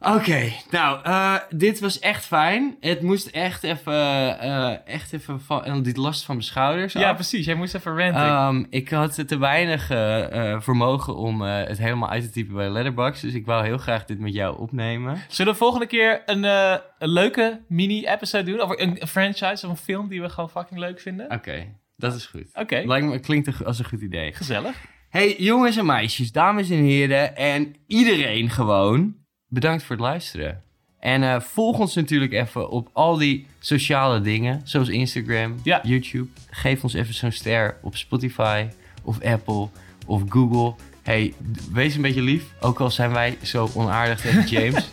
Oké, 0.00 0.52
nou, 0.70 1.00
eh, 1.02 1.36
dit 1.50 1.80
was 1.80 1.98
echt 1.98 2.24
fijn. 2.24 2.76
Het 2.80 3.02
moest 3.02 3.26
echt 3.26 3.62
even, 3.62 3.92
eh, 4.40 4.86
echt 4.86 5.12
even 5.12 5.40
van, 5.40 5.64
en 5.64 5.82
dit 5.82 5.96
last 5.96 6.24
van 6.24 6.34
mijn 6.34 6.46
schouders 6.46 6.92
ja, 6.92 7.08
af. 7.08 7.14
precies. 7.14 7.46
Jij 7.46 7.54
moest 7.54 7.74
even 7.74 7.98
ranten. 7.98 8.22
Ehm, 8.22 8.64
ik 8.70 8.88
had 8.90 9.28
te 9.28 9.38
weinig 9.38 9.90
eh, 9.90 10.60
vermogen 10.60 11.16
om 11.16 11.40
het 11.42 11.78
helemaal 11.78 12.08
uit 12.10 12.22
te 12.22 12.30
typen 12.30 12.54
bij 12.54 12.68
Letterboxd. 12.68 13.22
Dus 13.22 13.34
ik 13.34 13.46
wou 13.46 13.64
heel 13.64 13.78
graag 13.78 14.04
dit 14.04 14.18
met 14.18 14.34
jou 14.34 14.58
opnemen. 14.58 15.18
Zullen 15.28 15.52
we 15.52 15.58
volgende 15.58 15.86
keer 15.86 16.22
een, 16.26 16.44
een 16.44 16.80
leuke 16.98 17.60
mini-episode 17.68 18.50
doen? 18.50 18.60
Over 18.60 18.80
een, 18.82 19.00
een 19.00 19.08
franchise 19.08 19.66
of 19.66 19.72
een 19.72 19.76
film 19.76 20.08
die 20.08 20.20
we 20.20 20.28
gewoon 20.28 20.50
fucking 20.50 20.80
leuk 20.80 21.00
vinden? 21.00 21.30
Oké, 21.30 21.66
dat 21.96 22.14
is 22.14 22.26
goed. 22.26 22.46
Oké, 22.54 22.82
Lijkt 22.84 23.06
me, 23.06 23.18
klinkt 23.18 23.64
als 23.64 23.78
een 23.78 23.84
goed 23.84 24.00
idee. 24.00 24.32
gezellig. 24.32 24.76
Hey 25.16 25.34
jongens 25.38 25.76
en 25.76 25.86
meisjes, 25.86 26.32
dames 26.32 26.70
en 26.70 26.82
heren 26.82 27.36
en 27.36 27.74
iedereen 27.86 28.50
gewoon, 28.50 29.14
bedankt 29.48 29.82
voor 29.82 29.96
het 29.96 30.04
luisteren. 30.04 30.62
En 31.00 31.22
eh, 31.22 31.40
volg 31.40 31.78
ons 31.78 31.94
natuurlijk 31.94 32.32
even 32.32 32.70
op 32.70 32.88
al 32.92 33.16
die 33.16 33.46
sociale 33.58 34.20
dingen, 34.20 34.60
zoals 34.64 34.88
Instagram, 34.88 35.54
Ja. 35.62 35.80
YouTube. 35.82 36.28
Geef 36.50 36.82
ons 36.82 36.94
even 36.94 37.14
zo'n 37.14 37.32
ster 37.32 37.76
op 37.82 37.96
Spotify 37.96 38.66
of 39.02 39.22
Apple 39.22 39.68
of 40.06 40.22
Google. 40.28 40.74
Hey, 41.02 41.34
wees 41.72 41.94
een 41.94 42.02
beetje 42.02 42.22
lief, 42.22 42.44
ook 42.60 42.80
al 42.80 42.90
zijn 42.90 43.12
wij 43.12 43.38
zo 43.42 43.70
onaardig 43.74 44.20
tegen 44.20 44.46
James. 44.58 44.90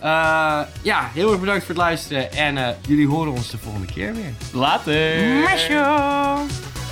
Eh, 0.00 0.60
ja, 0.82 1.10
heel 1.12 1.30
erg 1.30 1.40
bedankt 1.40 1.64
voor 1.64 1.74
het 1.74 1.84
luisteren 1.84 2.32
en 2.32 2.58
eh, 2.58 2.68
jullie 2.88 3.06
horen 3.06 3.32
ons 3.32 3.50
de 3.50 3.58
volgende 3.58 3.92
keer 3.92 4.14
weer. 4.14 4.32
Later! 4.52 5.24
Mesjo! 5.24 6.82